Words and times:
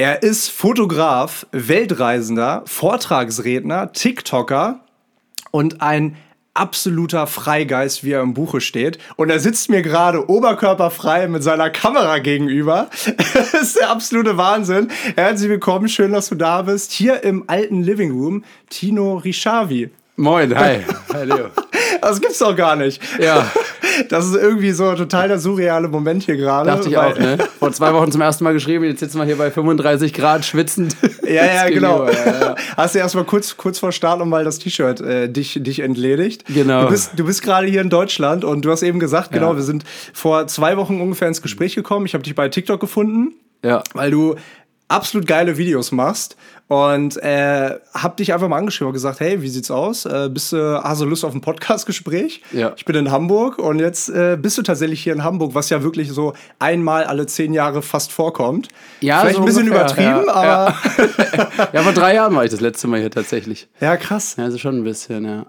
Er 0.00 0.22
ist 0.22 0.48
Fotograf, 0.48 1.44
Weltreisender, 1.50 2.62
Vortragsredner, 2.66 3.92
TikToker 3.92 4.78
und 5.50 5.82
ein 5.82 6.16
absoluter 6.54 7.26
Freigeist, 7.26 8.04
wie 8.04 8.12
er 8.12 8.20
im 8.20 8.32
Buche 8.32 8.60
steht. 8.60 8.98
Und 9.16 9.28
er 9.28 9.40
sitzt 9.40 9.70
mir 9.70 9.82
gerade 9.82 10.30
oberkörperfrei 10.30 11.26
mit 11.26 11.42
seiner 11.42 11.70
Kamera 11.70 12.20
gegenüber. 12.20 12.88
das 13.34 13.54
ist 13.54 13.80
der 13.80 13.90
absolute 13.90 14.36
Wahnsinn. 14.36 14.86
Herzlich 15.16 15.50
willkommen, 15.50 15.88
schön, 15.88 16.12
dass 16.12 16.28
du 16.28 16.36
da 16.36 16.62
bist. 16.62 16.92
Hier 16.92 17.24
im 17.24 17.42
alten 17.48 17.82
Living 17.82 18.12
Room, 18.12 18.44
Tino 18.70 19.16
Rischavi. 19.16 19.90
Moin, 20.14 20.56
hi. 20.56 20.84
Hi, 21.12 21.24
Leo. 21.24 21.50
Das 22.00 22.20
gibt's 22.20 22.38
doch 22.38 22.54
gar 22.54 22.76
nicht. 22.76 23.02
Ja. 23.20 23.50
Das 24.08 24.26
ist 24.26 24.36
irgendwie 24.36 24.72
so 24.72 24.94
total 24.94 25.28
der 25.28 25.38
surreale 25.38 25.88
Moment 25.88 26.22
hier 26.22 26.36
gerade. 26.36 26.70
Dachte 26.70 26.88
ich 26.88 26.96
auch, 26.96 27.18
ne? 27.18 27.38
Vor 27.58 27.72
zwei 27.72 27.92
Wochen 27.92 28.10
zum 28.12 28.20
ersten 28.20 28.44
Mal 28.44 28.52
geschrieben, 28.52 28.84
jetzt 28.84 29.00
sitzen 29.00 29.18
wir 29.18 29.24
hier 29.24 29.36
bei 29.36 29.50
35 29.50 30.12
Grad 30.12 30.44
schwitzend. 30.44 30.96
Ja, 31.28 31.44
ja, 31.44 31.68
genau. 31.68 32.06
Ja, 32.06 32.40
ja. 32.40 32.54
Hast 32.74 32.94
du 32.94 33.00
erstmal 33.00 33.24
kurz, 33.24 33.58
kurz 33.58 33.78
vor 33.78 33.92
Start 33.92 34.18
nochmal 34.18 34.44
das 34.44 34.58
T-Shirt 34.60 35.02
äh, 35.02 35.28
dich, 35.28 35.58
dich 35.62 35.80
entledigt. 35.80 36.46
Genau. 36.46 36.84
Du 36.84 36.88
bist, 36.88 37.10
du 37.16 37.24
bist 37.26 37.42
gerade 37.42 37.66
hier 37.66 37.82
in 37.82 37.90
Deutschland 37.90 38.44
und 38.44 38.64
du 38.64 38.70
hast 38.70 38.82
eben 38.82 38.98
gesagt, 38.98 39.30
genau, 39.30 39.54
wir 39.54 39.62
sind 39.62 39.84
vor 40.14 40.46
zwei 40.46 40.78
Wochen 40.78 41.02
ungefähr 41.02 41.28
ins 41.28 41.42
Gespräch 41.42 41.74
gekommen. 41.74 42.06
Ich 42.06 42.14
habe 42.14 42.24
dich 42.24 42.34
bei 42.34 42.48
TikTok 42.48 42.80
gefunden. 42.80 43.34
Ja. 43.62 43.82
Weil 43.92 44.10
du 44.10 44.36
absolut 44.88 45.26
geile 45.26 45.58
Videos 45.58 45.92
machst 45.92 46.36
und 46.68 47.16
äh, 47.22 47.78
hab 47.94 48.16
dich 48.18 48.32
einfach 48.32 48.48
mal 48.48 48.58
angeschrieben 48.58 48.88
und 48.88 48.92
gesagt, 48.92 49.20
hey, 49.20 49.40
wie 49.40 49.48
sieht's 49.48 49.70
aus? 49.70 50.04
Äh, 50.04 50.28
bist 50.30 50.52
du, 50.52 50.82
hast 50.82 51.00
du 51.00 51.04
Lust 51.06 51.24
auf 51.24 51.34
ein 51.34 51.40
Podcastgespräch? 51.40 52.42
Ja. 52.52 52.72
Ich 52.76 52.84
bin 52.84 52.96
in 52.96 53.10
Hamburg 53.10 53.58
und 53.58 53.78
jetzt 53.78 54.10
äh, 54.10 54.36
bist 54.40 54.58
du 54.58 54.62
tatsächlich 54.62 55.02
hier 55.02 55.14
in 55.14 55.24
Hamburg, 55.24 55.54
was 55.54 55.70
ja 55.70 55.82
wirklich 55.82 56.10
so 56.10 56.34
einmal 56.58 57.04
alle 57.04 57.26
zehn 57.26 57.52
Jahre 57.54 57.82
fast 57.82 58.12
vorkommt. 58.12 58.68
Ja, 59.00 59.20
Vielleicht 59.20 59.36
so 59.36 59.42
ein 59.42 59.46
bisschen 59.46 59.70
ungefähr, 59.70 60.20
übertrieben, 60.20 60.26
ja, 60.26 60.34
aber. 60.34 60.74
Ja. 61.56 61.68
ja, 61.72 61.82
vor 61.82 61.92
drei 61.92 62.14
Jahren 62.14 62.34
war 62.34 62.44
ich 62.44 62.50
das 62.50 62.60
letzte 62.60 62.86
Mal 62.86 63.00
hier 63.00 63.10
tatsächlich. 63.10 63.68
Ja, 63.80 63.96
krass. 63.96 64.36
Ja, 64.36 64.44
also 64.44 64.58
schon 64.58 64.78
ein 64.78 64.84
bisschen, 64.84 65.24
ja. 65.24 65.46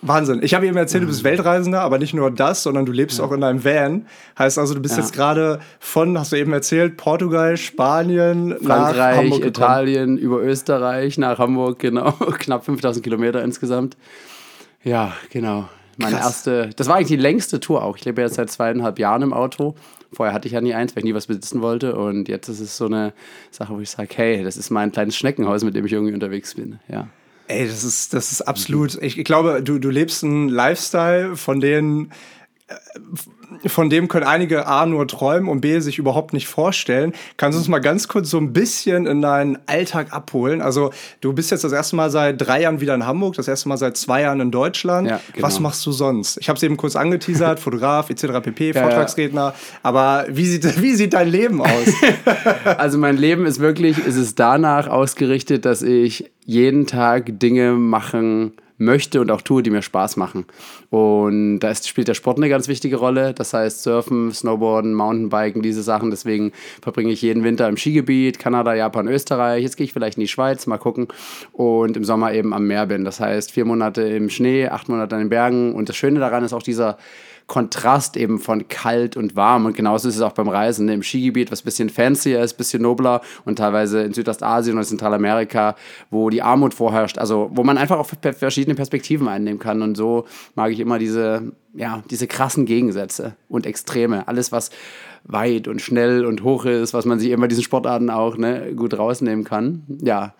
Wahnsinn. 0.00 0.40
Ich 0.42 0.54
habe 0.54 0.66
eben 0.66 0.76
erzählt, 0.76 1.02
du 1.02 1.08
bist 1.08 1.24
Weltreisender, 1.24 1.80
aber 1.80 1.98
nicht 1.98 2.14
nur 2.14 2.30
das, 2.30 2.62
sondern 2.62 2.86
du 2.86 2.92
lebst 2.92 3.20
auch 3.20 3.32
in 3.32 3.42
einem 3.42 3.64
Van. 3.64 4.06
Heißt 4.38 4.56
also, 4.58 4.74
du 4.74 4.80
bist 4.80 4.96
Ja. 4.96 5.02
jetzt 5.02 5.12
gerade 5.12 5.58
von, 5.80 6.16
hast 6.18 6.30
du 6.32 6.36
eben 6.36 6.52
erzählt, 6.52 6.96
Portugal, 6.96 7.56
Spanien, 7.56 8.50
nach 8.60 8.90
Frankreich, 8.94 9.24
gekommen. 9.24 9.42
Italien, 9.44 10.18
über 10.18 10.40
Österreich, 10.42 11.18
nach 11.18 11.38
Hamburg, 11.38 11.80
genau. 11.80 12.12
Knapp 12.38 12.64
5000 12.64 13.02
Kilometer 13.02 13.42
insgesamt. 13.42 13.96
Ja, 14.84 15.12
genau. 15.30 15.68
Meine 15.96 16.14
Krass. 16.14 16.26
erste, 16.26 16.70
das 16.76 16.86
war 16.86 16.94
eigentlich 16.94 17.08
die 17.08 17.16
längste 17.16 17.58
Tour 17.58 17.82
auch. 17.82 17.96
Ich 17.96 18.04
lebe 18.04 18.22
jetzt 18.22 18.34
seit 18.36 18.50
zweieinhalb 18.52 19.00
Jahren 19.00 19.22
im 19.22 19.32
Auto. 19.32 19.74
Vorher 20.12 20.32
hatte 20.32 20.46
ich 20.46 20.52
ja 20.54 20.60
nie 20.60 20.74
eins, 20.74 20.94
weil 20.94 21.00
ich 21.00 21.04
nie 21.06 21.14
was 21.14 21.26
besitzen 21.26 21.60
wollte. 21.60 21.96
Und 21.96 22.28
jetzt 22.28 22.48
ist 22.48 22.60
es 22.60 22.76
so 22.76 22.86
eine 22.86 23.12
Sache, 23.50 23.74
wo 23.74 23.80
ich 23.80 23.90
sage, 23.90 24.08
hey, 24.14 24.44
das 24.44 24.56
ist 24.56 24.70
mein 24.70 24.92
kleines 24.92 25.16
Schneckenhaus, 25.16 25.64
mit 25.64 25.74
dem 25.74 25.84
ich 25.86 25.92
irgendwie 25.92 26.14
unterwegs 26.14 26.54
bin. 26.54 26.78
Ja. 26.88 27.08
Ey, 27.48 27.66
das 27.66 27.82
ist, 27.82 28.12
das 28.12 28.30
ist 28.30 28.42
absolut. 28.42 29.00
Ich, 29.02 29.18
ich 29.18 29.24
glaube, 29.24 29.62
du, 29.62 29.78
du 29.78 29.88
lebst 29.88 30.22
einen 30.22 30.48
Lifestyle, 30.48 31.36
von 31.36 31.60
denen. 31.60 32.12
Von 33.66 33.88
dem 33.88 34.08
können 34.08 34.26
einige 34.26 34.66
A 34.66 34.84
nur 34.84 35.08
träumen 35.08 35.48
und 35.48 35.62
B 35.62 35.80
sich 35.80 35.98
überhaupt 35.98 36.34
nicht 36.34 36.48
vorstellen. 36.48 37.12
Kannst 37.38 37.56
du 37.56 37.60
uns 37.60 37.68
mal 37.68 37.78
ganz 37.78 38.08
kurz 38.08 38.28
so 38.28 38.36
ein 38.38 38.52
bisschen 38.52 39.06
in 39.06 39.22
deinen 39.22 39.58
Alltag 39.66 40.12
abholen? 40.12 40.60
Also, 40.60 40.90
du 41.20 41.32
bist 41.32 41.50
jetzt 41.50 41.64
das 41.64 41.72
erste 41.72 41.96
Mal 41.96 42.10
seit 42.10 42.40
drei 42.40 42.62
Jahren 42.62 42.80
wieder 42.80 42.94
in 42.94 43.06
Hamburg, 43.06 43.36
das 43.36 43.48
erste 43.48 43.68
Mal 43.68 43.78
seit 43.78 43.96
zwei 43.96 44.22
Jahren 44.22 44.40
in 44.40 44.50
Deutschland. 44.50 45.08
Ja, 45.08 45.20
genau. 45.32 45.46
Was 45.46 45.60
machst 45.60 45.84
du 45.86 45.92
sonst? 45.92 46.36
Ich 46.38 46.48
habe 46.48 46.58
es 46.58 46.62
eben 46.62 46.76
kurz 46.76 46.94
angeteasert, 46.94 47.58
Fotograf 47.60 48.10
etc. 48.10 48.26
pp, 48.42 48.72
ja. 48.72 48.82
Vortragsredner. 48.82 49.54
Aber 49.82 50.26
wie 50.28 50.44
sieht, 50.44 50.82
wie 50.82 50.94
sieht 50.94 51.14
dein 51.14 51.28
Leben 51.28 51.62
aus? 51.62 51.68
Also 52.64 52.98
mein 52.98 53.16
Leben 53.16 53.46
ist 53.46 53.60
wirklich, 53.60 53.98
ist 53.98 54.16
es 54.16 54.34
danach 54.34 54.88
ausgerichtet, 54.88 55.64
dass 55.64 55.82
ich 55.82 56.30
jeden 56.44 56.86
Tag 56.86 57.38
Dinge 57.38 57.72
machen 57.72 58.52
möchte 58.78 59.20
und 59.20 59.30
auch 59.30 59.42
tue, 59.42 59.62
die 59.62 59.70
mir 59.70 59.82
Spaß 59.82 60.16
machen. 60.16 60.46
Und 60.90 61.60
da 61.60 61.70
ist, 61.70 61.88
spielt 61.88 62.08
der 62.08 62.14
Sport 62.14 62.38
eine 62.38 62.48
ganz 62.48 62.68
wichtige 62.68 62.96
Rolle. 62.96 63.34
Das 63.34 63.52
heißt 63.52 63.82
Surfen, 63.82 64.32
Snowboarden, 64.32 64.94
Mountainbiken, 64.94 65.62
diese 65.62 65.82
Sachen. 65.82 66.10
Deswegen 66.10 66.52
verbringe 66.80 67.12
ich 67.12 67.22
jeden 67.22 67.44
Winter 67.44 67.68
im 67.68 67.76
Skigebiet, 67.76 68.38
Kanada, 68.38 68.74
Japan, 68.74 69.08
Österreich. 69.08 69.62
Jetzt 69.62 69.76
gehe 69.76 69.84
ich 69.84 69.92
vielleicht 69.92 70.16
in 70.16 70.22
die 70.22 70.28
Schweiz, 70.28 70.66
mal 70.66 70.78
gucken. 70.78 71.08
Und 71.52 71.96
im 71.96 72.04
Sommer 72.04 72.32
eben 72.32 72.54
am 72.54 72.66
Meer 72.66 72.86
bin. 72.86 73.04
Das 73.04 73.20
heißt 73.20 73.52
vier 73.52 73.64
Monate 73.64 74.02
im 74.02 74.30
Schnee, 74.30 74.68
acht 74.68 74.88
Monate 74.88 75.16
an 75.16 75.22
den 75.22 75.28
Bergen. 75.28 75.74
Und 75.74 75.88
das 75.88 75.96
Schöne 75.96 76.20
daran 76.20 76.44
ist 76.44 76.52
auch 76.52 76.62
dieser 76.62 76.98
Kontrast 77.48 78.18
eben 78.18 78.38
von 78.38 78.68
kalt 78.68 79.16
und 79.16 79.34
warm. 79.34 79.64
Und 79.64 79.74
genauso 79.74 80.08
ist 80.08 80.16
es 80.16 80.20
auch 80.20 80.32
beim 80.32 80.48
Reisen. 80.48 80.88
Im 80.90 81.02
Skigebiet, 81.02 81.50
was 81.50 81.62
ein 81.62 81.64
bisschen 81.64 81.88
fancier 81.88 82.42
ist, 82.42 82.52
ein 82.52 82.56
bisschen 82.58 82.82
nobler 82.82 83.22
und 83.46 83.56
teilweise 83.56 84.02
in 84.02 84.12
Südostasien 84.12 84.76
und 84.76 84.84
Zentralamerika, 84.84 85.74
wo 86.10 86.28
die 86.28 86.42
Armut 86.42 86.74
vorherrscht. 86.74 87.18
Also 87.18 87.50
wo 87.52 87.64
man 87.64 87.78
einfach 87.78 87.98
auch 87.98 88.08
verschiedene 88.36 88.74
Perspektiven 88.74 89.26
einnehmen 89.28 89.58
kann. 89.58 89.80
Und 89.80 89.96
so 89.96 90.26
mag 90.54 90.72
ich 90.72 90.78
immer 90.78 90.98
diese, 90.98 91.52
ja, 91.74 92.02
diese 92.10 92.26
krassen 92.26 92.66
Gegensätze 92.66 93.34
und 93.48 93.64
Extreme. 93.64 94.28
Alles, 94.28 94.52
was 94.52 94.70
weit 95.24 95.68
und 95.68 95.80
schnell 95.80 96.26
und 96.26 96.42
hoch 96.42 96.66
ist, 96.66 96.92
was 96.92 97.06
man 97.06 97.18
sich 97.18 97.30
immer 97.30 97.48
diesen 97.48 97.64
Sportarten 97.64 98.10
auch 98.10 98.36
ne, 98.36 98.74
gut 98.76 98.96
rausnehmen 98.96 99.44
kann. 99.44 99.84
Ja, 100.02 100.34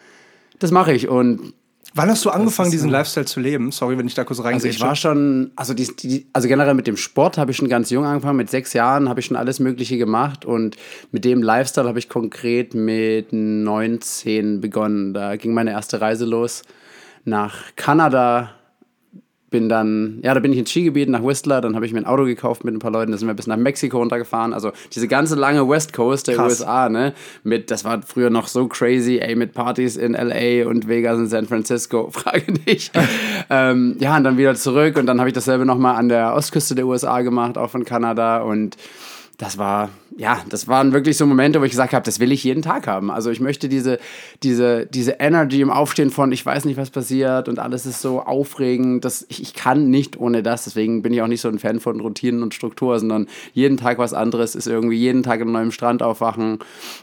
das 0.59 0.73
mache 0.73 0.93
ich. 0.93 1.09
Und 1.09 1.55
Wann 1.95 2.11
hast 2.11 2.25
du 2.25 2.31
angefangen, 2.31 2.71
diesen 2.71 2.91
Lifestyle 2.91 3.27
zu 3.27 3.41
leben? 3.41 3.73
Sorry, 3.73 3.97
wenn 3.97 4.07
ich 4.07 4.15
da 4.15 4.25
kurz 4.25 4.39
also 4.39 4.49
reingehe. 4.49 4.71
ich 4.71 4.81
war 4.81 4.95
schon, 4.95 5.51
also, 5.57 5.75
die, 5.75 5.89
die, 5.97 6.27
also 6.33 6.47
generell 6.47 6.75
mit 6.75 6.87
dem 6.87 6.97
Sport 6.97 7.39
habe 7.39 7.51
ich 7.51 7.57
schon 7.57 7.69
ganz 7.69 7.91
jung 7.91 8.05
angefangen. 8.05 8.37
Mit 8.37 8.51
sechs 8.51 8.73
Jahren 8.73 9.09
habe 9.09 9.21
ich 9.21 9.27
schon 9.27 9.37
alles 9.37 9.59
Mögliche 9.59 9.97
gemacht 9.97 10.45
und 10.45 10.77
mit 11.13 11.25
dem 11.25 11.43
Lifestyle 11.43 11.89
habe 11.89 11.99
ich 11.99 12.09
konkret 12.09 12.75
mit 12.75 13.33
19 13.33 14.61
begonnen. 14.61 15.15
Da 15.15 15.37
ging 15.37 15.55
meine 15.55 15.71
erste 15.71 16.01
Reise 16.01 16.27
los 16.27 16.63
nach 17.25 17.75
Kanada. 17.77 18.58
Bin 19.51 19.69
dann, 19.69 20.21
ja, 20.23 20.35
da 20.35 20.41
bin 20.41 20.53
ich 20.53 20.59
ins 20.59 20.71
Skigebiet 20.71 21.09
nach 21.09 21.25
Whistler, 21.25 21.61
dann 21.61 21.75
habe 21.75 21.87
ich 21.87 21.93
mir 21.93 22.01
ein 22.01 22.07
Auto 22.07 22.25
gekauft 22.25 22.65
mit 22.65 22.75
ein 22.75 22.81
paar 22.81 22.91
Leuten, 22.91 23.13
da 23.13 23.19
sind 23.19 23.29
wir 23.29 23.35
bis 23.35 23.47
nach 23.47 23.57
Mexiko 23.57 23.99
runtergefahren. 23.99 24.53
Also 24.53 24.73
diese 24.95 25.09
ganze 25.09 25.37
lange 25.37 25.69
West 25.69 25.93
Coast 25.93 26.29
der 26.29 26.37
Krass. 26.37 26.61
USA, 26.61 26.89
ne? 26.89 27.15
Mit, 27.45 27.71
das 27.71 27.85
war 27.85 28.03
früher 28.03 28.31
noch 28.31 28.47
so 28.47 28.69
crazy, 28.69 29.19
ey, 29.19 29.35
mit 29.35 29.55
Partys 29.55 29.97
in 29.97 30.13
LA 30.13 30.69
und 30.69 30.87
Vegas 30.89 31.19
und 31.19 31.29
San 31.29 31.47
Francisco, 31.47 32.11
frage 32.13 32.53
nicht. 32.67 32.93
ähm, 33.51 33.97
ja, 33.99 34.17
und 34.17 34.25
dann 34.25 34.37
wieder 34.37 34.55
zurück 34.55 34.99
und 34.99 35.07
dann 35.07 35.19
habe 35.19 35.31
ich 35.31 35.35
dasselbe 35.35 35.65
nochmal 35.65 35.97
an 35.97 36.09
der 36.09 36.35
Ostküste 36.35 36.75
der 36.75 36.87
USA 36.87 37.23
gemacht, 37.23 37.57
auch 37.57 37.71
von 37.71 37.85
Kanada 37.85 38.43
und 38.43 38.77
das 39.39 39.57
war, 39.57 39.91
ja, 40.17 40.43
das 40.49 40.67
waren 40.67 40.93
wirklich 40.93 41.17
so 41.17 41.25
Momente, 41.25 41.61
wo 41.61 41.65
ich 41.65 41.71
gesagt 41.71 41.93
habe, 41.93 42.05
das 42.05 42.19
will 42.19 42.33
ich 42.33 42.43
jeden 42.43 42.61
Tag 42.61 42.89
haben. 42.89 43.09
Also 43.09 43.31
ich 43.31 43.39
möchte 43.39 43.69
diese, 43.69 44.01
diese, 44.43 44.85
diese 44.87 45.13
Energy 45.13 45.61
im 45.61 45.71
Aufstehen 45.71 46.11
von, 46.11 46.33
ich 46.33 46.45
weiß 46.45 46.65
nicht, 46.65 46.77
was 46.77 46.91
passiert 46.91 47.49
und 47.49 47.61
alles 47.61 47.87
ist 47.87 48.03
so 48.03 48.21
aufregend, 48.21 49.05
dass 49.05 49.25
ich, 49.29 49.41
ich 49.41 49.55
kann 49.55 49.91
nicht 49.91 50.19
ohne 50.19 50.43
das. 50.43 50.65
Deswegen 50.65 51.03
bin 51.03 51.13
ich 51.13 51.23
auch 51.23 51.29
nicht 51.29 51.41
so 51.41 51.49
ein 51.49 51.61
Fan 51.61 51.79
von 51.79 52.01
Routinen 52.01 52.43
und 52.43 52.53
Struktur, 52.53 52.99
sondern 52.99 53.29
jeden 53.53 53.77
Tag 53.77 53.99
was 53.99 54.13
anderes 54.13 54.57
ist 54.57 54.67
irgendwie 54.67 54.97
jeden 54.97 55.23
Tag 55.23 55.41
einem 55.41 55.53
neuen 55.53 55.71
Strand 55.71 56.03
aufwachen. 56.03 56.59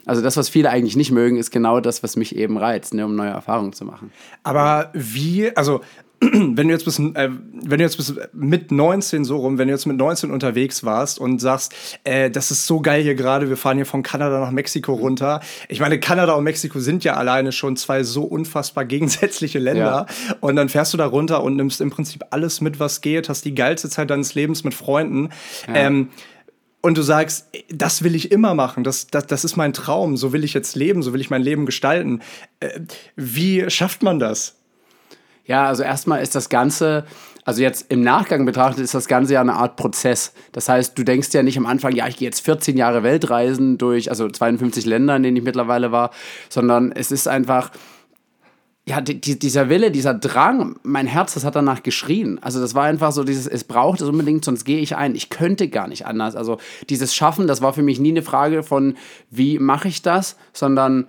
Also 0.05 0.21
das, 0.21 0.35
was 0.35 0.49
viele 0.49 0.69
eigentlich 0.69 0.97
nicht 0.97 1.11
mögen, 1.11 1.37
ist 1.37 1.51
genau 1.51 1.79
das, 1.79 2.03
was 2.03 2.17
mich 2.17 2.35
eben 2.35 2.57
reizt, 2.57 2.93
ne, 2.93 3.05
um 3.05 3.15
neue 3.15 3.29
Erfahrungen 3.29 3.71
zu 3.71 3.85
machen. 3.85 4.11
Aber 4.43 4.89
wie, 4.93 5.55
also 5.55 5.79
wenn 6.21 6.67
du 6.67 6.73
jetzt 6.73 6.85
bis, 6.85 6.99
äh, 6.99 7.29
wenn 7.29 7.77
du 7.77 7.83
jetzt 7.83 7.97
bis 7.97 8.15
mit 8.33 8.71
19 8.71 9.25
so 9.25 9.37
rum, 9.37 9.57
wenn 9.57 9.67
du 9.67 9.73
jetzt 9.73 9.85
mit 9.85 9.97
19 9.97 10.31
unterwegs 10.31 10.83
warst 10.83 11.19
und 11.19 11.39
sagst, 11.39 11.73
äh, 12.03 12.29
das 12.29 12.51
ist 12.51 12.65
so 12.65 12.81
geil 12.81 13.03
hier 13.03 13.15
gerade, 13.15 13.49
wir 13.49 13.57
fahren 13.57 13.77
hier 13.77 13.85
von 13.85 14.03
Kanada 14.03 14.39
nach 14.39 14.51
Mexiko 14.51 14.93
runter. 14.93 15.41
Ich 15.67 15.79
meine, 15.79 15.99
Kanada 15.99 16.33
und 16.33 16.43
Mexiko 16.43 16.79
sind 16.79 17.03
ja 17.03 17.15
alleine 17.15 17.51
schon 17.51 17.75
zwei 17.77 18.03
so 18.03 18.23
unfassbar 18.23 18.85
gegensätzliche 18.95 19.59
Länder. 19.59 20.05
Und 20.39 20.55
dann 20.55 20.69
fährst 20.69 20.93
du 20.93 20.97
da 20.97 21.05
runter 21.05 21.43
und 21.43 21.55
nimmst 21.55 21.81
im 21.81 21.89
Prinzip 21.89 22.23
alles 22.31 22.61
mit, 22.61 22.79
was 22.79 23.01
geht, 23.01 23.29
hast 23.29 23.45
die 23.45 23.55
geilste 23.55 23.89
Zeit 23.89 24.09
deines 24.09 24.35
Lebens 24.35 24.63
mit 24.63 24.73
Freunden. 24.73 25.29
Ähm, 25.67 26.09
und 26.81 26.99
du 26.99 27.01
sagst, 27.01 27.47
das 27.69 28.03
will 28.03 28.13
ich 28.13 28.31
immer 28.31 28.53
machen, 28.53 28.83
das, 28.83 29.07
das, 29.07 29.25
das 29.25 29.43
ist 29.43 29.55
mein 29.55 29.73
Traum, 29.73 30.17
so 30.17 30.33
will 30.33 30.43
ich 30.43 30.53
jetzt 30.53 30.75
leben, 30.75 31.01
so 31.01 31.13
will 31.13 31.21
ich 31.21 31.31
mein 31.31 31.41
Leben 31.41 31.65
gestalten. 31.65 32.21
Äh, 32.59 32.81
wie 33.15 33.67
schafft 33.71 34.03
man 34.03 34.19
das? 34.19 34.57
Ja, 35.45 35.67
also 35.67 35.83
erstmal 35.83 36.21
ist 36.21 36.33
das 36.33 36.49
Ganze, 36.49 37.05
also 37.43 37.61
jetzt 37.61 37.85
im 37.89 38.01
Nachgang 38.01 38.45
betrachtet, 38.45 38.83
ist 38.83 38.95
das 38.95 39.07
Ganze 39.07 39.33
ja 39.33 39.41
eine 39.41 39.53
Art 39.53 39.75
Prozess. 39.75 40.33
Das 40.51 40.67
heißt, 40.67 40.97
du 40.97 41.03
denkst 41.03 41.29
ja 41.33 41.43
nicht 41.43 41.57
am 41.57 41.67
Anfang, 41.67 41.95
ja, 41.95 42.07
ich 42.07 42.17
gehe 42.17 42.27
jetzt 42.27 42.41
14 42.41 42.77
Jahre 42.77 43.03
Weltreisen 43.03 43.77
durch, 43.77 44.09
also 44.09 44.27
52 44.27 44.85
Länder, 44.85 45.15
in 45.15 45.23
denen 45.23 45.37
ich 45.37 45.43
mittlerweile 45.43 45.91
war, 45.91 46.09
sondern 46.49 46.91
es 46.91 47.11
ist 47.11 47.27
einfach, 47.27 47.71
ja, 48.87 49.01
die, 49.01 49.21
die, 49.21 49.37
dieser 49.37 49.69
Wille, 49.69 49.91
dieser 49.91 50.13
Drang, 50.13 50.77
mein 50.83 51.07
Herz, 51.07 51.33
das 51.33 51.43
hat 51.43 51.55
danach 51.55 51.81
geschrien. 51.83 52.39
Also 52.41 52.59
das 52.59 52.75
war 52.75 52.85
einfach 52.85 53.11
so 53.11 53.23
dieses, 53.23 53.47
es 53.47 53.63
braucht 53.63 54.01
es 54.01 54.07
unbedingt, 54.07 54.45
sonst 54.45 54.63
gehe 54.63 54.79
ich 54.79 54.95
ein. 54.95 55.15
Ich 55.15 55.29
könnte 55.29 55.69
gar 55.69 55.87
nicht 55.87 56.05
anders. 56.05 56.35
Also 56.35 56.57
dieses 56.89 57.15
Schaffen, 57.15 57.47
das 57.47 57.61
war 57.61 57.73
für 57.73 57.81
mich 57.81 57.99
nie 57.99 58.11
eine 58.11 58.21
Frage 58.21 58.61
von, 58.61 58.95
wie 59.31 59.57
mache 59.57 59.87
ich 59.87 60.03
das, 60.03 60.37
sondern 60.53 61.07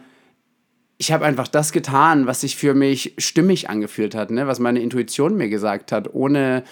ich 0.98 1.12
habe 1.12 1.24
einfach 1.24 1.48
das 1.48 1.72
getan, 1.72 2.26
was 2.26 2.40
sich 2.40 2.56
für 2.56 2.74
mich 2.74 3.14
stimmig 3.18 3.68
angefühlt 3.68 4.14
hat, 4.14 4.30
ne? 4.30 4.46
was 4.46 4.58
meine 4.58 4.80
Intuition 4.80 5.36
mir 5.36 5.48
gesagt 5.48 5.92
hat, 5.92 6.14
ohne 6.14 6.64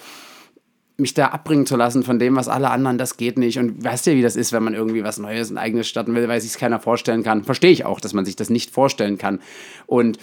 mich 0.96 1.12
da 1.12 1.28
abbringen 1.28 1.66
zu 1.66 1.76
lassen 1.76 2.04
von 2.04 2.18
dem, 2.18 2.36
was 2.36 2.48
alle 2.48 2.70
anderen, 2.70 2.98
das 2.98 3.16
geht 3.16 3.36
nicht. 3.36 3.58
Und 3.58 3.82
weißt 3.82 4.06
ja, 4.06 4.14
wie 4.14 4.22
das 4.22 4.36
ist, 4.36 4.52
wenn 4.52 4.62
man 4.62 4.74
irgendwie 4.74 5.02
was 5.02 5.18
Neues, 5.18 5.50
ein 5.50 5.58
eigenes 5.58 5.88
starten 5.88 6.14
will, 6.14 6.28
weil 6.28 6.40
sich 6.40 6.54
keiner 6.54 6.78
vorstellen 6.78 7.24
kann. 7.24 7.42
Verstehe 7.42 7.72
ich 7.72 7.84
auch, 7.84 8.00
dass 8.00 8.14
man 8.14 8.24
sich 8.24 8.36
das 8.36 8.48
nicht 8.48 8.70
vorstellen 8.70 9.18
kann. 9.18 9.40
Und 9.86 10.18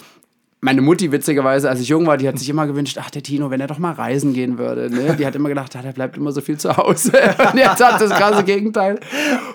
meine 0.64 0.80
Mutti, 0.80 1.10
witzigerweise, 1.10 1.68
als 1.68 1.80
ich 1.80 1.88
jung 1.88 2.06
war, 2.06 2.16
die 2.16 2.28
hat 2.28 2.38
sich 2.38 2.48
immer 2.48 2.68
gewünscht, 2.68 2.96
ach, 3.00 3.10
der 3.10 3.24
Tino, 3.24 3.50
wenn 3.50 3.60
er 3.60 3.66
doch 3.66 3.80
mal 3.80 3.94
reisen 3.94 4.32
gehen 4.32 4.58
würde. 4.58 4.88
Ne? 4.94 5.16
Die 5.18 5.26
hat 5.26 5.34
immer 5.34 5.48
gedacht, 5.48 5.74
ah, 5.74 5.82
der 5.82 5.90
bleibt 5.90 6.16
immer 6.16 6.30
so 6.30 6.40
viel 6.40 6.56
zu 6.56 6.76
Hause. 6.76 7.10
Und 7.52 7.58
jetzt 7.58 7.84
hat 7.84 8.00
das 8.00 8.10
krasse 8.10 8.44
Gegenteil. 8.44 9.00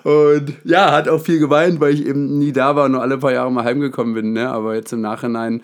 Und 0.03 0.53
ja, 0.65 0.91
hat 0.91 1.07
auch 1.07 1.21
viel 1.21 1.39
geweint, 1.39 1.79
weil 1.79 1.93
ich 1.93 2.05
eben 2.05 2.37
nie 2.37 2.51
da 2.51 2.75
war 2.75 2.85
und 2.85 2.91
nur 2.91 3.01
alle 3.01 3.17
paar 3.17 3.31
Jahre 3.31 3.49
mal 3.49 3.63
heimgekommen 3.63 4.15
bin. 4.15 4.33
Ne? 4.33 4.49
Aber 4.49 4.75
jetzt 4.75 4.91
im 4.91 4.99
Nachhinein, 4.99 5.61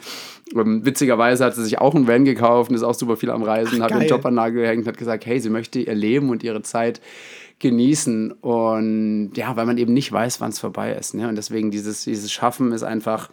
ähm, 0.55 0.85
witzigerweise 0.85 1.43
hat 1.43 1.55
sie 1.55 1.63
sich 1.63 1.77
auch 1.77 1.93
einen 1.93 2.07
Van 2.07 2.23
gekauft 2.23 2.69
und 2.69 2.77
ist 2.77 2.83
auch 2.83 2.95
super 2.95 3.17
viel 3.17 3.29
am 3.29 3.43
Reisen, 3.43 3.81
ach, 3.81 3.91
hat 3.91 4.01
den 4.01 4.07
Job 4.07 4.25
an 4.25 4.35
Nagel 4.35 4.61
gehängt, 4.61 4.87
hat 4.87 4.97
gesagt, 4.97 5.25
hey, 5.25 5.41
sie 5.41 5.49
möchte 5.49 5.79
ihr 5.79 5.93
Leben 5.93 6.29
und 6.29 6.43
ihre 6.43 6.61
Zeit 6.61 7.01
genießen. 7.59 8.31
Und 8.31 9.31
ja, 9.35 9.57
weil 9.57 9.65
man 9.65 9.77
eben 9.77 9.93
nicht 9.93 10.09
weiß, 10.09 10.39
wann 10.39 10.51
es 10.51 10.59
vorbei 10.59 10.93
ist. 10.93 11.15
Ne? 11.15 11.27
Und 11.27 11.35
deswegen 11.35 11.69
dieses, 11.69 12.05
dieses 12.05 12.31
Schaffen 12.31 12.71
ist 12.71 12.83
einfach 12.83 13.29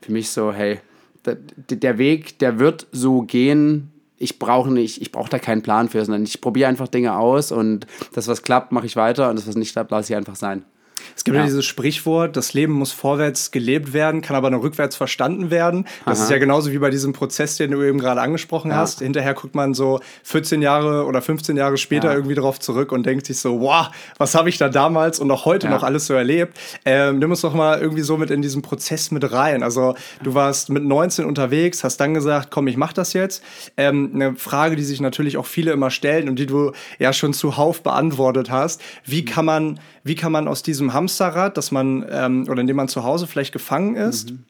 für 0.00 0.10
mich 0.10 0.30
so, 0.30 0.52
hey, 0.52 0.80
der 1.24 1.98
Weg, 1.98 2.38
der 2.38 2.58
wird 2.58 2.86
so 2.92 3.22
gehen. 3.22 3.90
Ich 4.16 4.38
brauche 4.38 4.70
nicht, 4.70 5.02
ich 5.02 5.12
brauche 5.12 5.30
da 5.30 5.38
keinen 5.38 5.62
Plan 5.62 5.88
für, 5.88 6.04
sondern 6.04 6.22
ich 6.24 6.40
probiere 6.40 6.68
einfach 6.68 6.88
Dinge 6.88 7.16
aus 7.16 7.50
und 7.52 7.86
das, 8.12 8.28
was 8.28 8.42
klappt, 8.42 8.72
mache 8.72 8.86
ich 8.86 8.96
weiter 8.96 9.30
und 9.30 9.36
das, 9.36 9.46
was 9.46 9.56
nicht 9.56 9.72
klappt, 9.72 9.90
lasse 9.90 10.12
ich 10.12 10.16
einfach 10.16 10.36
sein. 10.36 10.64
Es 11.16 11.24
gibt 11.24 11.36
ja. 11.36 11.44
dieses 11.44 11.64
Sprichwort, 11.64 12.36
das 12.36 12.54
Leben 12.54 12.72
muss 12.72 12.92
vorwärts 12.92 13.50
gelebt 13.50 13.92
werden, 13.92 14.20
kann 14.20 14.36
aber 14.36 14.50
nur 14.50 14.62
rückwärts 14.62 14.96
verstanden 14.96 15.50
werden. 15.50 15.86
Das 16.04 16.18
Aha. 16.18 16.24
ist 16.24 16.30
ja 16.30 16.38
genauso 16.38 16.72
wie 16.72 16.78
bei 16.78 16.90
diesem 16.90 17.12
Prozess, 17.12 17.56
den 17.56 17.70
du 17.72 17.82
eben 17.82 17.98
gerade 17.98 18.20
angesprochen 18.20 18.70
ja. 18.70 18.78
hast. 18.78 19.00
Hinterher 19.00 19.34
guckt 19.34 19.54
man 19.54 19.74
so 19.74 20.00
14 20.24 20.62
Jahre 20.62 21.04
oder 21.06 21.22
15 21.22 21.56
Jahre 21.56 21.76
später 21.76 22.08
ja. 22.08 22.14
irgendwie 22.14 22.34
darauf 22.34 22.60
zurück 22.60 22.92
und 22.92 23.04
denkt 23.04 23.26
sich 23.26 23.38
so, 23.38 23.60
wow, 23.60 23.88
was 24.18 24.34
habe 24.34 24.48
ich 24.48 24.58
da 24.58 24.68
damals 24.68 25.18
und 25.18 25.30
auch 25.30 25.44
heute 25.44 25.68
noch 25.68 25.82
alles 25.82 26.06
so 26.06 26.14
erlebt. 26.14 26.58
Ähm, 26.84 27.18
nimm 27.18 27.30
uns 27.30 27.40
doch 27.40 27.54
mal 27.54 27.80
irgendwie 27.80 28.02
so 28.02 28.16
mit 28.16 28.30
in 28.30 28.42
diesen 28.42 28.62
Prozess 28.62 29.10
mit 29.10 29.32
rein. 29.32 29.62
Also 29.62 29.94
du 30.22 30.34
warst 30.34 30.70
mit 30.70 30.84
19 30.84 31.24
unterwegs, 31.24 31.84
hast 31.84 31.98
dann 31.98 32.14
gesagt, 32.14 32.50
komm, 32.50 32.66
ich 32.66 32.76
mach 32.76 32.92
das 32.92 33.12
jetzt. 33.12 33.42
Ähm, 33.76 34.10
eine 34.14 34.36
Frage, 34.36 34.76
die 34.76 34.84
sich 34.84 35.00
natürlich 35.00 35.36
auch 35.36 35.46
viele 35.46 35.72
immer 35.72 35.90
stellen 35.90 36.28
und 36.28 36.38
die 36.38 36.46
du 36.46 36.72
ja 36.98 37.12
schon 37.12 37.32
zuhauf 37.32 37.82
beantwortet 37.82 38.50
hast. 38.50 38.80
Wie 39.04 39.24
kann 39.24 39.44
man, 39.44 39.80
wie 40.04 40.14
kann 40.14 40.32
man 40.32 40.48
aus 40.48 40.62
diesem 40.62 40.91
Hamsterrad, 40.92 41.56
dass 41.56 41.70
man 41.70 42.04
ähm, 42.10 42.46
oder 42.48 42.60
in 42.60 42.66
dem 42.66 42.76
man 42.76 42.88
zu 42.88 43.04
Hause 43.04 43.26
vielleicht 43.26 43.52
gefangen 43.52 43.96
ist, 43.96 44.30
mhm. 44.30 44.44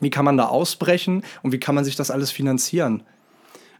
wie 0.00 0.10
kann 0.10 0.24
man 0.24 0.36
da 0.36 0.46
ausbrechen 0.46 1.22
und 1.42 1.52
wie 1.52 1.60
kann 1.60 1.74
man 1.74 1.84
sich 1.84 1.96
das 1.96 2.10
alles 2.10 2.30
finanzieren? 2.30 3.02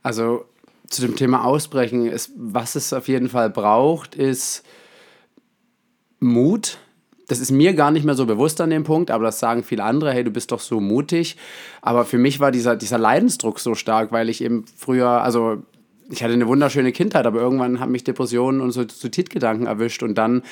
Also 0.03 0.45
zu 0.89 1.03
dem 1.03 1.17
Thema 1.17 1.45
Ausbrechen 1.45 2.07
ist, 2.07 2.31
was 2.37 2.75
es 2.75 2.93
auf 2.93 3.09
jeden 3.09 3.29
Fall 3.29 3.51
braucht, 3.51 4.15
ist 4.15 4.65
Mut. 6.21 6.79
Das 7.27 7.39
ist 7.41 7.51
mir 7.51 7.73
gar 7.73 7.91
nicht 7.91 8.05
mehr 8.05 8.15
so 8.15 8.27
bewusst 8.27 8.61
an 8.61 8.69
dem 8.69 8.85
Punkt, 8.85 9.11
aber 9.11 9.25
das 9.25 9.39
sagen 9.39 9.65
viele 9.65 9.83
andere, 9.83 10.13
hey, 10.13 10.25
du 10.25 10.31
bist 10.31 10.53
doch 10.53 10.61
so 10.61 10.79
mutig. 10.81 11.37
Aber 11.81 12.05
für 12.05 12.19
mich 12.19 12.39
war 12.39 12.51
dieser, 12.51 12.77
dieser 12.77 12.99
Leidensdruck 12.99 13.61
so 13.61 13.75
stark, 13.75 14.13
weil 14.13 14.29
ich 14.29 14.43
eben 14.43 14.67
früher, 14.77 15.09
also 15.09 15.63
ich 16.11 16.23
hatte 16.23 16.35
eine 16.35 16.47
wunderschöne 16.47 16.93
Kindheit, 16.93 17.27
aber 17.27 17.41
irgendwann 17.41 17.81
haben 17.81 17.93
mich 17.93 18.05
Depressionen 18.05 18.61
und 18.61 18.73
Suizidgedanken 18.73 19.67
erwischt 19.67 20.03
und 20.03 20.17
dann 20.17 20.43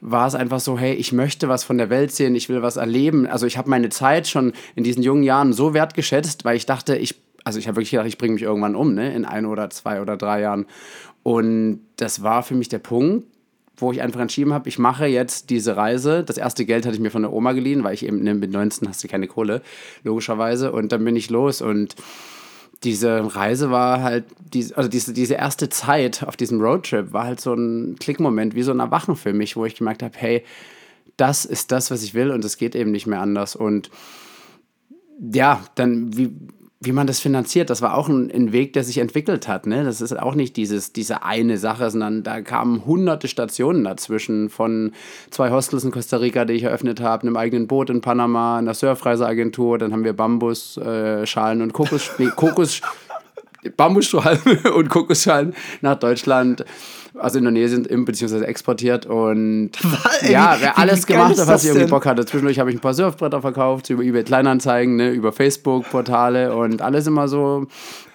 war 0.00 0.26
es 0.26 0.34
einfach 0.34 0.60
so, 0.60 0.78
hey, 0.78 0.94
ich 0.94 1.12
möchte 1.12 1.48
was 1.48 1.64
von 1.64 1.78
der 1.78 1.90
Welt 1.90 2.12
sehen, 2.12 2.34
ich 2.34 2.48
will 2.48 2.62
was 2.62 2.76
erleben. 2.76 3.26
Also 3.26 3.46
ich 3.46 3.56
habe 3.56 3.70
meine 3.70 3.88
Zeit 3.88 4.28
schon 4.28 4.52
in 4.76 4.84
diesen 4.84 5.02
jungen 5.02 5.22
Jahren 5.22 5.52
so 5.52 5.74
wertgeschätzt, 5.74 6.44
weil 6.44 6.56
ich 6.56 6.66
dachte, 6.66 6.96
ich, 6.96 7.14
also 7.44 7.58
ich 7.58 7.68
habe 7.68 7.76
wirklich 7.76 7.90
gedacht, 7.90 8.06
ich 8.06 8.18
bringe 8.18 8.34
mich 8.34 8.42
irgendwann 8.42 8.76
um, 8.76 8.94
ne, 8.94 9.14
in 9.14 9.24
ein 9.24 9.46
oder 9.46 9.70
zwei 9.70 10.02
oder 10.02 10.16
drei 10.16 10.42
Jahren. 10.42 10.66
Und 11.22 11.80
das 11.96 12.22
war 12.22 12.42
für 12.42 12.54
mich 12.54 12.68
der 12.68 12.78
Punkt, 12.78 13.26
wo 13.76 13.92
ich 13.92 14.02
einfach 14.02 14.20
entschieden 14.20 14.52
habe, 14.52 14.68
ich 14.68 14.78
mache 14.78 15.06
jetzt 15.06 15.50
diese 15.50 15.76
Reise. 15.76 16.24
Das 16.24 16.36
erste 16.36 16.64
Geld 16.64 16.84
hatte 16.84 16.96
ich 16.96 17.00
mir 17.00 17.10
von 17.10 17.22
der 17.22 17.32
Oma 17.32 17.52
geliehen, 17.52 17.84
weil 17.84 17.94
ich 17.94 18.04
eben 18.04 18.22
ne, 18.22 18.34
mit 18.34 18.50
19 18.50 18.88
hast 18.88 19.02
du 19.02 19.08
keine 19.08 19.28
Kohle, 19.28 19.62
logischerweise. 20.02 20.72
Und 20.72 20.92
dann 20.92 21.04
bin 21.04 21.16
ich 21.16 21.30
los 21.30 21.62
und 21.62 21.94
diese 22.84 23.34
Reise 23.34 23.70
war 23.70 24.02
halt, 24.02 24.24
also 24.74 24.88
diese, 24.88 25.12
diese 25.12 25.34
erste 25.34 25.68
Zeit 25.68 26.22
auf 26.22 26.36
diesem 26.36 26.60
Roadtrip 26.60 27.12
war 27.12 27.24
halt 27.24 27.40
so 27.40 27.52
ein 27.54 27.96
Klickmoment, 27.98 28.54
wie 28.54 28.62
so 28.62 28.70
ein 28.70 28.80
Erwachen 28.80 29.16
für 29.16 29.32
mich, 29.32 29.56
wo 29.56 29.64
ich 29.64 29.74
gemerkt 29.74 30.02
habe, 30.02 30.14
hey, 30.16 30.44
das 31.16 31.44
ist 31.44 31.72
das, 31.72 31.90
was 31.90 32.02
ich 32.02 32.14
will 32.14 32.30
und 32.30 32.44
es 32.44 32.56
geht 32.56 32.76
eben 32.76 32.92
nicht 32.92 33.06
mehr 33.06 33.20
anders. 33.20 33.56
Und 33.56 33.90
ja, 35.18 35.64
dann, 35.74 36.16
wie, 36.16 36.30
wie 36.80 36.92
man 36.92 37.08
das 37.08 37.18
finanziert, 37.18 37.70
das 37.70 37.82
war 37.82 37.96
auch 37.96 38.08
ein, 38.08 38.30
ein, 38.30 38.52
Weg, 38.52 38.72
der 38.72 38.84
sich 38.84 38.98
entwickelt 38.98 39.48
hat. 39.48 39.66
Ne? 39.66 39.82
Das 39.82 40.00
ist 40.00 40.16
auch 40.16 40.36
nicht 40.36 40.56
dieses, 40.56 40.92
diese 40.92 41.24
eine 41.24 41.58
Sache, 41.58 41.90
sondern 41.90 42.22
da 42.22 42.40
kamen 42.40 42.86
hunderte 42.86 43.26
Stationen 43.26 43.82
dazwischen 43.82 44.48
von 44.48 44.92
zwei 45.30 45.50
Hostels 45.50 45.82
in 45.82 45.90
Costa 45.90 46.18
Rica, 46.18 46.44
die 46.44 46.52
ich 46.52 46.62
eröffnet 46.62 47.00
habe, 47.00 47.22
einem 47.22 47.36
eigenen 47.36 47.66
Boot 47.66 47.90
in 47.90 48.00
Panama, 48.00 48.58
einer 48.58 48.74
Surfreiseagentur, 48.74 49.78
dann 49.78 49.92
haben 49.92 50.04
wir 50.04 50.12
Bambusschalen 50.12 51.60
äh, 51.60 51.62
und 51.64 51.72
Kokos, 51.72 52.12
nee, 52.18 52.28
Kokos 52.36 52.80
Bambusstrahlen 53.76 54.40
und 54.74 54.88
Kokosschalen 54.88 55.54
nach 55.80 55.96
Deutschland 55.96 56.64
aus 57.18 57.34
Indonesien 57.34 57.82
bzw. 58.04 58.44
exportiert 58.44 59.06
und 59.06 59.72
was, 59.82 60.28
ja, 60.28 60.56
wer 60.60 60.78
alles 60.78 61.06
gemacht 61.06 61.38
hat, 61.38 61.46
was 61.46 61.64
ich 61.64 61.70
irgendwie 61.70 61.90
Bock 61.90 62.06
hatte. 62.06 62.24
Zwischendurch 62.24 62.58
habe 62.58 62.70
ich 62.70 62.76
ein 62.76 62.80
paar 62.80 62.94
Surfbretter 62.94 63.40
verkauft, 63.40 63.90
über 63.90 64.02
eBay 64.02 64.22
Kleinanzeigen, 64.22 64.96
ne, 64.96 65.10
über 65.10 65.32
Facebook-Portale 65.32 66.54
und 66.54 66.82
alles 66.82 67.06
immer 67.06 67.26
so, 67.26 67.66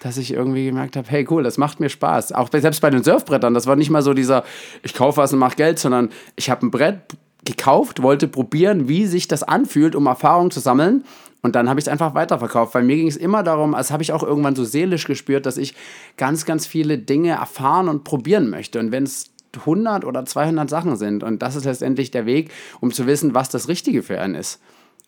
dass 0.02 0.16
ich 0.16 0.32
irgendwie 0.32 0.66
gemerkt 0.66 0.96
habe, 0.96 1.08
hey 1.08 1.26
cool, 1.30 1.42
das 1.42 1.58
macht 1.58 1.80
mir 1.80 1.90
Spaß. 1.90 2.32
Auch 2.32 2.48
selbst 2.52 2.80
bei 2.80 2.90
den 2.90 3.04
Surfbrettern, 3.04 3.52
das 3.52 3.66
war 3.66 3.76
nicht 3.76 3.90
mal 3.90 4.02
so 4.02 4.14
dieser, 4.14 4.44
ich 4.82 4.94
kaufe 4.94 5.18
was 5.18 5.32
und 5.32 5.38
mache 5.38 5.56
Geld, 5.56 5.78
sondern 5.78 6.10
ich 6.36 6.48
habe 6.48 6.66
ein 6.66 6.70
Brett 6.70 7.00
gekauft, 7.44 8.02
wollte 8.02 8.26
probieren, 8.26 8.88
wie 8.88 9.06
sich 9.06 9.28
das 9.28 9.42
anfühlt, 9.42 9.94
um 9.94 10.06
Erfahrung 10.06 10.50
zu 10.50 10.60
sammeln 10.60 11.04
und 11.44 11.54
dann 11.54 11.68
habe 11.68 11.78
ich 11.78 11.84
es 11.84 11.88
einfach 11.88 12.14
weiterverkauft, 12.14 12.74
weil 12.74 12.84
mir 12.84 12.96
ging 12.96 13.06
es 13.06 13.18
immer 13.18 13.42
darum, 13.42 13.74
als 13.74 13.90
habe 13.90 14.02
ich 14.02 14.12
auch 14.12 14.22
irgendwann 14.22 14.56
so 14.56 14.64
seelisch 14.64 15.06
gespürt, 15.06 15.44
dass 15.44 15.58
ich 15.58 15.74
ganz, 16.16 16.46
ganz 16.46 16.66
viele 16.66 16.96
Dinge 16.96 17.32
erfahren 17.32 17.90
und 17.90 18.02
probieren 18.02 18.48
möchte. 18.48 18.80
Und 18.80 18.92
wenn 18.92 19.04
es 19.04 19.30
100 19.54 20.06
oder 20.06 20.24
200 20.24 20.70
Sachen 20.70 20.96
sind 20.96 21.22
und 21.22 21.42
das 21.42 21.54
ist 21.54 21.66
letztendlich 21.66 22.10
der 22.10 22.24
Weg, 22.24 22.50
um 22.80 22.92
zu 22.92 23.06
wissen, 23.06 23.34
was 23.34 23.50
das 23.50 23.68
Richtige 23.68 24.02
für 24.02 24.20
einen 24.20 24.34
ist. 24.34 24.60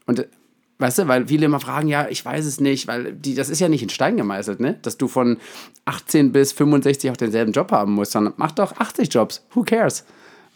Und 0.05 0.29
Weißt 0.79 0.99
du, 0.99 1.09
weil 1.09 1.27
viele 1.27 1.47
immer 1.47 1.59
fragen, 1.59 1.89
ja, 1.89 2.07
ich 2.11 2.23
weiß 2.23 2.45
es 2.45 2.61
nicht, 2.61 2.87
weil 2.87 3.15
die, 3.15 3.35
das 3.35 3.49
ist 3.49 3.61
ja 3.61 3.71
nicht 3.71 3.83
in 3.83 3.89
Stein 3.89 4.19
gemeißelt, 4.19 4.61
ne? 4.61 4.79
Dass 4.83 4.99
du 4.99 5.09
von 5.09 5.39
18 5.87 6.33
bis 6.33 6.53
65 6.53 7.11
auch 7.11 7.17
denselben 7.17 7.53
Job 7.53 7.73
haben 7.73 7.93
musst, 7.93 8.13
sondern 8.13 8.35
mach 8.37 8.53
doch 8.53 8.77
80 8.77 9.11
Jobs. 9.11 9.47
Who 9.55 9.63
cares? 9.63 10.05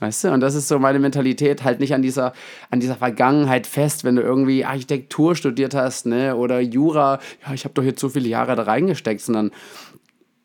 Weißt 0.00 0.24
du? 0.24 0.32
Und 0.32 0.40
das 0.40 0.54
ist 0.54 0.66
so 0.66 0.78
meine 0.78 0.98
Mentalität, 0.98 1.62
halt 1.62 1.78
nicht 1.78 1.92
an 1.92 2.00
dieser, 2.00 2.32
an 2.70 2.80
dieser 2.80 2.96
Vergangenheit 2.96 3.66
fest, 3.66 4.02
wenn 4.02 4.16
du 4.16 4.22
irgendwie 4.22 4.64
Architektur 4.64 5.36
studiert 5.36 5.74
hast, 5.74 6.06
ne? 6.06 6.36
Oder 6.36 6.60
Jura, 6.60 7.20
ja, 7.46 7.52
ich 7.52 7.64
habe 7.64 7.74
doch 7.74 7.84
jetzt 7.84 8.00
so 8.00 8.08
viele 8.08 8.28
Jahre 8.28 8.56
da 8.56 8.62
reingesteckt, 8.62 9.20
sondern 9.20 9.50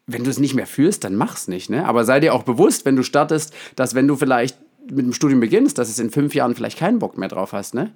wenn 0.07 0.25
du 0.25 0.29
es 0.29 0.39
nicht 0.39 0.55
mehr 0.55 0.67
fühlst, 0.67 1.05
dann 1.05 1.15
mach's 1.15 1.47
nicht, 1.47 1.69
ne? 1.69 1.88
Aber 1.88 2.03
sei 2.03 2.19
dir 2.19 2.33
auch 2.33 2.43
bewusst, 2.43 2.85
wenn 2.85 2.97
du 2.97 3.03
startest, 3.03 3.53
dass 3.77 3.95
wenn 3.95 4.09
du 4.09 4.17
vielleicht 4.17 4.57
mit 4.91 5.05
dem 5.05 5.13
Studium 5.13 5.39
beginnst, 5.39 5.77
dass 5.77 5.89
es 5.89 6.00
in 6.00 6.12
fünf 6.12 6.35
Jahren 6.35 6.53
vielleicht 6.53 6.77
keinen 6.77 7.00
Bock 7.00 7.17
mehr 7.17 7.29
drauf 7.29 7.53
hast, 7.53 7.74
ne? 7.74 7.91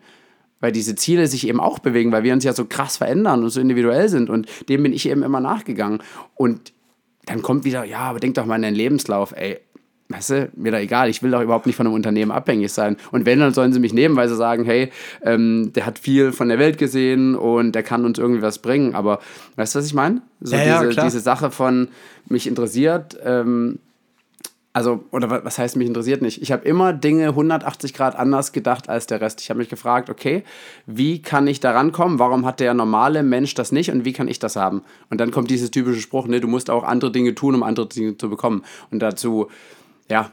Weil 0.62 0.72
diese 0.72 0.96
Ziele 0.96 1.28
sich 1.28 1.46
eben 1.46 1.60
auch 1.60 1.80
bewegen, 1.80 2.14
weil 2.14 2.24
wir 2.24 2.34
uns 2.34 2.46
ja 2.46 2.54
so 2.54 2.66
krass 2.66 2.98
verändern 2.98 3.44
und 3.44 3.50
so 3.50 3.60
individuell 3.60 4.08
sind. 4.08 4.30
Und 4.30 4.48
dem 4.70 4.84
bin 4.84 4.94
ich 4.94 5.08
eben 5.08 5.24
immer 5.24 5.40
nachgegangen. 5.40 6.02
Und 6.36 6.74
dann 7.26 7.42
kommt 7.42 7.64
wieder, 7.64 7.86
ja, 7.86 8.00
aber 8.00 8.20
denk 8.20 8.36
doch 8.36 8.46
mal 8.46 8.56
an 8.56 8.64
deinen 8.64 8.76
Lebenslauf, 8.76 9.34
ey 9.34 9.60
weißt 10.10 10.30
du, 10.32 10.50
mir 10.56 10.72
da 10.72 10.80
egal, 10.80 11.08
ich 11.08 11.22
will 11.22 11.30
doch 11.30 11.42
überhaupt 11.42 11.68
nicht 11.68 11.76
von 11.76 11.86
einem 11.86 11.94
Unternehmen 11.94 12.32
abhängig 12.32 12.74
sein. 12.74 12.98
Und 13.12 13.28
wenn, 13.28 13.40
dann 13.40 13.54
sollen 13.54 13.74
sie 13.74 13.80
mich 13.80 13.94
nehmen, 13.94 14.16
weil 14.16 14.28
sie 14.28 14.36
sagen, 14.36 14.66
hey, 14.66 14.92
ähm, 15.22 15.72
der 15.74 15.86
hat 15.86 16.00
viel 16.00 16.32
von 16.32 16.50
der 16.50 16.58
Welt 16.58 16.80
gesehen 16.80 17.36
und 17.36 17.74
der 17.74 17.84
kann 17.84 18.06
uns 18.06 18.18
irgendwie 18.18 18.42
was 18.42 18.58
bringen. 18.58 18.96
Aber 18.96 19.20
weißt 19.56 19.76
du, 19.76 19.80
was 19.80 19.86
ich 19.86 19.94
meine? 19.94 20.22
So 20.42 20.56
ja, 20.56 20.82
diese, 20.82 20.94
ja, 20.96 21.04
diese 21.04 21.20
Sache 21.20 21.52
von 21.52 21.90
mich 22.28 22.48
interessiert, 22.48 23.18
ähm, 23.24 23.78
also, 24.72 25.04
oder 25.12 25.44
was 25.44 25.58
heißt 25.58 25.76
mich 25.78 25.88
interessiert 25.88 26.22
nicht? 26.22 26.42
Ich 26.42 26.52
habe 26.52 26.64
immer 26.64 26.94
Dinge 26.94 27.30
180 27.30 27.94
Grad 27.94 28.16
anders 28.16 28.52
gedacht 28.52 28.88
als 28.88 29.08
der 29.08 29.20
Rest. 29.20 29.42
Ich 29.42 29.50
habe 29.50 29.58
mich 29.58 29.70
gefragt, 29.70 30.10
okay, 30.10 30.44
wie 30.86 31.22
kann 31.22 31.48
ich 31.48 31.60
da 31.60 31.72
rankommen? 31.72 32.20
Warum 32.20 32.46
hat 32.46 32.60
der 32.60 32.74
normale 32.74 33.24
Mensch 33.24 33.56
das 33.56 33.72
nicht 33.72 33.92
und 33.92 34.06
wie 34.06 34.14
kann 34.14 34.28
ich 34.28 34.40
das 34.40 34.56
haben? 34.56 34.84
Und 35.10 35.20
dann 35.20 35.32
kommt 35.32 35.50
dieses 35.50 35.72
typische 35.72 36.00
Spruch, 36.00 36.28
ne, 36.28 36.40
du 36.40 36.48
musst 36.48 36.70
auch 36.70 36.84
andere 36.84 37.12
Dinge 37.12 37.34
tun, 37.34 37.56
um 37.56 37.64
andere 37.64 37.88
Dinge 37.88 38.18
zu 38.18 38.30
bekommen. 38.30 38.64
Und 38.92 39.00
dazu 39.00 39.50
ja, 40.10 40.32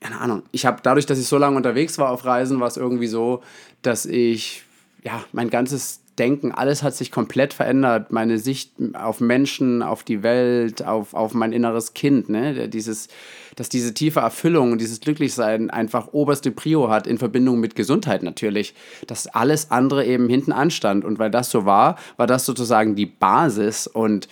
keine 0.00 0.20
Ahnung. 0.20 0.42
Ich 0.52 0.66
habe 0.66 0.78
dadurch, 0.82 1.06
dass 1.06 1.18
ich 1.18 1.26
so 1.26 1.38
lange 1.38 1.56
unterwegs 1.56 1.98
war 1.98 2.10
auf 2.10 2.24
Reisen, 2.24 2.60
war 2.60 2.68
es 2.68 2.76
irgendwie 2.76 3.08
so, 3.08 3.42
dass 3.82 4.06
ich, 4.06 4.62
ja, 5.02 5.24
mein 5.32 5.50
ganzes 5.50 6.00
Denken, 6.18 6.50
alles 6.52 6.82
hat 6.82 6.94
sich 6.94 7.12
komplett 7.12 7.54
verändert. 7.54 8.10
Meine 8.12 8.38
Sicht 8.38 8.72
auf 8.94 9.20
Menschen, 9.20 9.82
auf 9.82 10.02
die 10.02 10.22
Welt, 10.22 10.84
auf, 10.84 11.14
auf 11.14 11.32
mein 11.32 11.52
inneres 11.52 11.94
Kind, 11.94 12.28
ne? 12.28 12.68
Dieses, 12.68 13.08
dass 13.54 13.68
diese 13.68 13.94
tiefe 13.94 14.20
Erfüllung 14.20 14.72
und 14.72 14.80
dieses 14.80 15.00
Glücklichsein 15.00 15.70
einfach 15.70 16.08
oberste 16.12 16.50
Prio 16.50 16.90
hat 16.90 17.06
in 17.06 17.18
Verbindung 17.18 17.60
mit 17.60 17.76
Gesundheit 17.76 18.22
natürlich. 18.22 18.74
Dass 19.06 19.28
alles 19.28 19.70
andere 19.70 20.04
eben 20.04 20.28
hinten 20.28 20.52
anstand. 20.52 21.04
Und 21.04 21.18
weil 21.20 21.30
das 21.30 21.50
so 21.50 21.64
war, 21.64 21.96
war 22.16 22.26
das 22.26 22.44
sozusagen 22.44 22.96
die 22.96 23.06
Basis 23.06 23.86
und 23.86 24.28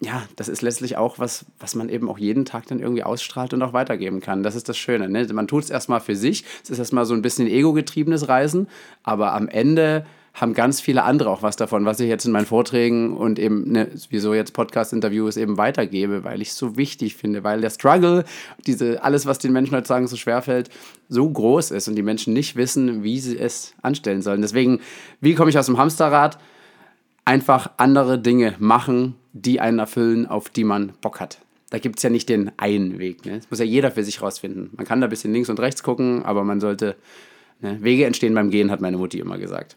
ja, 0.00 0.22
das 0.36 0.48
ist 0.48 0.62
letztlich 0.62 0.96
auch 0.96 1.18
was, 1.18 1.46
was 1.58 1.74
man 1.74 1.88
eben 1.88 2.08
auch 2.10 2.18
jeden 2.18 2.44
Tag 2.44 2.66
dann 2.66 2.80
irgendwie 2.80 3.02
ausstrahlt 3.02 3.54
und 3.54 3.62
auch 3.62 3.72
weitergeben 3.72 4.20
kann. 4.20 4.42
Das 4.42 4.54
ist 4.54 4.68
das 4.68 4.76
Schöne. 4.76 5.08
Ne? 5.08 5.26
Man 5.32 5.48
tut 5.48 5.64
es 5.64 5.70
erstmal 5.70 6.00
für 6.00 6.16
sich. 6.16 6.44
Es 6.62 6.70
ist 6.70 6.78
erstmal 6.78 7.06
so 7.06 7.14
ein 7.14 7.22
bisschen 7.22 7.48
ego-getriebenes 7.48 8.28
Reisen, 8.28 8.68
aber 9.02 9.32
am 9.32 9.48
Ende 9.48 10.04
haben 10.36 10.52
ganz 10.52 10.82
viele 10.82 11.02
andere 11.02 11.30
auch 11.30 11.42
was 11.42 11.56
davon, 11.56 11.86
was 11.86 11.98
ich 11.98 12.08
jetzt 12.08 12.26
in 12.26 12.32
meinen 12.32 12.44
Vorträgen 12.44 13.16
und 13.16 13.38
eben, 13.38 13.72
ne, 13.72 13.88
wieso 14.10 14.34
jetzt 14.34 14.52
Podcast-Interviews 14.52 15.38
eben 15.38 15.56
weitergebe, 15.56 16.24
weil 16.24 16.42
ich 16.42 16.48
es 16.48 16.58
so 16.58 16.76
wichtig 16.76 17.16
finde, 17.16 17.42
weil 17.42 17.62
der 17.62 17.70
Struggle, 17.70 18.24
diese, 18.66 19.02
alles, 19.02 19.24
was 19.24 19.38
den 19.38 19.52
Menschen 19.52 19.74
heutzutage 19.74 20.06
so 20.08 20.16
schwerfällt, 20.16 20.68
so 21.08 21.28
groß 21.28 21.70
ist 21.70 21.88
und 21.88 21.96
die 21.96 22.02
Menschen 22.02 22.34
nicht 22.34 22.54
wissen, 22.54 23.02
wie 23.02 23.18
sie 23.18 23.38
es 23.38 23.74
anstellen 23.80 24.20
sollen. 24.20 24.42
Deswegen, 24.42 24.80
wie 25.22 25.34
komme 25.34 25.48
ich 25.48 25.58
aus 25.58 25.66
dem 25.66 25.78
Hamsterrad? 25.78 26.38
Einfach 27.26 27.72
andere 27.76 28.18
Dinge 28.18 28.54
machen, 28.58 29.16
die 29.32 29.60
einen 29.60 29.80
erfüllen, 29.80 30.26
auf 30.26 30.48
die 30.48 30.64
man 30.64 30.92
Bock 31.02 31.20
hat. 31.20 31.40
Da 31.70 31.78
gibt 31.78 31.98
es 31.98 32.02
ja 32.04 32.08
nicht 32.08 32.28
den 32.28 32.52
einen 32.56 32.98
Weg. 33.00 33.26
Ne? 33.26 33.36
Das 33.38 33.50
muss 33.50 33.58
ja 33.58 33.64
jeder 33.64 33.90
für 33.90 34.04
sich 34.04 34.22
rausfinden. 34.22 34.70
Man 34.76 34.86
kann 34.86 35.00
da 35.00 35.08
ein 35.08 35.10
bisschen 35.10 35.32
links 35.32 35.50
und 35.50 35.58
rechts 35.60 35.82
gucken, 35.82 36.24
aber 36.24 36.44
man 36.44 36.60
sollte. 36.60 36.96
Ne? 37.60 37.78
Wege 37.82 38.06
entstehen 38.06 38.32
beim 38.34 38.50
Gehen, 38.50 38.70
hat 38.70 38.80
meine 38.80 38.96
Mutti 38.96 39.18
immer 39.18 39.38
gesagt. 39.38 39.74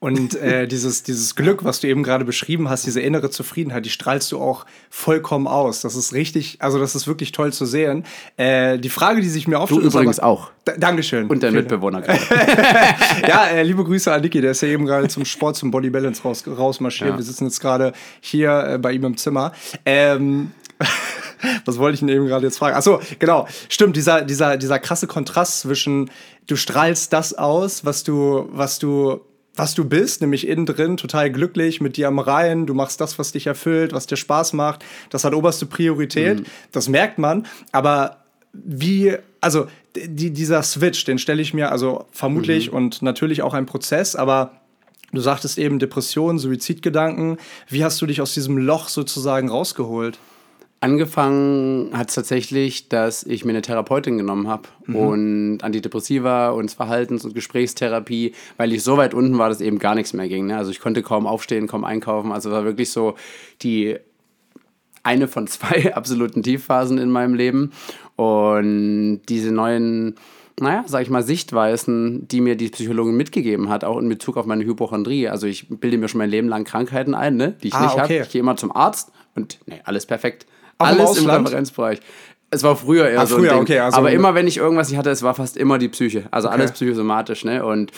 Und 0.00 0.34
äh, 0.34 0.66
dieses, 0.66 1.02
dieses 1.02 1.36
Glück, 1.36 1.62
was 1.62 1.80
du 1.80 1.86
eben 1.86 2.02
gerade 2.02 2.24
beschrieben 2.24 2.70
hast, 2.70 2.86
diese 2.86 3.02
innere 3.02 3.28
Zufriedenheit, 3.28 3.84
die 3.84 3.90
strahlst 3.90 4.32
du 4.32 4.40
auch 4.40 4.64
vollkommen 4.88 5.46
aus. 5.46 5.82
Das 5.82 5.94
ist 5.94 6.14
richtig, 6.14 6.56
also 6.60 6.78
das 6.78 6.94
ist 6.94 7.06
wirklich 7.06 7.32
toll 7.32 7.52
zu 7.52 7.66
sehen. 7.66 8.04
Äh, 8.38 8.78
die 8.78 8.88
Frage, 8.88 9.20
die 9.20 9.28
sich 9.28 9.46
mir 9.46 9.60
aufstellt. 9.60 9.82
Du 9.82 9.88
übrigens 9.88 10.18
aber, 10.18 10.28
auch. 10.28 10.50
Dankeschön. 10.78 11.26
Und 11.26 11.42
dein 11.42 11.52
Mitbewohner 11.52 12.00
gerade. 12.00 12.18
ja, 13.28 13.48
äh, 13.48 13.62
liebe 13.62 13.84
Grüße 13.84 14.10
an 14.10 14.22
Niki, 14.22 14.40
der 14.40 14.52
ist 14.52 14.62
ja 14.62 14.68
eben 14.68 14.86
gerade 14.86 15.06
zum 15.08 15.26
Sport, 15.26 15.56
zum 15.56 15.70
Body 15.70 15.90
Balance 15.90 16.22
raus, 16.22 16.44
rausmarschiert. 16.46 17.10
Ja. 17.10 17.16
Wir 17.18 17.24
sitzen 17.24 17.44
jetzt 17.44 17.60
gerade 17.60 17.92
hier 18.22 18.68
äh, 18.70 18.78
bei 18.78 18.92
ihm 18.92 19.04
im 19.04 19.18
Zimmer. 19.18 19.52
Ähm, 19.84 20.52
was 21.66 21.76
wollte 21.76 21.96
ich 21.96 22.00
denn 22.00 22.08
eben 22.08 22.26
gerade 22.26 22.46
jetzt 22.46 22.56
fragen? 22.56 22.74
Achso, 22.74 23.02
genau. 23.18 23.46
Stimmt, 23.68 23.96
dieser, 23.96 24.22
dieser, 24.22 24.56
dieser 24.56 24.78
krasse 24.78 25.06
Kontrast 25.06 25.60
zwischen, 25.60 26.10
du 26.46 26.56
strahlst 26.56 27.12
das 27.12 27.34
aus, 27.34 27.84
was 27.84 28.02
du, 28.02 28.48
was 28.50 28.78
du 28.78 29.20
was 29.56 29.74
du 29.74 29.84
bist, 29.84 30.20
nämlich 30.20 30.46
innen 30.46 30.66
drin 30.66 30.96
total 30.96 31.30
glücklich 31.30 31.80
mit 31.80 31.96
dir 31.96 32.08
am 32.08 32.18
Reihen, 32.18 32.66
du 32.66 32.74
machst 32.74 33.00
das, 33.00 33.18
was 33.18 33.32
dich 33.32 33.46
erfüllt, 33.46 33.92
was 33.92 34.06
dir 34.06 34.16
Spaß 34.16 34.52
macht, 34.52 34.84
das 35.10 35.24
hat 35.24 35.34
oberste 35.34 35.66
Priorität, 35.66 36.40
mhm. 36.40 36.44
das 36.72 36.88
merkt 36.88 37.18
man, 37.18 37.46
aber 37.72 38.18
wie, 38.52 39.16
also 39.40 39.66
die, 39.94 40.32
dieser 40.32 40.62
Switch, 40.62 41.04
den 41.04 41.18
stelle 41.18 41.42
ich 41.42 41.54
mir 41.54 41.72
also 41.72 42.06
vermutlich 42.12 42.70
mhm. 42.70 42.76
und 42.76 43.02
natürlich 43.02 43.42
auch 43.42 43.54
ein 43.54 43.66
Prozess, 43.66 44.16
aber 44.16 44.52
du 45.12 45.20
sagtest 45.20 45.58
eben 45.58 45.78
Depression, 45.78 46.38
Suizidgedanken, 46.38 47.38
wie 47.68 47.84
hast 47.84 48.00
du 48.00 48.06
dich 48.06 48.20
aus 48.20 48.34
diesem 48.34 48.56
Loch 48.58 48.88
sozusagen 48.88 49.48
rausgeholt? 49.48 50.18
Angefangen 50.82 51.90
hat 51.92 52.08
es 52.08 52.14
tatsächlich, 52.14 52.88
dass 52.88 53.22
ich 53.22 53.44
mir 53.44 53.50
eine 53.50 53.60
Therapeutin 53.60 54.16
genommen 54.16 54.48
habe 54.48 54.62
mhm. 54.86 54.96
und 54.96 55.58
Antidepressiva 55.62 56.50
und 56.50 56.70
Verhaltens- 56.70 57.26
und 57.26 57.34
Gesprächstherapie, 57.34 58.32
weil 58.56 58.72
ich 58.72 58.82
so 58.82 58.96
weit 58.96 59.12
unten 59.12 59.36
war, 59.36 59.50
dass 59.50 59.60
eben 59.60 59.78
gar 59.78 59.94
nichts 59.94 60.14
mehr 60.14 60.26
ging. 60.26 60.46
Ne? 60.46 60.56
Also 60.56 60.70
ich 60.70 60.80
konnte 60.80 61.02
kaum 61.02 61.26
aufstehen, 61.26 61.66
kaum 61.66 61.84
einkaufen. 61.84 62.32
Also 62.32 62.50
war 62.50 62.64
wirklich 62.64 62.90
so 62.90 63.14
die 63.60 63.98
eine 65.02 65.28
von 65.28 65.46
zwei 65.48 65.94
absoluten 65.94 66.42
Tiefphasen 66.42 66.96
in 66.96 67.10
meinem 67.10 67.34
Leben. 67.34 67.72
Und 68.16 69.20
diese 69.28 69.52
neuen, 69.52 70.14
naja, 70.58 70.84
sag 70.86 71.02
ich 71.02 71.10
mal, 71.10 71.22
Sichtweisen, 71.22 72.26
die 72.26 72.40
mir 72.40 72.56
die 72.56 72.70
Psychologin 72.70 73.18
mitgegeben 73.18 73.68
hat, 73.68 73.84
auch 73.84 73.98
in 73.98 74.08
Bezug 74.08 74.38
auf 74.38 74.46
meine 74.46 74.64
Hypochondrie. 74.64 75.28
Also 75.28 75.46
ich 75.46 75.68
bilde 75.68 75.98
mir 75.98 76.08
schon 76.08 76.20
mein 76.20 76.30
Leben 76.30 76.48
lang 76.48 76.64
Krankheiten 76.64 77.14
ein, 77.14 77.36
ne, 77.36 77.54
die 77.62 77.68
ich 77.68 77.74
ah, 77.74 77.82
nicht 77.82 77.92
okay. 77.92 78.00
habe. 78.00 78.14
Ich 78.14 78.30
gehe 78.30 78.40
immer 78.40 78.56
zum 78.56 78.74
Arzt 78.74 79.12
und 79.34 79.58
nee, 79.66 79.82
alles 79.84 80.06
perfekt. 80.06 80.46
Auch 80.80 80.86
Alles 80.86 81.18
im, 81.18 81.24
im 81.24 81.30
Referenzbereich. 81.30 82.00
Es 82.50 82.62
war 82.64 82.74
früher 82.74 83.08
eher 83.08 83.20
ah, 83.20 83.26
so 83.26 83.36
früher. 83.36 83.54
Okay, 83.56 83.78
also 83.78 83.98
Aber 83.98 84.10
immer, 84.10 84.34
wenn 84.34 84.46
ich 84.46 84.56
irgendwas 84.56 84.88
nicht 84.88 84.98
hatte, 84.98 85.10
es 85.10 85.22
war 85.22 85.34
fast 85.34 85.56
immer 85.56 85.78
die 85.78 85.88
Psyche. 85.88 86.24
Also 86.30 86.48
okay. 86.48 86.56
alles 86.56 86.72
psychosomatisch, 86.72 87.44
ne? 87.44 87.64
Und 87.64 87.92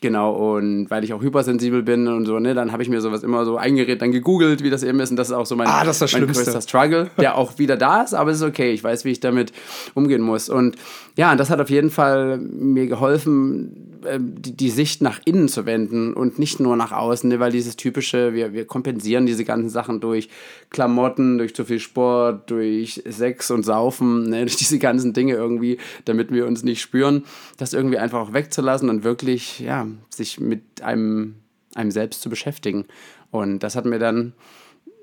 genau, 0.00 0.56
und 0.56 0.90
weil 0.90 1.04
ich 1.04 1.12
auch 1.12 1.22
hypersensibel 1.22 1.82
bin 1.82 2.08
und 2.08 2.26
so, 2.26 2.38
ne, 2.38 2.54
dann 2.54 2.72
habe 2.72 2.82
ich 2.82 2.88
mir 2.88 3.00
sowas 3.00 3.22
immer 3.22 3.44
so 3.44 3.56
eingeredet, 3.56 4.02
dann 4.02 4.12
gegoogelt, 4.12 4.62
wie 4.62 4.70
das 4.70 4.82
eben 4.82 5.00
ist. 5.00 5.10
Und 5.10 5.16
das 5.16 5.28
ist 5.28 5.34
auch 5.34 5.46
so 5.46 5.56
mein, 5.56 5.66
ah, 5.68 5.84
das 5.84 5.96
ist 5.96 6.02
das 6.02 6.12
mein 6.12 6.26
größter 6.26 6.60
Struggle, 6.60 7.10
der 7.18 7.36
auch 7.36 7.58
wieder 7.58 7.76
da 7.76 8.02
ist, 8.02 8.14
aber 8.14 8.30
es 8.30 8.38
ist 8.38 8.44
okay. 8.44 8.72
Ich 8.72 8.84
weiß, 8.84 9.04
wie 9.04 9.10
ich 9.10 9.20
damit 9.20 9.52
umgehen 9.94 10.22
muss. 10.22 10.48
Und 10.48 10.76
ja, 11.16 11.34
das 11.34 11.50
hat 11.50 11.60
auf 11.60 11.70
jeden 11.70 11.90
Fall 11.90 12.38
mir 12.38 12.86
geholfen, 12.86 13.88
ähm, 14.06 14.40
die, 14.40 14.56
die, 14.56 14.70
Sicht 14.70 15.02
nach 15.02 15.20
innen 15.24 15.48
zu 15.48 15.66
wenden 15.66 16.12
und 16.14 16.38
nicht 16.38 16.60
nur 16.60 16.76
nach 16.76 16.92
außen, 16.92 17.28
ne, 17.28 17.40
weil 17.40 17.50
dieses 17.50 17.74
typische, 17.74 18.32
wir, 18.32 18.52
wir 18.52 18.64
kompensieren 18.64 19.26
diese 19.26 19.44
ganzen 19.44 19.70
Sachen 19.70 19.98
durch 20.00 20.28
Klamotten, 20.70 21.38
durch 21.38 21.54
zu 21.54 21.64
viel 21.64 21.80
Sport, 21.80 22.48
durch 22.48 23.02
Sex 23.08 23.50
und 23.50 23.64
Saufen, 23.64 24.30
ne, 24.30 24.40
durch 24.46 24.56
diese 24.56 24.78
ganzen 24.78 25.12
Dinge 25.12 25.34
irgendwie, 25.34 25.78
damit 26.04 26.30
wir 26.32 26.46
uns 26.46 26.62
nicht 26.62 26.80
spüren, 26.80 27.24
das 27.56 27.72
irgendwie 27.72 27.98
einfach 27.98 28.20
auch 28.20 28.32
wegzulassen 28.32 28.88
und 28.88 29.02
wirklich, 29.02 29.58
ja, 29.58 29.87
sich 30.10 30.40
mit 30.40 30.82
einem, 30.82 31.36
einem 31.74 31.90
selbst 31.90 32.22
zu 32.22 32.30
beschäftigen. 32.30 32.86
Und 33.30 33.60
das 33.60 33.76
hat 33.76 33.84
mir 33.84 33.98
dann 33.98 34.32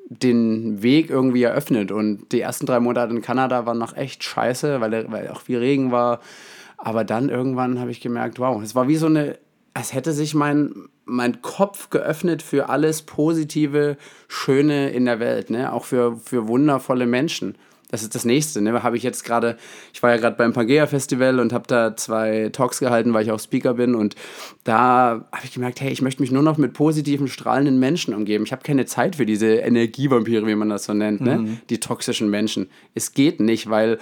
den 0.07 0.81
Weg 0.83 1.09
irgendwie 1.09 1.43
eröffnet. 1.43 1.91
Und 1.91 2.31
die 2.31 2.41
ersten 2.41 2.65
drei 2.65 2.79
Monate 2.79 3.13
in 3.13 3.21
Kanada 3.21 3.65
waren 3.65 3.77
noch 3.77 3.95
echt 3.95 4.23
scheiße, 4.23 4.81
weil, 4.81 5.11
weil 5.11 5.29
auch 5.29 5.41
viel 5.41 5.57
Regen 5.57 5.91
war. 5.91 6.19
Aber 6.77 7.03
dann 7.03 7.29
irgendwann 7.29 7.79
habe 7.79 7.91
ich 7.91 8.01
gemerkt, 8.01 8.39
wow, 8.39 8.61
es 8.61 8.75
war 8.75 8.87
wie 8.87 8.97
so 8.97 9.07
eine, 9.07 9.39
als 9.73 9.93
hätte 9.93 10.13
sich 10.13 10.35
mein, 10.35 10.87
mein 11.05 11.41
Kopf 11.41 11.89
geöffnet 11.89 12.41
für 12.41 12.69
alles 12.69 13.01
Positive, 13.01 13.97
Schöne 14.27 14.89
in 14.89 15.05
der 15.05 15.19
Welt, 15.19 15.49
ne? 15.49 15.73
auch 15.73 15.85
für, 15.85 16.17
für 16.17 16.47
wundervolle 16.47 17.05
Menschen. 17.05 17.57
Das 17.95 18.03
ist 18.03 18.13
das 18.13 18.25
nächste, 18.25 18.61
ne? 18.61 18.83
Habe 18.83 18.97
ich 18.97 19.03
jetzt 19.03 19.23
gerade, 19.23 19.55
ich 19.93 20.03
war 20.03 20.11
ja 20.11 20.17
gerade 20.17 20.35
beim 20.35 20.51
Pangea 20.51 20.85
Festival 20.85 21.39
und 21.39 21.53
habe 21.53 21.63
da 21.65 21.95
zwei 21.95 22.49
Talks 22.51 22.79
gehalten, 22.79 23.13
weil 23.13 23.23
ich 23.23 23.31
auch 23.31 23.39
Speaker 23.39 23.75
bin 23.75 23.95
und 23.95 24.15
da 24.65 25.25
habe 25.31 25.45
ich 25.45 25.53
gemerkt, 25.53 25.79
hey, 25.79 25.93
ich 25.93 26.01
möchte 26.01 26.21
mich 26.21 26.29
nur 26.29 26.43
noch 26.43 26.57
mit 26.57 26.73
positiven, 26.73 27.29
strahlenden 27.29 27.79
Menschen 27.79 28.13
umgeben. 28.13 28.43
Ich 28.43 28.51
habe 28.51 28.63
keine 28.63 28.85
Zeit 28.85 29.15
für 29.15 29.25
diese 29.25 29.47
Energievampire, 29.47 30.45
wie 30.45 30.55
man 30.55 30.67
das 30.67 30.83
so 30.83 30.93
nennt, 30.93 31.21
ne? 31.21 31.37
Mhm. 31.37 31.57
Die 31.69 31.79
toxischen 31.79 32.29
Menschen. 32.29 32.67
Es 32.93 33.13
geht 33.13 33.39
nicht, 33.39 33.69
weil 33.69 33.97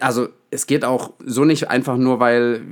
also 0.00 0.28
es 0.50 0.66
geht 0.66 0.84
auch 0.84 1.12
so 1.24 1.44
nicht 1.44 1.70
einfach 1.70 1.96
nur, 1.96 2.18
weil 2.18 2.62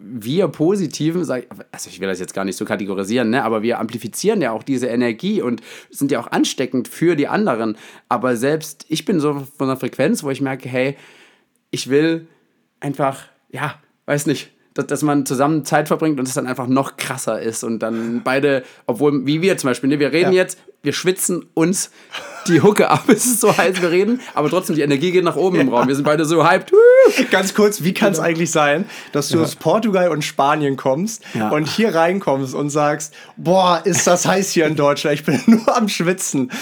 wir 0.00 0.48
Positiven, 0.48 1.20
also 1.20 1.88
ich 1.88 2.00
will 2.00 2.08
das 2.08 2.18
jetzt 2.18 2.34
gar 2.34 2.44
nicht 2.44 2.56
so 2.56 2.64
kategorisieren, 2.64 3.30
ne, 3.30 3.44
aber 3.44 3.62
wir 3.62 3.78
amplifizieren 3.78 4.42
ja 4.42 4.50
auch 4.50 4.64
diese 4.64 4.88
Energie 4.88 5.40
und 5.40 5.60
sind 5.90 6.10
ja 6.10 6.18
auch 6.20 6.26
ansteckend 6.32 6.88
für 6.88 7.14
die 7.14 7.28
anderen. 7.28 7.76
Aber 8.08 8.36
selbst 8.36 8.86
ich 8.88 9.04
bin 9.04 9.20
so 9.20 9.46
von 9.56 9.68
einer 9.68 9.76
Frequenz, 9.76 10.24
wo 10.24 10.30
ich 10.30 10.40
merke, 10.40 10.68
hey, 10.68 10.96
ich 11.70 11.90
will 11.90 12.26
einfach, 12.80 13.26
ja, 13.50 13.80
weiß 14.06 14.26
nicht, 14.26 14.50
dass, 14.78 14.86
dass 14.86 15.02
man 15.02 15.26
zusammen 15.26 15.64
Zeit 15.64 15.88
verbringt 15.88 16.20
und 16.20 16.28
es 16.28 16.34
dann 16.34 16.46
einfach 16.46 16.68
noch 16.68 16.96
krasser 16.96 17.42
ist 17.42 17.64
und 17.64 17.80
dann 17.80 18.22
beide, 18.22 18.62
obwohl, 18.86 19.26
wie 19.26 19.42
wir 19.42 19.58
zum 19.58 19.70
Beispiel, 19.70 19.88
ne, 19.90 19.98
wir 19.98 20.12
reden 20.12 20.32
ja. 20.32 20.42
jetzt, 20.42 20.58
wir 20.82 20.92
schwitzen 20.92 21.46
uns 21.54 21.90
die 22.46 22.62
Hucke 22.62 22.88
ab, 22.88 23.02
es 23.08 23.26
ist 23.26 23.40
so 23.40 23.56
heiß, 23.56 23.82
wir 23.82 23.90
reden, 23.90 24.20
aber 24.34 24.48
trotzdem, 24.48 24.76
die 24.76 24.82
Energie 24.82 25.10
geht 25.10 25.24
nach 25.24 25.34
oben 25.34 25.56
ja. 25.56 25.62
im 25.62 25.68
Raum. 25.70 25.88
Wir 25.88 25.96
sind 25.96 26.04
beide 26.04 26.24
so 26.24 26.48
hyped. 26.48 26.72
Ganz 27.32 27.54
kurz, 27.54 27.82
wie 27.82 27.92
kann 27.92 28.12
es 28.12 28.18
genau. 28.18 28.28
eigentlich 28.28 28.52
sein, 28.52 28.84
dass 29.10 29.30
du 29.30 29.38
ja. 29.38 29.42
aus 29.42 29.56
Portugal 29.56 30.10
und 30.10 30.22
Spanien 30.24 30.76
kommst 30.76 31.24
ja. 31.34 31.48
und 31.48 31.66
hier 31.66 31.96
reinkommst 31.96 32.54
und 32.54 32.70
sagst, 32.70 33.12
boah, 33.36 33.82
ist 33.84 34.06
das 34.06 34.26
heiß 34.26 34.52
hier 34.52 34.66
in 34.66 34.76
Deutschland, 34.76 35.18
ich 35.18 35.24
bin 35.24 35.40
nur 35.46 35.76
am 35.76 35.88
Schwitzen. 35.88 36.52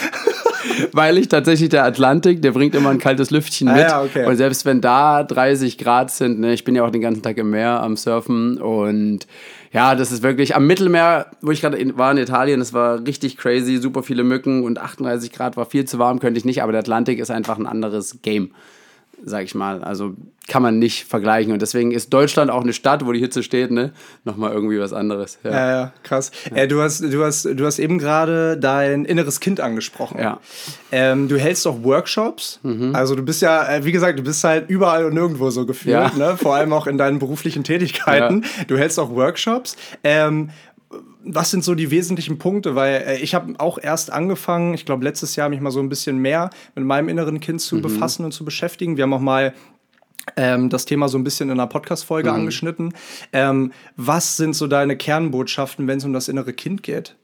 Weil 0.93 1.19
ich 1.19 1.29
tatsächlich 1.29 1.69
der 1.69 1.85
Atlantik, 1.85 2.43
der 2.43 2.53
bringt 2.53 2.75
immer 2.75 2.91
ein 2.91 2.99
kaltes 2.99 3.31
Lüftchen 3.31 3.69
ah, 3.69 3.75
mit. 3.75 3.85
Ah, 3.85 4.03
okay. 4.03 4.27
Und 4.27 4.37
selbst 4.37 4.65
wenn 4.65 4.81
da 4.81 5.23
30 5.23 5.79
Grad 5.79 6.11
sind, 6.11 6.41
ne, 6.41 6.53
ich 6.53 6.65
bin 6.65 6.75
ja 6.75 6.85
auch 6.85 6.91
den 6.91 7.01
ganzen 7.01 7.23
Tag 7.23 7.39
im 7.39 7.51
Meer 7.51 7.83
am 7.83 7.97
Surfen 7.97 8.59
und 8.59 9.27
ja, 9.73 9.95
das 9.95 10.13
ist 10.13 10.23
wirklich 10.23 10.57
am 10.57 10.67
Mittelmeer, 10.67 11.27
wo 11.43 11.51
ich 11.51 11.61
gerade 11.61 11.79
war 11.99 12.13
in 12.13 12.19
Italien, 12.19 12.61
das 12.61 12.73
war 12.73 13.05
richtig 13.07 13.37
crazy, 13.37 13.77
super 13.77 14.03
viele 14.03 14.25
Mücken 14.25 14.65
und 14.65 14.79
38 14.79 15.33
Grad 15.33 15.57
war 15.57 15.67
viel 15.67 15.85
zu 15.85 15.99
warm, 15.99 16.19
könnte 16.19 16.39
ich 16.39 16.45
nicht, 16.45 16.63
aber 16.63 16.73
der 16.73 16.81
Atlantik 16.81 17.19
ist 17.19 17.31
einfach 17.31 17.59
ein 17.59 17.67
anderes 17.67 18.19
Game 18.23 18.53
sag 19.29 19.43
ich 19.45 19.57
mal. 19.57 19.83
Also 19.83 20.15
kann 20.47 20.63
man 20.63 20.79
nicht 20.79 21.05
vergleichen. 21.05 21.53
Und 21.53 21.61
deswegen 21.61 21.91
ist 21.91 22.13
Deutschland 22.13 22.49
auch 22.49 22.63
eine 22.63 22.73
Stadt, 22.73 23.05
wo 23.05 23.11
die 23.11 23.19
Hitze 23.19 23.43
steht, 23.43 23.73
ne? 23.73 23.93
Nochmal 24.25 24.53
irgendwie 24.53 24.79
was 24.79 24.93
anderes. 24.93 25.39
Ja, 25.43 25.51
ja, 25.51 25.71
ja 25.71 25.93
krass. 26.05 26.31
Ja. 26.51 26.59
Äh, 26.59 26.69
du, 26.69 26.81
hast, 26.81 27.01
du, 27.01 27.25
hast, 27.25 27.45
du 27.45 27.67
hast 27.67 27.81
eben 27.81 27.99
gerade 27.99 28.57
dein 28.57 29.05
inneres 29.05 29.41
Kind 29.41 29.61
angesprochen. 29.61 30.21
Ja. 30.21 30.39
Ähm, 30.93 31.27
du 31.27 31.37
hältst 31.37 31.67
auch 31.67 31.83
Workshops. 31.83 32.61
Mhm. 32.63 32.95
Also 32.95 33.17
du 33.17 33.25
bist 33.25 33.43
ja, 33.43 33.69
äh, 33.69 33.85
wie 33.85 33.93
gesagt, 33.93 34.21
du 34.21 34.23
bist 34.23 34.45
halt 34.45 34.71
überall 34.71 35.05
und 35.05 35.15
nirgendwo 35.15 35.51
so 35.51 35.67
gefühlt, 35.67 35.95
ja. 35.95 36.13
ne? 36.17 36.37
Vor 36.37 36.55
allem 36.55 36.73
auch 36.73 36.87
in 36.87 36.97
deinen 36.97 37.19
beruflichen 37.19 37.65
Tätigkeiten. 37.65 38.45
Du 38.69 38.79
hältst 38.79 39.01
auch 39.01 39.11
Workshops. 39.11 39.77
Ähm, 40.05 40.51
was 41.27 41.51
sind 41.51 41.65
so 41.65 41.75
die 41.75 41.91
wesentlichen 41.91 42.39
Punkte? 42.39 42.75
Weil 42.75 43.03
äh, 43.07 43.19
ich 43.19 43.35
habe 43.35 43.55
auch 43.59 43.79
erst 43.79 44.13
angefangen, 44.13 44.75
ich 44.75 44.87
glaube 44.87 45.05
letztes 45.05 45.37
Jahr 45.37 45.49
mich 45.49 45.61
mal 45.61 45.71
so 45.71 45.81
ein 45.81 45.89
bisschen 45.89 46.19
mehr 46.19 46.51
mit 46.75 46.85
meinem 46.85 47.09
inneren 47.09 47.41
Kind 47.41 47.61
zu 47.61 47.77
mhm. 47.77 47.83
befassen 47.83 48.25
und 48.25 48.33
zu 48.33 48.45
beschäftigen. 48.45 48.97
Wir 48.97 49.03
haben 49.05 49.13
auch 49.13 49.21
mal 49.21 49.55
ähm, 50.37 50.71
das 50.71 50.85
Thema 50.85 51.09
so 51.09 51.19
ein 51.19 51.25
bisschen 51.25 51.49
in 51.51 51.59
einer 51.59 51.67
Podcast-Folge 51.67 52.31
mhm. 52.31 52.37
angeschnitten. 52.37 52.95
Ähm, 53.33 53.73
was 53.97 54.37
sind 54.37 54.55
so 54.55 54.67
deine 54.67 54.97
Kernbotschaften, 54.97 55.87
wenn 55.87 55.99
es 55.99 56.05
um 56.05 56.13
das 56.13 56.29
innere 56.29 56.53
Kind 56.53 56.83
geht? 56.83 57.17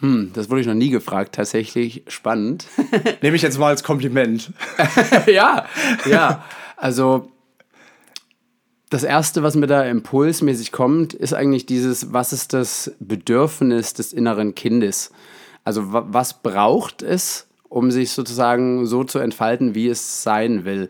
Hm, 0.00 0.30
das 0.34 0.50
wurde 0.50 0.60
ich 0.60 0.66
noch 0.66 0.74
nie 0.74 0.90
gefragt, 0.90 1.34
tatsächlich 1.34 2.02
spannend. 2.08 2.66
Nehme 3.22 3.36
ich 3.36 3.42
jetzt 3.42 3.58
mal 3.58 3.68
als 3.68 3.82
Kompliment. 3.82 4.52
ja, 5.26 5.66
ja. 6.04 6.44
Also 6.76 7.30
das 8.90 9.02
Erste, 9.02 9.42
was 9.42 9.56
mir 9.56 9.66
da 9.66 9.84
impulsmäßig 9.84 10.70
kommt, 10.70 11.12
ist 11.12 11.34
eigentlich 11.34 11.66
dieses, 11.66 12.12
was 12.12 12.32
ist 12.32 12.52
das 12.52 12.92
Bedürfnis 13.00 13.94
des 13.94 14.12
inneren 14.12 14.54
Kindes? 14.54 15.10
Also 15.64 15.82
was 15.88 16.42
braucht 16.42 17.02
es, 17.02 17.48
um 17.68 17.90
sich 17.90 18.12
sozusagen 18.12 18.86
so 18.86 19.02
zu 19.02 19.18
entfalten, 19.18 19.74
wie 19.74 19.88
es 19.88 20.22
sein 20.22 20.64
will? 20.64 20.88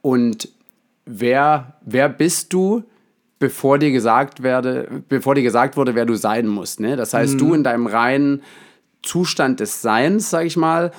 Und 0.00 0.48
wer, 1.04 1.74
wer 1.82 2.08
bist 2.08 2.54
du, 2.54 2.84
bevor 3.38 3.78
dir 3.78 3.92
gesagt 3.92 4.42
werde, 4.42 5.02
bevor 5.10 5.34
dir 5.34 5.42
gesagt 5.42 5.76
wurde, 5.76 5.94
wer 5.94 6.06
du 6.06 6.14
sein 6.14 6.46
musst? 6.46 6.80
Ne? 6.80 6.96
Das 6.96 7.12
heißt, 7.12 7.34
mhm. 7.34 7.38
du 7.38 7.54
in 7.54 7.64
deinem 7.64 7.86
reinen 7.86 8.42
Zustand 9.02 9.60
des 9.60 9.82
Seins, 9.82 10.30
sag 10.30 10.46
ich 10.46 10.56
mal, 10.56 10.90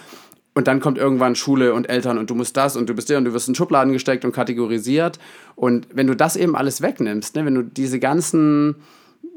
und 0.57 0.67
dann 0.67 0.79
kommt 0.79 0.97
irgendwann 0.97 1.35
Schule 1.35 1.75
und 1.75 1.87
Eltern 1.87 2.17
und 2.17 2.31
du 2.31 2.33
musst 2.33 2.57
das 2.57 2.75
und 2.75 2.89
du 2.89 2.95
bist 2.95 3.11
der 3.11 3.19
und 3.19 3.25
du 3.25 3.33
wirst 3.33 3.47
in 3.47 3.53
Schubladen 3.53 3.93
gesteckt 3.93 4.25
und 4.25 4.31
kategorisiert. 4.31 5.19
Und 5.55 5.85
wenn 5.93 6.07
du 6.07 6.15
das 6.15 6.35
eben 6.35 6.55
alles 6.55 6.81
wegnimmst, 6.81 7.35
ne, 7.35 7.45
wenn 7.45 7.53
du 7.53 7.61
diese 7.61 7.99
ganzen 7.99 8.77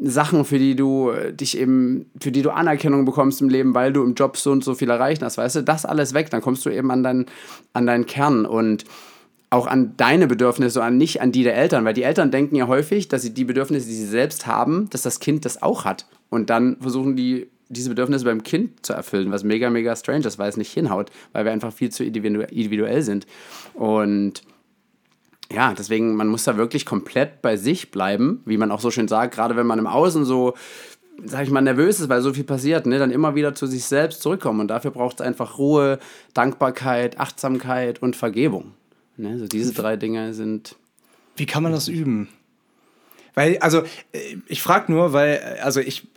Sachen, 0.00 0.46
für 0.46 0.58
die 0.58 0.74
du 0.74 1.12
dich 1.32 1.58
eben, 1.58 2.06
für 2.18 2.32
die 2.32 2.40
du 2.40 2.48
Anerkennung 2.48 3.04
bekommst 3.04 3.42
im 3.42 3.50
Leben, 3.50 3.74
weil 3.74 3.92
du 3.92 4.02
im 4.02 4.14
Job 4.14 4.38
so 4.38 4.50
und 4.50 4.64
so 4.64 4.74
viel 4.74 4.88
erreicht 4.88 5.20
hast, 5.22 5.36
weißt 5.36 5.56
du, 5.56 5.62
das 5.62 5.84
alles 5.84 6.14
weg, 6.14 6.30
dann 6.30 6.40
kommst 6.40 6.64
du 6.64 6.70
eben 6.70 6.90
an, 6.90 7.02
dein, 7.02 7.26
an 7.74 7.84
deinen 7.84 8.06
Kern 8.06 8.46
und 8.46 8.86
auch 9.50 9.66
an 9.66 9.92
deine 9.98 10.26
Bedürfnisse 10.26 10.80
und 10.80 10.96
nicht 10.96 11.20
an 11.20 11.32
die 11.32 11.42
der 11.42 11.54
Eltern, 11.54 11.84
weil 11.84 11.92
die 11.92 12.04
Eltern 12.04 12.30
denken 12.30 12.56
ja 12.56 12.66
häufig, 12.66 13.08
dass 13.08 13.20
sie 13.20 13.34
die 13.34 13.44
Bedürfnisse, 13.44 13.86
die 13.86 13.94
sie 13.94 14.06
selbst 14.06 14.46
haben, 14.46 14.88
dass 14.88 15.02
das 15.02 15.20
Kind 15.20 15.44
das 15.44 15.60
auch 15.60 15.84
hat. 15.84 16.06
Und 16.30 16.48
dann 16.48 16.78
versuchen 16.80 17.14
die 17.14 17.50
diese 17.70 17.88
Bedürfnisse 17.88 18.24
beim 18.24 18.42
Kind 18.42 18.84
zu 18.84 18.92
erfüllen, 18.92 19.30
was 19.30 19.44
mega, 19.44 19.70
mega 19.70 19.94
strange 19.94 20.26
ist, 20.26 20.38
weil 20.38 20.48
es 20.48 20.56
nicht 20.56 20.72
hinhaut, 20.72 21.10
weil 21.32 21.44
wir 21.44 21.52
einfach 21.52 21.72
viel 21.72 21.90
zu 21.90 22.04
individuell 22.04 23.02
sind. 23.02 23.26
Und 23.74 24.42
ja, 25.52 25.72
deswegen, 25.72 26.16
man 26.16 26.28
muss 26.28 26.44
da 26.44 26.56
wirklich 26.56 26.84
komplett 26.84 27.42
bei 27.42 27.56
sich 27.56 27.92
bleiben, 27.92 28.42
wie 28.44 28.56
man 28.56 28.72
auch 28.72 28.80
so 28.80 28.90
schön 28.90 29.08
sagt, 29.08 29.34
gerade 29.34 29.56
wenn 29.56 29.66
man 29.66 29.78
im 29.78 29.86
Außen 29.86 30.24
so, 30.24 30.54
sag 31.24 31.44
ich 31.44 31.50
mal, 31.50 31.60
nervös 31.60 32.00
ist, 32.00 32.08
weil 32.08 32.22
so 32.22 32.32
viel 32.32 32.44
passiert, 32.44 32.86
ne, 32.86 32.98
dann 32.98 33.12
immer 33.12 33.36
wieder 33.36 33.54
zu 33.54 33.66
sich 33.66 33.84
selbst 33.84 34.20
zurückkommen. 34.20 34.60
Und 34.60 34.68
dafür 34.68 34.90
braucht 34.90 35.20
es 35.20 35.26
einfach 35.26 35.58
Ruhe, 35.58 36.00
Dankbarkeit, 36.34 37.20
Achtsamkeit 37.20 38.02
und 38.02 38.16
Vergebung. 38.16 38.72
Ne, 39.16 39.38
so 39.38 39.46
diese 39.46 39.72
drei 39.74 39.96
Dinge 39.96 40.34
sind. 40.34 40.74
Wie 41.36 41.46
kann 41.46 41.62
man 41.62 41.72
das 41.72 41.86
üben? 41.86 42.28
Weil, 43.34 43.58
also, 43.58 43.82
äh, 44.12 44.36
ich 44.46 44.60
frage 44.60 44.90
nur, 44.90 45.12
weil, 45.12 45.36
äh, 45.36 45.60
also 45.60 45.78
ich 45.78 46.08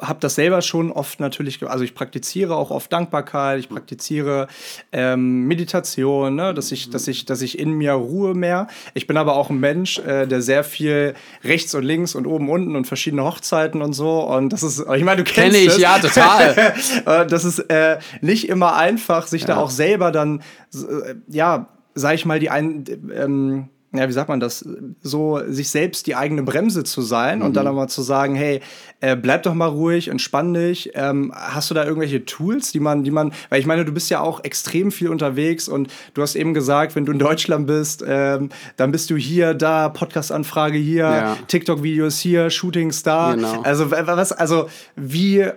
habe 0.00 0.20
das 0.20 0.34
selber 0.34 0.62
schon 0.62 0.90
oft 0.92 1.20
natürlich, 1.20 1.66
also 1.66 1.84
ich 1.84 1.94
praktiziere 1.94 2.56
auch 2.56 2.70
oft 2.70 2.92
Dankbarkeit, 2.92 3.60
ich 3.60 3.68
praktiziere 3.68 4.48
ähm, 4.92 5.46
Meditation, 5.46 6.34
ne? 6.34 6.54
dass, 6.54 6.72
ich, 6.72 6.90
dass, 6.90 7.08
ich, 7.08 7.24
dass 7.24 7.42
ich 7.42 7.58
in 7.58 7.72
mir 7.72 7.92
ruhe 7.92 8.34
mehr. 8.34 8.68
Ich 8.94 9.06
bin 9.06 9.16
aber 9.16 9.36
auch 9.36 9.50
ein 9.50 9.60
Mensch, 9.60 9.98
äh, 9.98 10.26
der 10.26 10.42
sehr 10.42 10.64
viel 10.64 11.14
rechts 11.44 11.74
und 11.74 11.84
links 11.84 12.14
und 12.14 12.26
oben 12.26 12.48
unten 12.48 12.76
und 12.76 12.86
verschiedene 12.86 13.24
Hochzeiten 13.24 13.82
und 13.82 13.92
so. 13.92 14.20
Und 14.20 14.52
das 14.52 14.62
ist, 14.62 14.80
ich 14.80 15.04
meine, 15.04 15.22
du 15.22 15.30
kennst 15.30 15.56
Kenn 15.56 15.66
ich, 15.66 15.74
das. 15.74 15.78
ja, 15.78 15.98
total. 15.98 16.74
Äh, 17.06 17.26
das 17.26 17.44
ist 17.44 17.58
äh, 17.70 17.98
nicht 18.20 18.48
immer 18.48 18.76
einfach, 18.76 19.26
sich 19.26 19.42
ja. 19.42 19.48
da 19.48 19.56
auch 19.58 19.70
selber 19.70 20.12
dann, 20.12 20.42
äh, 20.74 21.14
ja, 21.28 21.68
sag 21.94 22.14
ich 22.14 22.24
mal, 22.24 22.38
die 22.38 22.50
ein. 22.50 22.84
Ähm, 23.14 23.68
ja, 23.92 24.08
wie 24.08 24.12
sagt 24.12 24.28
man 24.28 24.38
das, 24.38 24.64
so 25.02 25.40
sich 25.48 25.68
selbst 25.68 26.06
die 26.06 26.14
eigene 26.14 26.44
Bremse 26.44 26.84
zu 26.84 27.02
sein 27.02 27.40
mhm. 27.40 27.46
und 27.46 27.54
dann 27.54 27.66
aber 27.66 27.88
zu 27.88 28.02
sagen, 28.02 28.36
hey, 28.36 28.60
äh, 29.00 29.16
bleib 29.16 29.42
doch 29.42 29.54
mal 29.54 29.66
ruhig, 29.66 30.06
entspann 30.08 30.54
dich. 30.54 30.92
Ähm, 30.94 31.32
hast 31.34 31.70
du 31.70 31.74
da 31.74 31.84
irgendwelche 31.84 32.24
Tools, 32.24 32.70
die 32.70 32.78
man, 32.78 33.02
die 33.02 33.10
man, 33.10 33.32
weil 33.48 33.58
ich 33.58 33.66
meine, 33.66 33.84
du 33.84 33.90
bist 33.90 34.08
ja 34.08 34.20
auch 34.20 34.44
extrem 34.44 34.92
viel 34.92 35.08
unterwegs 35.08 35.68
und 35.68 35.88
du 36.14 36.22
hast 36.22 36.36
eben 36.36 36.54
gesagt, 36.54 36.94
wenn 36.94 37.04
du 37.04 37.10
in 37.10 37.18
Deutschland 37.18 37.66
bist, 37.66 38.04
ähm, 38.06 38.50
dann 38.76 38.92
bist 38.92 39.10
du 39.10 39.16
hier, 39.16 39.54
da, 39.54 39.88
Podcast-Anfrage 39.88 40.78
hier, 40.78 41.04
ja. 41.04 41.36
TikTok-Videos 41.48 42.20
hier, 42.20 42.48
Shootings 42.48 43.02
da. 43.02 43.34
Genau. 43.34 43.62
Also 43.62 43.90
was, 43.90 44.30
also 44.30 44.68
wie, 44.94 45.48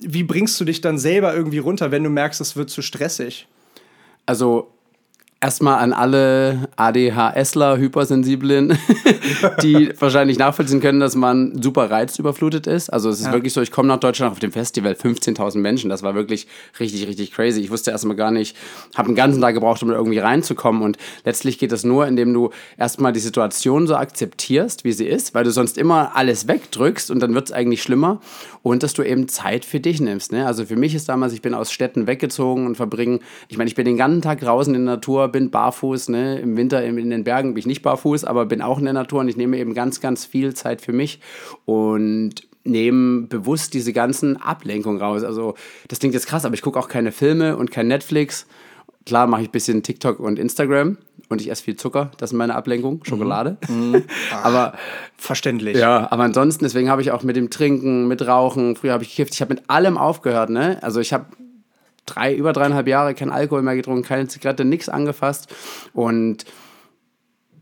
wie 0.00 0.24
bringst 0.24 0.60
du 0.60 0.64
dich 0.64 0.80
dann 0.80 0.98
selber 0.98 1.36
irgendwie 1.36 1.58
runter, 1.58 1.92
wenn 1.92 2.02
du 2.02 2.10
merkst, 2.10 2.40
es 2.40 2.56
wird 2.56 2.68
zu 2.68 2.82
stressig? 2.82 3.46
Also 4.26 4.72
Erstmal 5.40 5.78
an 5.78 5.92
alle 5.92 6.68
ADHSler, 6.74 7.76
Hypersensiblen, 7.78 8.76
die 9.62 9.92
wahrscheinlich 10.00 10.36
nachvollziehen 10.36 10.80
können, 10.80 10.98
dass 10.98 11.14
man 11.14 11.62
super 11.62 11.88
reizüberflutet 11.92 12.66
ist. 12.66 12.92
Also 12.92 13.08
es 13.08 13.20
ist 13.20 13.26
ja. 13.26 13.32
wirklich 13.32 13.52
so, 13.52 13.62
ich 13.62 13.70
komme 13.70 13.86
nach 13.86 14.00
Deutschland 14.00 14.32
auf 14.32 14.40
dem 14.40 14.50
Festival, 14.50 14.94
15.000 14.94 15.58
Menschen, 15.58 15.90
das 15.90 16.02
war 16.02 16.16
wirklich 16.16 16.48
richtig, 16.80 17.06
richtig 17.06 17.30
crazy. 17.30 17.60
Ich 17.60 17.70
wusste 17.70 17.92
erstmal 17.92 18.16
gar 18.16 18.32
nicht, 18.32 18.56
habe 18.96 19.06
einen 19.06 19.14
ganzen 19.14 19.40
Tag 19.40 19.54
gebraucht, 19.54 19.80
um 19.84 19.92
irgendwie 19.92 20.18
reinzukommen 20.18 20.82
und 20.82 20.98
letztlich 21.24 21.58
geht 21.58 21.70
das 21.70 21.84
nur, 21.84 22.08
indem 22.08 22.34
du 22.34 22.50
erstmal 22.76 23.12
die 23.12 23.20
Situation 23.20 23.86
so 23.86 23.94
akzeptierst, 23.94 24.82
wie 24.82 24.92
sie 24.92 25.06
ist, 25.06 25.36
weil 25.36 25.44
du 25.44 25.52
sonst 25.52 25.78
immer 25.78 26.16
alles 26.16 26.48
wegdrückst 26.48 27.12
und 27.12 27.20
dann 27.20 27.32
wird 27.34 27.46
es 27.46 27.52
eigentlich 27.52 27.84
schlimmer 27.84 28.20
und 28.64 28.82
dass 28.82 28.92
du 28.92 29.04
eben 29.04 29.28
Zeit 29.28 29.64
für 29.64 29.78
dich 29.78 30.00
nimmst. 30.00 30.32
Ne? 30.32 30.46
Also 30.46 30.64
für 30.64 30.76
mich 30.76 30.96
ist 30.96 31.08
damals, 31.08 31.32
ich 31.32 31.42
bin 31.42 31.54
aus 31.54 31.70
Städten 31.70 32.08
weggezogen 32.08 32.66
und 32.66 32.74
verbringe, 32.74 33.20
ich 33.46 33.56
meine, 33.56 33.68
ich 33.68 33.76
bin 33.76 33.84
den 33.84 33.96
ganzen 33.96 34.20
Tag 34.20 34.40
draußen 34.40 34.74
in 34.74 34.84
der 34.84 34.96
Natur, 34.96 35.27
bin 35.28 35.50
barfuß. 35.50 36.08
Ne? 36.08 36.38
Im 36.40 36.56
Winter 36.56 36.82
in 36.84 37.10
den 37.10 37.24
Bergen 37.24 37.54
bin 37.54 37.60
ich 37.60 37.66
nicht 37.66 37.82
barfuß, 37.82 38.24
aber 38.24 38.46
bin 38.46 38.62
auch 38.62 38.78
in 38.78 38.84
der 38.84 38.94
Natur 38.94 39.20
und 39.20 39.28
ich 39.28 39.36
nehme 39.36 39.58
eben 39.58 39.74
ganz, 39.74 40.00
ganz 40.00 40.24
viel 40.24 40.54
Zeit 40.54 40.80
für 40.80 40.92
mich 40.92 41.20
und 41.64 42.48
nehme 42.64 43.22
bewusst 43.26 43.74
diese 43.74 43.92
ganzen 43.92 44.36
Ablenkungen 44.36 45.00
raus. 45.00 45.24
Also 45.24 45.54
das 45.88 45.98
klingt 45.98 46.14
jetzt 46.14 46.26
krass, 46.26 46.44
aber 46.44 46.54
ich 46.54 46.62
gucke 46.62 46.78
auch 46.78 46.88
keine 46.88 47.12
Filme 47.12 47.56
und 47.56 47.70
kein 47.70 47.88
Netflix. 47.88 48.46
Klar 49.06 49.26
mache 49.26 49.42
ich 49.42 49.48
ein 49.48 49.52
bisschen 49.52 49.82
TikTok 49.82 50.20
und 50.20 50.38
Instagram 50.38 50.98
und 51.28 51.40
ich 51.40 51.50
esse 51.50 51.62
viel 51.62 51.76
Zucker, 51.76 52.10
das 52.18 52.30
ist 52.30 52.36
meine 52.36 52.54
Ablenkung, 52.54 52.96
mhm. 52.96 53.04
Schokolade. 53.04 53.56
Mhm. 53.68 54.04
Ach, 54.32 54.44
aber 54.44 54.74
verständlich. 55.16 55.76
Ja, 55.76 56.10
aber 56.10 56.24
ansonsten, 56.24 56.64
deswegen 56.64 56.90
habe 56.90 57.02
ich 57.02 57.10
auch 57.10 57.22
mit 57.22 57.36
dem 57.36 57.50
Trinken, 57.50 58.06
mit 58.06 58.26
Rauchen, 58.26 58.76
früher 58.76 58.92
habe 58.92 59.04
ich 59.04 59.10
gekifft, 59.10 59.34
ich 59.34 59.40
habe 59.40 59.54
mit 59.54 59.68
allem 59.68 59.96
aufgehört, 59.96 60.50
ne? 60.50 60.78
Also 60.82 61.00
ich 61.00 61.12
habe 61.12 61.26
drei, 62.08 62.34
über 62.34 62.52
dreieinhalb 62.52 62.88
Jahre 62.88 63.14
kein 63.14 63.30
Alkohol 63.30 63.62
mehr 63.62 63.76
getrunken, 63.76 64.02
keine 64.02 64.28
Zigarette, 64.28 64.64
nichts 64.64 64.88
angefasst. 64.88 65.54
Und 65.92 66.44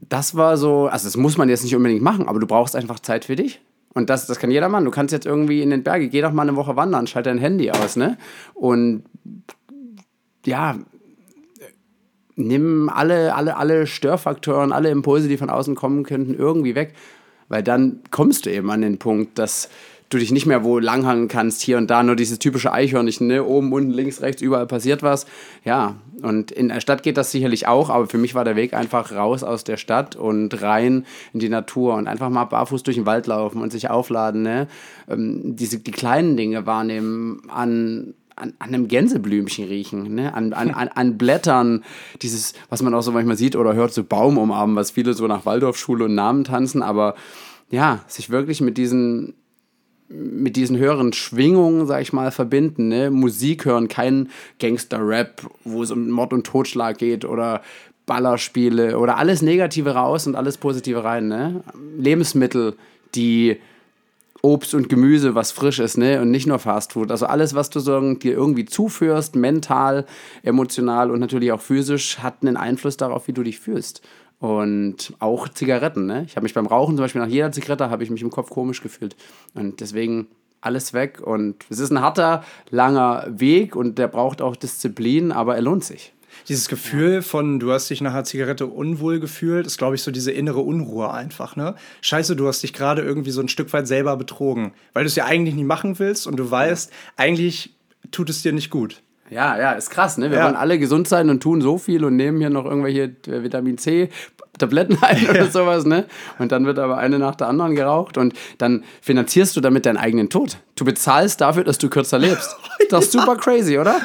das 0.09 0.35
war 0.37 0.57
so, 0.57 0.87
also 0.87 1.07
das 1.07 1.17
muss 1.17 1.37
man 1.37 1.49
jetzt 1.49 1.65
nicht 1.65 1.75
unbedingt 1.75 2.03
machen, 2.03 2.29
aber 2.29 2.39
du 2.39 2.47
brauchst 2.47 2.77
einfach 2.77 3.01
Zeit 3.01 3.25
für 3.25 3.37
dich. 3.37 3.61
Und 3.95 4.11
das, 4.11 4.27
das 4.27 4.39
kann 4.39 4.51
jeder 4.51 4.69
Mann. 4.69 4.85
Du 4.85 4.91
kannst 4.91 5.13
jetzt 5.13 5.27
irgendwie 5.27 5.63
in 5.63 5.71
den 5.71 5.83
Berge, 5.83 6.09
geh 6.09 6.21
doch 6.21 6.33
mal 6.33 6.43
eine 6.43 6.57
Woche 6.57 6.77
wandern, 6.77 7.07
schalte 7.07 7.31
dein 7.31 7.39
Handy 7.39 7.71
aus, 7.71 7.97
ne? 7.97 8.19
Und 8.53 9.05
ja, 10.45 10.77
nimm 12.37 12.91
alle, 12.91 13.35
alle, 13.35 13.57
alle 13.57 13.87
Störfaktoren, 13.87 14.73
alle 14.73 14.91
Impulse, 14.91 15.29
die 15.29 15.39
von 15.39 15.51
außen 15.51 15.75
kommen 15.75 16.05
könnten, 16.05 16.35
irgendwie 16.35 16.75
weg. 16.75 16.95
Weil 17.49 17.63
dann 17.63 18.01
kommst 18.11 18.47
du 18.47 18.51
eben 18.51 18.71
an 18.71 18.83
den 18.83 18.99
Punkt, 18.99 19.39
dass 19.39 19.71
du 20.09 20.19
dich 20.19 20.31
nicht 20.31 20.47
mehr 20.47 20.65
wo 20.65 20.79
langhangen 20.79 21.29
kannst, 21.29 21.63
hier 21.63 21.79
und 21.79 21.91
da, 21.91 22.03
nur 22.03 22.17
dieses 22.17 22.39
typische 22.39 22.73
Eichhörnchen, 22.73 23.27
ne? 23.27 23.45
oben, 23.45 23.73
unten, 23.73 23.91
links, 23.91 24.21
rechts, 24.21 24.43
überall 24.43 24.67
passiert 24.67 25.03
was. 25.03 25.27
Ja, 25.65 25.97
und 26.23 26.51
in 26.51 26.69
der 26.69 26.81
Stadt 26.81 27.03
geht 27.03 27.17
das 27.17 27.31
sicherlich 27.31 27.67
auch, 27.67 27.91
aber 27.91 28.07
für 28.07 28.19
mich 28.19 28.35
war 28.35 28.45
der 28.45 28.57
Weg 28.57 28.73
einfach 28.73 29.13
raus 29.13 29.43
aus 29.43 29.65
der 29.65 29.77
Stadt 29.77 30.17
und 30.17 30.63
rein 30.63 31.05
in 31.33 31.41
die 31.41 31.49
Natur 31.49 31.95
und 31.95 32.07
einfach 32.07 32.31
mal 32.31 32.45
barfuß 32.45 32.83
durch 32.85 32.97
den 32.97 33.07
Wald 33.07 33.27
laufen 33.27 33.61
und 33.61 33.73
sich 33.73 33.91
aufladen, 33.91 34.43
ne? 34.43 34.69
Ähm, 35.09 35.57
diese, 35.57 35.79
die 35.79 35.91
kleinen 35.91 36.37
Dinge 36.37 36.67
wahrnehmen, 36.67 37.43
an 37.49 38.15
an, 38.39 38.53
an 38.59 38.69
einem 38.69 38.87
Gänseblümchen 38.87 39.67
riechen, 39.67 40.15
ne? 40.15 40.35
an, 40.35 40.53
an, 40.53 40.71
an, 40.71 40.89
an 40.89 41.17
Blättern, 41.17 41.85
dieses, 42.21 42.53
was 42.69 42.83
man 42.83 42.93
auch 42.93 43.01
so 43.01 43.11
manchmal 43.11 43.39
sieht 43.39 43.57
oder 43.57 43.75
hört, 43.75 43.95
so 43.95 44.05
Baum 44.05 44.37
umarmen, 44.37 44.77
was 44.77 44.91
viele 44.91 45.15
so 45.15 45.27
nach 45.27 45.47
Waldorfschule 45.47 46.05
und 46.05 46.15
Namen 46.15 46.45
tanzen, 46.45 46.83
aber 46.83 47.15
ja, 47.71 48.05
sich 48.07 48.29
wirklich 48.29 48.61
mit 48.61 48.77
diesen 48.77 49.35
mit 50.09 50.57
diesen 50.57 50.79
höheren 50.79 51.13
Schwingungen, 51.13 51.87
sag 51.87 52.03
ich 52.03 52.13
mal, 52.13 52.31
verbinden. 52.31 52.89
Ne? 52.89 53.11
Musik 53.11 53.65
hören, 53.65 53.89
kein 53.89 54.29
Gangster-Rap, 54.61 55.43
wo 55.65 55.83
es 55.83 55.91
um 55.91 56.09
Mord 56.11 56.33
und 56.33 56.47
Totschlag 56.47 56.99
geht 56.99 57.25
oder 57.25 57.63
Ballerspiele 58.07 58.99
oder 58.99 59.19
alles 59.19 59.43
Negative 59.43 59.91
raus 59.91 60.27
und 60.27 60.37
alles 60.37 60.59
Positive 60.59 61.03
rein. 61.03 61.29
Ne? 61.29 61.63
Lebensmittel, 61.99 62.77
die 63.15 63.59
Obst 64.43 64.75
und 64.75 64.89
Gemüse, 64.89 65.35
was 65.35 65.51
frisch 65.51 65.81
ist, 65.81 65.99
ne? 65.99 66.21
Und 66.21 66.31
nicht 66.31 66.47
nur 66.47 66.61
Fastfood. 66.61 67.11
Also 67.11 67.27
alles, 67.27 67.55
was 67.57 67.69
du 67.71 67.81
dir 67.81 68.33
irgendwie 68.33 68.65
zuführst, 68.65 69.35
mental, 69.35 70.07
emotional 70.45 71.11
und 71.11 71.19
natürlich 71.19 71.51
auch 71.51 71.61
physisch, 71.61 72.21
hat 72.21 72.37
einen 72.43 72.57
Einfluss 72.57 72.97
darauf, 72.97 73.27
wie 73.27 73.33
du 73.33 73.43
dich 73.43 73.59
fühlst. 73.59 74.03
Und 74.39 75.15
auch 75.19 75.49
Zigaretten, 75.49 76.07
ne? 76.07 76.25
Ich 76.27 76.37
habe 76.37 76.45
mich 76.45 76.55
beim 76.55 76.67
Rauchen 76.67 76.97
zum 76.97 77.05
Beispiel 77.05 77.23
nach 77.23 77.29
jeder 77.29 77.53
Zigarette 77.53 77.89
habe 77.89 78.05
ich 78.05 78.11
mich 78.11 78.23
im 78.23 78.31
Kopf 78.31 78.51
komisch 78.51 78.83
gefühlt. 78.83 79.17
Und 79.55 79.81
deswegen 79.81 80.29
alles 80.61 80.93
weg. 80.93 81.21
Und 81.23 81.65
es 81.71 81.79
ist 81.79 81.91
ein 81.91 82.01
harter, 82.01 82.45
langer 82.71 83.27
Weg 83.29 83.77
und 83.77 83.99
der 83.99 84.09
braucht 84.09 84.43
auch 84.43 84.57
Disziplin, 84.57 85.33
aber 85.33 85.55
er 85.57 85.63
lohnt 85.63 85.85
sich. 85.85 86.13
Dieses 86.49 86.69
Gefühl 86.69 87.23
von, 87.23 87.59
du 87.59 87.73
hast 87.73 87.89
dich 87.89 88.03
nach 88.03 88.13
einer 88.13 88.25
Zigarette 88.25 88.67
unwohl 88.67 89.21
gefühlt, 89.21 89.67
ist, 89.67 89.79
glaube 89.79 89.95
ich, 89.95 90.03
so 90.03 90.11
diese 90.11 90.33
innere 90.33 90.61
Unruhe 90.61 91.11
einfach, 91.11 91.57
ne? 91.57 91.75
Scheiße, 92.03 92.37
du 92.37 92.47
hast 92.47 92.63
dich 92.63 92.75
gerade 92.75 93.01
irgendwie 93.01 93.31
so 93.31 93.41
ein 93.41 93.49
Stück 93.49 93.73
weit 93.73 93.89
selber 93.89 94.17
betrogen, 94.17 94.73
weil 94.93 95.05
du 95.05 95.09
es 95.09 95.17
ja 95.17 95.25
eigentlich 95.25 95.55
nicht 95.55 95.65
machen 95.65 95.99
willst 95.99 96.27
und 96.27 96.37
du 96.37 96.51
weißt, 96.51 96.93
eigentlich 97.17 97.75
tut 98.11 98.29
es 98.29 98.43
dir 98.43 98.53
nicht 98.53 98.71
gut. 98.71 99.03
Ja, 99.31 99.59
ja, 99.59 99.73
ist 99.73 99.91
krass, 99.91 100.19
ne? 100.19 100.31
Wir 100.31 100.39
Ja. 100.39 100.45
wollen 100.45 100.57
alle 100.57 100.79
gesund 100.79 101.09
sein 101.09 101.31
und 101.31 101.43
tun 101.43 101.61
so 101.61 101.79
viel 101.79 102.05
und 102.05 102.17
nehmen 102.17 102.39
hier 102.39 102.51
noch 102.51 102.65
irgendwelche 102.65 103.03
äh, 103.27 103.43
Vitamin 103.43 103.79
C 103.79 104.09
Tabletten 104.59 104.97
ein 105.03 105.29
oder 105.29 105.47
sowas, 105.51 105.85
ne? 105.85 106.05
Und 106.39 106.53
dann 106.53 106.65
wird 106.65 106.79
aber 106.79 106.97
eine 106.99 107.19
nach 107.19 107.35
der 107.35 107.49
anderen 107.49 107.75
geraucht 107.75 108.17
und 108.19 108.35
dann 108.59 108.85
finanzierst 109.03 109.57
du 109.57 109.61
damit 109.61 109.85
deinen 109.85 109.99
eigenen 109.99 110.31
Tod. 110.31 110.57
Du 110.77 110.85
bezahlst 110.85 111.41
dafür, 111.41 111.65
dass 111.65 111.79
du 111.79 111.89
kürzer 111.91 112.19
lebst. 112.19 112.57
Das 112.91 113.07
ist 113.07 113.13
super 113.13 113.35
crazy, 113.37 113.79
oder? 113.79 113.97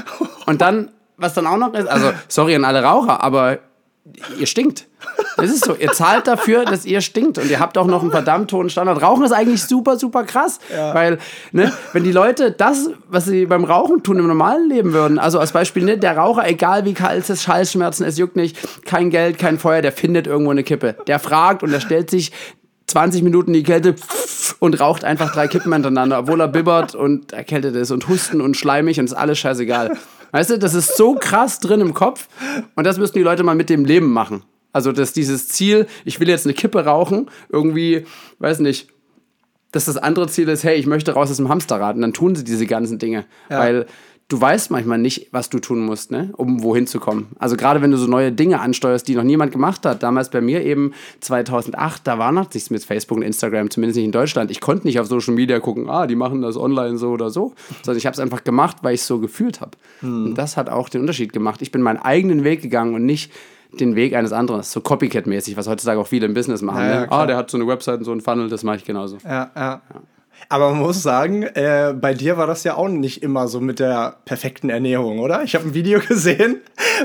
Und 0.47 0.59
dann, 0.61 0.89
was 1.17 1.35
dann 1.35 1.45
auch 1.45 1.57
noch 1.57 1.73
ist, 1.75 1.87
also 1.87 2.11
sorry 2.27 2.55
an 2.55 2.65
alle 2.65 2.81
Raucher, 2.83 3.23
aber 3.23 3.59
ihr 4.39 4.47
stinkt. 4.47 4.87
Es 5.37 5.51
ist 5.51 5.65
so, 5.65 5.75
ihr 5.75 5.91
zahlt 5.91 6.27
dafür, 6.27 6.65
dass 6.65 6.85
ihr 6.85 7.01
stinkt 7.01 7.37
und 7.37 7.49
ihr 7.49 7.59
habt 7.59 7.77
auch 7.77 7.85
noch 7.85 8.01
einen 8.01 8.11
verdammt 8.11 8.51
hohen 8.51 8.69
Standard. 8.69 9.01
Rauchen 9.01 9.23
ist 9.23 9.31
eigentlich 9.31 9.63
super, 9.63 9.97
super 9.97 10.23
krass, 10.23 10.59
weil, 10.93 11.19
ne, 11.51 11.71
wenn 11.93 12.03
die 12.03 12.11
Leute 12.11 12.51
das, 12.51 12.89
was 13.07 13.25
sie 13.25 13.45
beim 13.45 13.63
Rauchen 13.63 14.03
tun, 14.03 14.17
im 14.17 14.27
normalen 14.27 14.69
Leben 14.69 14.93
würden, 14.93 15.19
also 15.19 15.39
als 15.39 15.51
Beispiel, 15.51 15.83
ne, 15.83 15.97
der 15.97 16.17
Raucher, 16.17 16.47
egal 16.47 16.85
wie 16.85 16.93
kalt 16.93 17.23
es 17.23 17.29
ist, 17.29 17.43
Schallschmerzen, 17.43 18.05
es 18.05 18.17
juckt 18.17 18.35
nicht, 18.35 18.57
kein 18.85 19.09
Geld, 19.09 19.37
kein 19.37 19.59
Feuer, 19.59 19.81
der 19.81 19.91
findet 19.91 20.27
irgendwo 20.27 20.51
eine 20.51 20.63
Kippe. 20.63 20.95
Der 21.07 21.19
fragt 21.19 21.63
und 21.63 21.71
der 21.71 21.79
stellt 21.79 22.09
sich 22.09 22.31
20 22.87 23.23
Minuten 23.23 23.53
in 23.53 23.61
die 23.61 23.63
Kälte 23.63 23.95
und 24.59 24.79
raucht 24.79 25.03
einfach 25.03 25.31
drei 25.31 25.47
Kippen 25.47 25.71
hintereinander, 25.71 26.19
obwohl 26.19 26.41
er 26.41 26.47
bibbert 26.47 26.95
und 26.95 27.31
erkältet 27.33 27.75
ist 27.75 27.91
und 27.91 28.07
husten 28.09 28.41
und 28.41 28.57
schleimig 28.57 28.99
und 28.99 29.05
ist 29.05 29.13
alles 29.13 29.39
scheißegal. 29.39 29.97
Weißt 30.31 30.49
du, 30.49 30.59
das 30.59 30.73
ist 30.73 30.97
so 30.97 31.15
krass 31.15 31.59
drin 31.59 31.81
im 31.81 31.93
Kopf 31.93 32.27
und 32.75 32.85
das 32.85 32.97
müssen 32.97 33.13
die 33.13 33.23
Leute 33.23 33.43
mal 33.43 33.55
mit 33.55 33.69
dem 33.69 33.85
Leben 33.85 34.11
machen. 34.11 34.43
Also, 34.73 34.91
dass 34.91 35.13
dieses 35.13 35.49
Ziel, 35.49 35.87
ich 36.05 36.19
will 36.19 36.29
jetzt 36.29 36.45
eine 36.45 36.53
Kippe 36.53 36.85
rauchen, 36.85 37.29
irgendwie, 37.49 38.05
weiß 38.39 38.59
nicht, 38.59 38.87
dass 39.71 39.85
das 39.85 39.97
andere 39.97 40.27
Ziel 40.27 40.49
ist, 40.49 40.63
hey, 40.63 40.77
ich 40.77 40.85
möchte 40.85 41.13
raus 41.13 41.29
aus 41.29 41.37
dem 41.37 41.49
Hamsterrad 41.49 41.95
und 41.95 42.01
dann 42.01 42.13
tun 42.13 42.35
sie 42.35 42.43
diese 42.43 42.65
ganzen 42.65 42.99
Dinge. 42.99 43.25
Weil 43.49 43.85
du 44.31 44.39
weißt 44.39 44.71
manchmal 44.71 44.97
nicht, 44.97 45.27
was 45.31 45.49
du 45.49 45.59
tun 45.59 45.85
musst, 45.85 46.11
ne, 46.11 46.31
um 46.37 46.63
wohin 46.63 46.87
zu 46.87 46.99
kommen. 46.99 47.27
Also 47.37 47.57
gerade 47.57 47.81
wenn 47.81 47.91
du 47.91 47.97
so 47.97 48.07
neue 48.07 48.31
Dinge 48.31 48.61
ansteuerst, 48.61 49.07
die 49.07 49.15
noch 49.15 49.23
niemand 49.23 49.51
gemacht 49.51 49.85
hat. 49.85 50.03
Damals 50.03 50.29
bei 50.29 50.39
mir 50.39 50.63
eben 50.63 50.93
2008, 51.19 52.07
da 52.07 52.17
war 52.17 52.31
noch 52.31 52.51
nichts 52.53 52.69
mit 52.69 52.83
Facebook 52.83 53.17
und 53.17 53.23
Instagram, 53.23 53.69
zumindest 53.69 53.97
nicht 53.97 54.05
in 54.05 54.13
Deutschland. 54.13 54.49
Ich 54.49 54.61
konnte 54.61 54.87
nicht 54.87 54.99
auf 54.99 55.07
Social 55.07 55.33
Media 55.33 55.59
gucken, 55.59 55.89
ah, 55.89 56.07
die 56.07 56.15
machen 56.15 56.41
das 56.41 56.55
online 56.55 56.97
so 56.97 57.09
oder 57.09 57.29
so. 57.29 57.53
Sondern 57.83 57.97
ich 57.97 58.05
habe 58.05 58.13
es 58.13 58.19
einfach 58.19 58.43
gemacht, 58.43 58.77
weil 58.83 58.93
ich 58.93 59.01
es 59.01 59.07
so 59.07 59.19
gefühlt 59.19 59.59
habe. 59.59 59.71
Und 60.01 60.35
das 60.35 60.55
hat 60.55 60.69
auch 60.69 60.87
den 60.87 61.01
Unterschied 61.01 61.33
gemacht. 61.33 61.61
Ich 61.61 61.71
bin 61.71 61.81
meinen 61.81 61.97
eigenen 61.97 62.45
Weg 62.45 62.61
gegangen 62.61 62.95
und 62.95 63.05
nicht 63.05 63.31
den 63.79 63.95
Weg 63.95 64.15
eines 64.15 64.31
anderen. 64.31 64.63
So 64.63 64.79
Copycat-mäßig, 64.79 65.57
was 65.57 65.67
heutzutage 65.67 65.99
auch 65.99 66.07
viele 66.07 66.25
im 66.25 66.33
Business 66.33 66.61
machen. 66.61 66.83
Ja, 66.83 66.93
ja, 66.93 67.01
ne? 67.01 67.11
Ah, 67.11 67.25
der 67.25 67.37
hat 67.37 67.49
so 67.49 67.57
eine 67.57 67.67
Website 67.67 67.99
und 67.99 68.05
so 68.05 68.11
einen 68.11 68.21
Funnel, 68.21 68.49
das 68.49 68.63
mache 68.63 68.77
ich 68.77 68.85
genauso. 68.85 69.17
Ja, 69.25 69.51
ja. 69.55 69.81
Aber 70.49 70.71
man 70.71 70.79
muss 70.79 71.01
sagen, 71.01 71.43
äh, 71.43 71.93
bei 71.99 72.13
dir 72.13 72.37
war 72.37 72.45
das 72.47 72.63
ja 72.63 72.75
auch 72.75 72.87
nicht 72.89 73.23
immer 73.23 73.47
so 73.47 73.61
mit 73.61 73.79
der 73.79 74.17
perfekten 74.25 74.69
Ernährung, 74.69 75.19
oder? 75.19 75.43
Ich 75.43 75.55
habe 75.55 75.65
ein 75.65 75.73
Video 75.73 75.99
gesehen, 76.07 76.57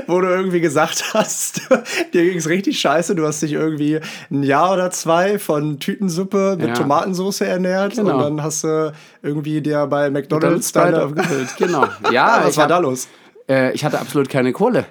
wo 0.07 0.19
du 0.19 0.27
irgendwie 0.27 0.59
gesagt 0.59 1.13
hast, 1.13 1.61
dir 2.13 2.23
ging 2.25 2.37
es 2.37 2.49
richtig 2.49 2.79
scheiße. 2.79 3.15
Du 3.15 3.25
hast 3.25 3.41
dich 3.41 3.53
irgendwie 3.53 3.99
ein 4.29 4.43
Jahr 4.43 4.73
oder 4.73 4.91
zwei 4.91 5.39
von 5.39 5.79
Tütensuppe 5.79 6.57
mit 6.59 6.67
Ja. 6.69 6.73
Tomatensauce 6.73 7.41
ernährt 7.41 7.95
Genau. 7.95 8.15
und 8.17 8.21
dann 8.23 8.43
hast 8.43 8.63
du 8.63 8.91
irgendwie 9.23 9.61
dir 9.61 9.87
bei 9.87 10.09
McDonalds 10.09 10.71
deine... 10.73 11.03
aufgefüllt, 11.03 11.49
genau. 11.57 11.85
Ja, 12.11 12.41
was 12.43 12.57
war 12.57 12.63
hab- 12.63 12.69
da 12.69 12.77
los? 12.79 13.07
äh, 13.49 13.71
ich 13.73 13.85
hatte 13.85 13.99
absolut 13.99 14.29
keine 14.29 14.51
Kohle. 14.51 14.85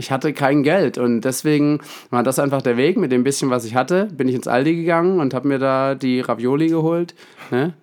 Ich 0.00 0.12
hatte 0.12 0.32
kein 0.32 0.62
Geld 0.62 0.96
und 0.96 1.22
deswegen 1.22 1.80
war 2.10 2.22
das 2.22 2.38
einfach 2.38 2.62
der 2.62 2.76
Weg. 2.76 2.96
Mit 2.96 3.10
dem 3.10 3.24
bisschen, 3.24 3.50
was 3.50 3.64
ich 3.64 3.74
hatte, 3.74 4.06
bin 4.12 4.28
ich 4.28 4.34
ins 4.36 4.46
Aldi 4.46 4.76
gegangen 4.76 5.18
und 5.18 5.34
habe 5.34 5.48
mir 5.48 5.58
da 5.58 5.94
die 5.96 6.20
Ravioli 6.20 6.68
geholt 6.68 7.14
ne? 7.50 7.74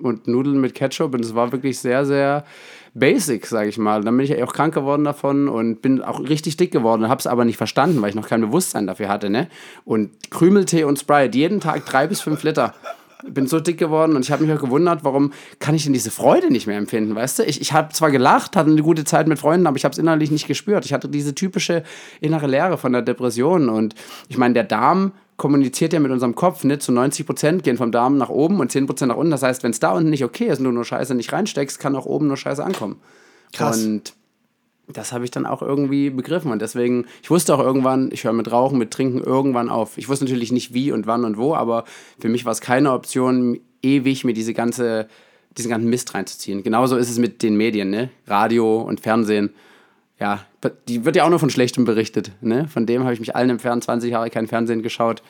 Und 0.00 0.28
Nudeln 0.28 0.60
mit 0.60 0.74
Ketchup 0.74 1.14
und 1.14 1.24
es 1.24 1.34
war 1.34 1.52
wirklich 1.52 1.78
sehr, 1.78 2.04
sehr 2.04 2.44
basic, 2.94 3.46
sage 3.46 3.68
ich 3.68 3.78
mal. 3.78 4.02
Dann 4.02 4.16
bin 4.16 4.24
ich 4.26 4.42
auch 4.42 4.52
krank 4.52 4.74
geworden 4.74 5.04
davon 5.04 5.48
und 5.48 5.82
bin 5.82 6.02
auch 6.02 6.20
richtig 6.20 6.56
dick 6.56 6.70
geworden, 6.70 7.08
habe 7.08 7.18
es 7.18 7.26
aber 7.26 7.44
nicht 7.44 7.56
verstanden, 7.56 8.00
weil 8.02 8.10
ich 8.10 8.14
noch 8.14 8.28
kein 8.28 8.40
Bewusstsein 8.40 8.86
dafür 8.86 9.08
hatte. 9.08 9.30
Ne? 9.30 9.48
Und 9.84 10.10
Krümeltee 10.30 10.84
und 10.84 10.98
Sprite, 10.98 11.36
jeden 11.36 11.60
Tag 11.60 11.86
drei 11.86 12.06
bis 12.06 12.20
fünf 12.20 12.42
Liter 12.42 12.74
bin 13.28 13.46
so 13.46 13.60
dick 13.60 13.78
geworden 13.78 14.16
und 14.16 14.24
ich 14.24 14.32
habe 14.32 14.44
mich 14.44 14.54
auch 14.54 14.60
gewundert, 14.60 15.04
warum 15.04 15.32
kann 15.58 15.74
ich 15.74 15.84
denn 15.84 15.92
diese 15.92 16.10
Freude 16.10 16.50
nicht 16.50 16.66
mehr 16.66 16.78
empfinden, 16.78 17.14
weißt 17.14 17.38
du? 17.38 17.42
Ich, 17.44 17.60
ich 17.60 17.72
habe 17.72 17.92
zwar 17.92 18.10
gelacht, 18.10 18.56
hatte 18.56 18.70
eine 18.70 18.82
gute 18.82 19.04
Zeit 19.04 19.28
mit 19.28 19.38
Freunden, 19.38 19.66
aber 19.66 19.76
ich 19.76 19.84
habe 19.84 19.92
es 19.92 19.98
innerlich 19.98 20.30
nicht 20.30 20.46
gespürt. 20.46 20.84
Ich 20.84 20.92
hatte 20.92 21.08
diese 21.08 21.34
typische 21.34 21.84
innere 22.20 22.46
Leere 22.46 22.78
von 22.78 22.92
der 22.92 23.02
Depression 23.02 23.68
und 23.68 23.94
ich 24.28 24.38
meine, 24.38 24.54
der 24.54 24.64
Darm 24.64 25.12
kommuniziert 25.36 25.92
ja 25.92 26.00
mit 26.00 26.12
unserem 26.12 26.34
Kopf, 26.34 26.64
ne? 26.64 26.78
Zu 26.78 26.92
90 26.92 27.26
Prozent 27.26 27.62
gehen 27.64 27.76
vom 27.76 27.92
Darm 27.92 28.16
nach 28.16 28.28
oben 28.28 28.60
und 28.60 28.70
10 28.70 28.86
Prozent 28.86 29.08
nach 29.10 29.16
unten. 29.16 29.30
Das 29.30 29.42
heißt, 29.42 29.62
wenn 29.62 29.72
es 29.72 29.80
da 29.80 29.92
unten 29.92 30.10
nicht 30.10 30.24
okay 30.24 30.46
ist 30.46 30.58
und 30.58 30.64
du 30.64 30.72
nur 30.72 30.84
Scheiße 30.84 31.14
nicht 31.14 31.32
reinsteckst, 31.32 31.78
kann 31.78 31.96
auch 31.96 32.06
oben 32.06 32.28
nur 32.28 32.36
Scheiße 32.36 32.64
ankommen. 32.64 33.00
Krass. 33.52 33.84
Und 33.84 34.14
das 34.88 35.12
habe 35.12 35.24
ich 35.24 35.30
dann 35.30 35.46
auch 35.46 35.62
irgendwie 35.62 36.10
begriffen. 36.10 36.52
Und 36.52 36.60
deswegen, 36.62 37.06
ich 37.22 37.30
wusste 37.30 37.54
auch 37.54 37.60
irgendwann, 37.60 38.10
ich 38.12 38.24
höre 38.24 38.32
mit 38.32 38.50
Rauchen, 38.50 38.78
mit 38.78 38.90
Trinken 38.90 39.18
irgendwann 39.18 39.68
auf. 39.68 39.96
Ich 39.98 40.08
wusste 40.08 40.24
natürlich 40.24 40.52
nicht 40.52 40.74
wie 40.74 40.92
und 40.92 41.06
wann 41.06 41.24
und 41.24 41.36
wo, 41.38 41.54
aber 41.54 41.84
für 42.18 42.28
mich 42.28 42.44
war 42.44 42.52
es 42.52 42.60
keine 42.60 42.92
Option, 42.92 43.60
ewig 43.82 44.24
mir 44.24 44.34
diese 44.34 44.54
ganze, 44.54 45.08
diesen 45.56 45.70
ganzen 45.70 45.88
Mist 45.88 46.14
reinzuziehen. 46.14 46.62
Genauso 46.62 46.96
ist 46.96 47.10
es 47.10 47.18
mit 47.18 47.42
den 47.42 47.56
Medien, 47.56 47.90
ne? 47.90 48.10
Radio 48.26 48.80
und 48.82 49.00
Fernsehen. 49.00 49.50
Ja, 50.18 50.44
die 50.88 51.04
wird 51.04 51.16
ja 51.16 51.24
auch 51.24 51.30
nur 51.30 51.38
von 51.38 51.50
Schlechtem 51.50 51.84
berichtet. 51.84 52.32
Ne? 52.40 52.68
Von 52.68 52.86
dem 52.86 53.02
habe 53.04 53.14
ich 53.14 53.20
mich 53.20 53.34
allen 53.34 53.50
entfernt, 53.50 53.84
20 53.84 54.10
Jahre 54.10 54.30
kein 54.30 54.46
Fernsehen 54.46 54.82
geschaut. 54.82 55.22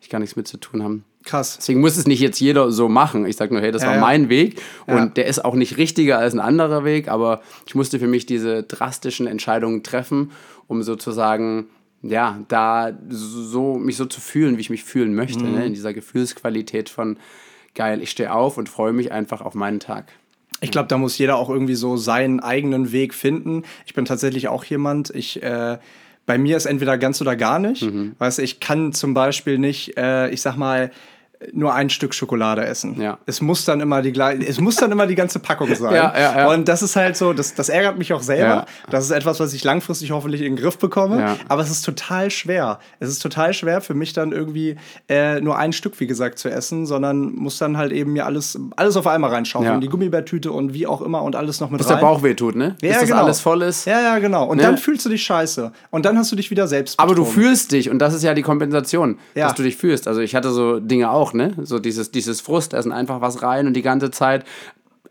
Ich 0.00 0.08
gar 0.10 0.20
nichts 0.20 0.36
mit 0.36 0.46
zu 0.46 0.58
tun 0.58 0.84
haben. 0.84 1.04
Krass. 1.24 1.56
Deswegen 1.58 1.80
muss 1.80 1.96
es 1.96 2.06
nicht 2.06 2.20
jetzt 2.20 2.38
jeder 2.38 2.70
so 2.70 2.88
machen. 2.88 3.26
Ich 3.26 3.34
sage 3.36 3.52
nur, 3.52 3.60
hey, 3.62 3.72
das 3.72 3.82
Ja, 3.82 3.88
war 3.88 3.94
ja. 3.96 4.00
mein 4.00 4.28
Weg 4.28 4.60
und 4.86 4.94
Ja. 4.96 5.06
der 5.06 5.26
ist 5.26 5.44
auch 5.44 5.54
nicht 5.56 5.76
richtiger 5.76 6.18
als 6.18 6.34
ein 6.34 6.40
anderer 6.40 6.84
Weg, 6.84 7.08
aber 7.08 7.42
ich 7.66 7.74
musste 7.74 7.98
für 7.98 8.06
mich 8.06 8.24
diese 8.24 8.62
drastischen 8.62 9.26
Entscheidungen 9.26 9.82
treffen, 9.82 10.30
um 10.68 10.84
sozusagen, 10.84 11.66
ja, 12.02 12.38
da 12.46 12.92
so, 13.08 13.74
mich 13.74 13.96
so 13.96 14.04
zu 14.06 14.20
fühlen, 14.20 14.56
wie 14.56 14.60
ich 14.60 14.70
mich 14.70 14.84
fühlen 14.84 15.14
möchte, 15.16 15.42
Mhm. 15.44 15.54
ne? 15.56 15.66
in 15.66 15.74
dieser 15.74 15.92
Gefühlsqualität 15.92 16.88
von, 16.88 17.16
geil, 17.74 18.00
ich 18.00 18.10
stehe 18.10 18.32
auf 18.32 18.56
und 18.56 18.68
freue 18.68 18.92
mich 18.92 19.10
einfach 19.10 19.40
auf 19.40 19.54
meinen 19.54 19.80
Tag. 19.80 20.12
Ich 20.60 20.70
glaube, 20.70 20.88
da 20.88 20.98
muss 20.98 21.18
jeder 21.18 21.36
auch 21.36 21.50
irgendwie 21.50 21.74
so 21.74 21.96
seinen 21.96 22.40
eigenen 22.40 22.92
Weg 22.92 23.14
finden. 23.14 23.62
Ich 23.86 23.94
bin 23.94 24.04
tatsächlich 24.04 24.48
auch 24.48 24.64
jemand, 24.64 25.10
ich, 25.10 25.42
äh, 25.42 25.78
bei 26.26 26.38
mir 26.38 26.56
ist 26.56 26.66
entweder 26.66 26.98
ganz 26.98 27.20
oder 27.20 27.36
gar 27.36 27.58
nicht. 27.58 27.82
Mhm. 27.82 28.14
Weißt 28.18 28.38
du, 28.38 28.42
ich 28.42 28.60
kann 28.60 28.92
zum 28.92 29.14
Beispiel 29.14 29.58
nicht, 29.58 29.96
äh, 29.96 30.30
ich 30.30 30.42
sag 30.42 30.56
mal, 30.56 30.90
nur 31.52 31.72
ein 31.72 31.88
Stück 31.88 32.14
Schokolade 32.14 32.64
essen. 32.66 33.00
Ja. 33.00 33.18
Es 33.26 33.40
muss 33.40 33.64
dann 33.64 33.80
immer 33.80 34.02
die 34.02 34.12
gleiche, 34.12 34.44
es 34.46 34.60
muss 34.60 34.74
dann 34.76 34.90
immer 34.90 35.06
die 35.06 35.14
ganze 35.14 35.38
Packung 35.38 35.72
sein. 35.74 35.94
Ja, 35.94 36.12
ja, 36.18 36.38
ja. 36.38 36.50
Und 36.52 36.66
das 36.68 36.82
ist 36.82 36.96
halt 36.96 37.16
so, 37.16 37.32
das, 37.32 37.54
das 37.54 37.68
ärgert 37.68 37.96
mich 37.96 38.12
auch 38.12 38.22
selber. 38.22 38.44
Ja. 38.48 38.66
Das 38.90 39.04
ist 39.04 39.10
etwas, 39.12 39.38
was 39.38 39.52
ich 39.54 39.62
langfristig 39.62 40.10
hoffentlich 40.10 40.40
in 40.42 40.56
den 40.56 40.62
Griff 40.62 40.78
bekomme. 40.78 41.20
Ja. 41.20 41.36
Aber 41.48 41.62
es 41.62 41.70
ist 41.70 41.82
total 41.82 42.30
schwer. 42.30 42.80
Es 42.98 43.08
ist 43.08 43.20
total 43.20 43.54
schwer 43.54 43.80
für 43.80 43.94
mich 43.94 44.12
dann 44.12 44.32
irgendwie 44.32 44.76
äh, 45.08 45.40
nur 45.40 45.56
ein 45.58 45.72
Stück, 45.72 46.00
wie 46.00 46.06
gesagt, 46.08 46.38
zu 46.40 46.48
essen, 46.50 46.86
sondern 46.86 47.32
muss 47.34 47.58
dann 47.58 47.76
halt 47.76 47.92
eben 47.92 48.12
mir 48.14 48.26
alles, 48.26 48.58
alles 48.76 48.96
auf 48.96 49.06
einmal 49.06 49.30
reinschauen. 49.30 49.64
Ja. 49.64 49.78
Die 49.78 49.88
Gummibärtüte 49.88 50.50
und 50.50 50.74
wie 50.74 50.86
auch 50.88 51.00
immer 51.02 51.22
und 51.22 51.36
alles 51.36 51.60
noch 51.60 51.70
mit 51.70 51.78
Bis 51.78 51.88
rein. 51.88 51.98
der 51.98 52.02
Bauch 52.06 52.22
weh 52.24 52.34
tut, 52.34 52.56
ne? 52.56 52.74
Bis 52.80 52.90
ja, 52.90 53.00
das 53.00 53.08
genau. 53.08 53.22
alles 53.22 53.40
voll 53.40 53.62
ist. 53.62 53.84
Ja, 53.86 54.00
ja, 54.00 54.18
genau. 54.18 54.44
Und 54.46 54.56
Ne? 54.58 54.64
dann 54.64 54.76
fühlst 54.76 55.04
du 55.06 55.08
dich 55.08 55.22
scheiße. 55.22 55.70
Und 55.90 56.04
dann 56.04 56.18
hast 56.18 56.32
du 56.32 56.36
dich 56.36 56.50
wieder 56.50 56.66
selbst 56.66 56.98
Aber 56.98 57.14
du 57.14 57.22
betrogen. 57.22 57.42
fühlst 57.42 57.70
dich 57.72 57.90
und 57.90 58.00
das 58.00 58.12
ist 58.12 58.24
ja 58.24 58.34
die 58.34 58.42
Kompensation, 58.42 59.18
dass 59.36 59.54
du 59.54 59.62
dich 59.62 59.76
fühlst. 59.76 60.08
Also 60.08 60.20
ich 60.20 60.34
hatte 60.34 60.50
so 60.50 60.80
Dinge 60.80 61.10
auch, 61.10 61.27
ne? 61.34 61.54
So 61.62 61.78
dieses, 61.78 62.10
dieses 62.10 62.40
Frustessen, 62.40 62.92
einfach 62.92 63.20
was 63.20 63.42
rein 63.42 63.66
und 63.66 63.74
die 63.74 63.82
ganze 63.82 64.10
Zeit. 64.10 64.44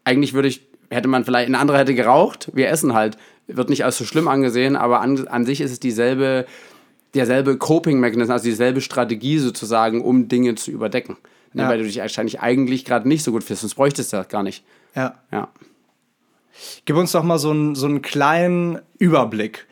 Eigentlich 0.03 0.33
würde 0.33 0.47
ich, 0.47 0.67
hätte 0.89 1.07
man 1.07 1.25
vielleicht, 1.25 1.49
ein 1.49 1.55
anderer 1.55 1.79
hätte 1.79 1.95
geraucht, 1.95 2.49
wir 2.53 2.69
essen 2.69 2.93
halt. 2.93 3.17
Wird 3.47 3.69
nicht 3.69 3.85
als 3.85 3.97
so 3.97 4.05
schlimm 4.05 4.27
angesehen, 4.27 4.75
aber 4.75 5.01
an, 5.01 5.27
an 5.27 5.45
sich 5.45 5.61
ist 5.61 5.71
es 5.71 5.79
dieselbe, 5.79 6.45
derselbe 7.13 7.57
Coping-Mechanismus, 7.57 8.33
also 8.33 8.45
dieselbe 8.45 8.81
Strategie 8.81 9.39
sozusagen, 9.39 10.01
um 10.01 10.27
Dinge 10.27 10.55
zu 10.55 10.71
überdecken. 10.71 11.17
Ne? 11.53 11.63
Ja. 11.63 11.69
Weil 11.69 11.79
du 11.79 11.85
dich 11.85 11.97
wahrscheinlich 11.97 12.41
eigentlich 12.41 12.85
gerade 12.85 13.07
nicht 13.07 13.23
so 13.23 13.31
gut 13.31 13.43
fühlst, 13.43 13.61
sonst 13.61 13.75
bräuchtest 13.75 14.11
du 14.11 14.17
das 14.17 14.27
gar 14.27 14.43
nicht. 14.43 14.63
Ja. 14.95 15.15
Ja. 15.31 15.49
Gib 16.85 16.95
uns 16.95 17.11
doch 17.11 17.23
mal 17.23 17.37
so 17.37 17.51
einen, 17.51 17.75
so 17.75 17.85
einen 17.85 18.01
kleinen 18.01 18.79
Überblick, 18.97 19.67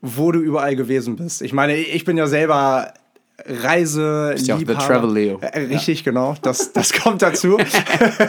wo 0.00 0.32
du 0.32 0.40
überall 0.40 0.76
gewesen 0.76 1.16
bist. 1.16 1.42
Ich 1.42 1.52
meine, 1.52 1.76
ich 1.76 2.04
bin 2.04 2.16
ja 2.16 2.26
selber 2.26 2.92
Reise, 3.46 4.34
ja 4.38 4.56
The 4.56 4.64
Travel 4.64 5.12
Leo. 5.12 5.38
Äh, 5.40 5.60
richtig, 5.60 6.00
ja. 6.00 6.04
genau. 6.04 6.34
Das, 6.42 6.72
das 6.72 6.92
kommt 7.02 7.22
dazu. 7.22 7.58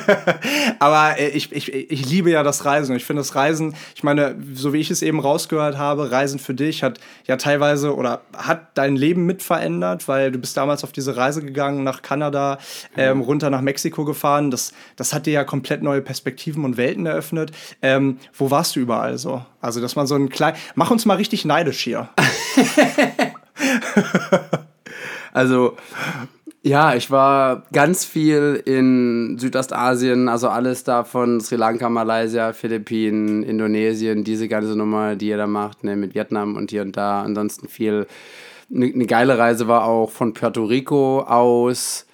Aber 0.79 1.19
äh, 1.19 1.29
ich, 1.29 1.51
ich, 1.51 1.73
ich 1.73 2.09
liebe 2.09 2.31
ja 2.31 2.43
das 2.43 2.65
Reisen. 2.65 2.95
Ich 2.95 3.05
finde 3.05 3.21
das 3.21 3.35
Reisen, 3.35 3.75
ich 3.95 4.03
meine, 4.03 4.35
so 4.53 4.73
wie 4.73 4.79
ich 4.79 4.91
es 4.91 5.01
eben 5.01 5.19
rausgehört 5.19 5.77
habe, 5.77 6.11
Reisen 6.11 6.39
für 6.39 6.53
dich 6.53 6.83
hat 6.83 6.99
ja 7.25 7.37
teilweise 7.37 7.95
oder 7.95 8.21
hat 8.35 8.69
dein 8.75 8.95
Leben 8.95 9.25
mit 9.25 9.43
verändert, 9.43 10.07
weil 10.07 10.31
du 10.31 10.39
bist 10.39 10.57
damals 10.57 10.83
auf 10.83 10.91
diese 10.91 11.15
Reise 11.15 11.43
gegangen 11.43 11.83
nach 11.83 12.01
Kanada, 12.01 12.57
ähm, 12.97 13.21
runter 13.21 13.49
nach 13.49 13.61
Mexiko 13.61 14.05
gefahren. 14.05 14.51
Das, 14.51 14.73
das 14.95 15.13
hat 15.13 15.25
dir 15.25 15.33
ja 15.33 15.43
komplett 15.43 15.83
neue 15.83 16.01
Perspektiven 16.01 16.65
und 16.65 16.77
Welten 16.77 17.05
eröffnet. 17.05 17.51
Ähm, 17.81 18.19
wo 18.33 18.51
warst 18.51 18.75
du 18.75 18.79
überall 18.79 19.17
so? 19.17 19.43
Also, 19.61 19.81
dass 19.81 19.95
man 19.95 20.07
so 20.07 20.15
ein 20.15 20.29
klein. 20.29 20.55
Mach 20.75 20.91
uns 20.91 21.05
mal 21.05 21.17
richtig 21.17 21.45
neidisch 21.45 21.83
hier. 21.83 22.09
also, 25.33 25.75
ja, 26.61 26.95
ich 26.95 27.09
war 27.11 27.63
ganz 27.73 28.05
viel 28.05 28.61
in 28.65 29.37
Südostasien, 29.39 30.29
also 30.29 30.47
alles 30.47 30.83
da 30.83 31.03
von 31.03 31.41
Sri 31.41 31.55
Lanka, 31.55 31.89
Malaysia, 31.89 32.53
Philippinen, 32.53 33.43
Indonesien, 33.43 34.23
diese 34.23 34.47
ganze 34.47 34.77
Nummer, 34.77 35.15
die 35.15 35.29
ihr 35.29 35.37
da 35.37 35.47
macht, 35.47 35.83
ne, 35.83 35.95
mit 35.95 36.13
Vietnam 36.15 36.55
und 36.55 36.69
hier 36.71 36.83
und 36.83 36.95
da. 36.95 37.23
Ansonsten 37.23 37.67
viel. 37.67 38.07
Eine 38.73 38.87
ne 38.87 39.05
geile 39.07 39.37
Reise 39.37 39.67
war 39.67 39.85
auch 39.85 40.09
von 40.09 40.33
Puerto 40.33 40.63
Rico 40.63 41.21
aus 41.21 42.05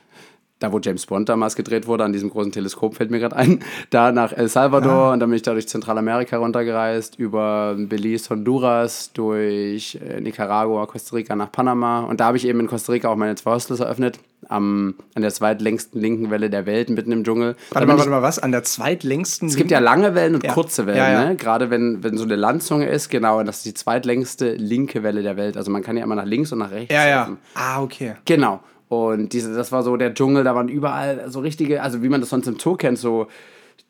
da 0.59 0.71
wo 0.71 0.79
James 0.79 1.05
Bond 1.05 1.29
damals 1.29 1.55
gedreht 1.55 1.87
wurde, 1.87 2.03
an 2.03 2.13
diesem 2.13 2.29
großen 2.29 2.51
Teleskop 2.51 2.95
fällt 2.95 3.11
mir 3.11 3.19
gerade 3.19 3.35
ein, 3.35 3.59
da 3.89 4.11
nach 4.11 4.33
El 4.33 4.49
Salvador 4.49 5.09
ah. 5.09 5.13
und 5.13 5.19
dann 5.19 5.29
bin 5.29 5.37
ich 5.37 5.41
da 5.41 5.53
durch 5.53 5.67
Zentralamerika 5.67 6.37
runtergereist, 6.37 7.17
über 7.17 7.75
Belize, 7.77 8.29
Honduras, 8.29 9.11
durch 9.13 9.97
äh, 10.05 10.19
Nicaragua, 10.19 10.85
Costa 10.85 11.15
Rica 11.15 11.35
nach 11.35 11.51
Panama 11.51 12.01
und 12.01 12.19
da 12.19 12.25
habe 12.25 12.37
ich 12.37 12.45
eben 12.45 12.59
in 12.59 12.67
Costa 12.67 12.91
Rica 12.91 13.09
auch 13.09 13.15
meine 13.15 13.35
zwei 13.35 13.51
Hostels 13.51 13.79
eröffnet, 13.79 14.19
am, 14.47 14.95
an 15.15 15.21
der 15.21 15.31
zweitlängsten 15.31 16.01
linken 16.01 16.31
Welle 16.31 16.49
der 16.49 16.65
Welt, 16.65 16.89
mitten 16.89 17.11
im 17.11 17.23
Dschungel. 17.23 17.55
Warte 17.71 17.87
mal, 17.87 17.97
warte 17.97 18.09
mal, 18.09 18.21
was? 18.21 18.39
An 18.39 18.51
der 18.51 18.63
zweitlängsten? 18.63 19.47
Es 19.47 19.55
gibt 19.55 19.69
ja 19.71 19.79
lange 19.79 20.15
Wellen 20.15 20.35
und 20.35 20.43
ja. 20.43 20.53
kurze 20.53 20.85
Wellen, 20.85 20.97
ja, 20.97 21.11
ja. 21.11 21.25
Ne? 21.25 21.35
gerade 21.35 21.69
wenn, 21.69 22.03
wenn 22.03 22.17
so 22.17 22.23
eine 22.23 22.35
Landzunge 22.35 22.87
ist, 22.87 23.09
genau, 23.09 23.39
und 23.39 23.45
das 23.45 23.57
ist 23.57 23.65
die 23.65 23.73
zweitlängste 23.73 24.53
linke 24.55 25.03
Welle 25.03 25.23
der 25.23 25.37
Welt. 25.37 25.57
Also 25.57 25.71
man 25.71 25.83
kann 25.83 25.97
ja 25.97 26.03
immer 26.03 26.15
nach 26.15 26.25
links 26.25 26.51
und 26.51 26.59
nach 26.59 26.71
rechts. 26.71 26.93
Ja, 26.93 27.07
ja. 27.07 27.37
Ah, 27.53 27.81
okay. 27.81 28.13
Genau. 28.25 28.61
Und 28.89 29.33
diese, 29.33 29.53
das 29.53 29.71
war 29.71 29.83
so 29.83 29.95
der 29.97 30.13
Dschungel, 30.13 30.43
da 30.43 30.55
waren 30.55 30.67
überall 30.67 31.29
so 31.29 31.39
richtige, 31.39 31.81
also 31.81 32.01
wie 32.01 32.09
man 32.09 32.21
das 32.21 32.31
sonst 32.31 32.47
im 32.47 32.59
Zoo 32.59 32.75
kennt, 32.75 32.97
so 32.97 33.27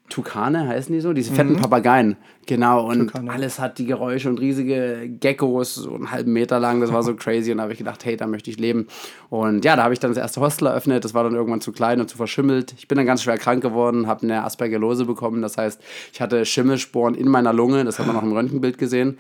Tukane 0.10 0.68
heißen 0.68 0.94
die 0.94 1.02
so, 1.02 1.14
diese 1.14 1.34
fetten 1.34 1.54
mhm. 1.54 1.62
Papageien. 1.62 2.18
Genau, 2.48 2.90
und 2.90 3.08
Tukane. 3.08 3.32
alles 3.32 3.60
hat 3.60 3.78
die 3.78 3.86
Geräusche 3.86 4.28
und 4.28 4.40
riesige 4.40 5.08
Geckos, 5.08 5.76
so 5.76 5.94
einen 5.94 6.12
halben 6.12 6.34
Meter 6.34 6.60
lang, 6.60 6.82
das 6.82 6.92
war 6.92 7.04
so 7.04 7.16
crazy. 7.16 7.52
Und 7.52 7.58
da 7.58 7.64
habe 7.64 7.74
ich 7.74 7.78
gedacht, 7.78 8.04
hey, 8.04 8.18
da 8.18 8.28
möchte 8.28 8.50
ich 8.50 8.58
leben. 8.58 8.88
Und 9.30 9.64
ja, 9.64 9.76
da 9.76 9.84
habe 9.84 9.94
ich 9.94 10.00
dann 10.00 10.12
das 10.12 10.18
erste 10.18 10.42
Hostel 10.42 10.68
eröffnet, 10.68 11.06
das 11.06 11.14
war 11.14 11.24
dann 11.24 11.36
irgendwann 11.36 11.62
zu 11.62 11.72
klein 11.72 12.02
und 12.02 12.10
zu 12.10 12.18
verschimmelt. 12.18 12.74
Ich 12.78 12.88
bin 12.88 12.98
dann 12.98 13.06
ganz 13.06 13.24
schwer 13.24 13.38
krank 13.38 13.62
geworden, 13.62 14.08
habe 14.08 14.24
eine 14.24 14.44
Aspergillose 14.44 15.06
bekommen, 15.06 15.42
das 15.42 15.58
heißt, 15.58 15.80
ich 16.12 16.20
hatte 16.20 16.44
Schimmelsporen 16.44 17.16
in 17.16 17.30
meiner 17.30 17.54
Lunge, 17.54 17.86
das 17.86 18.00
hat 18.00 18.08
man 18.08 18.16
noch 18.16 18.24
im 18.24 18.34
Röntgenbild 18.34 18.78
gesehen 18.78 19.18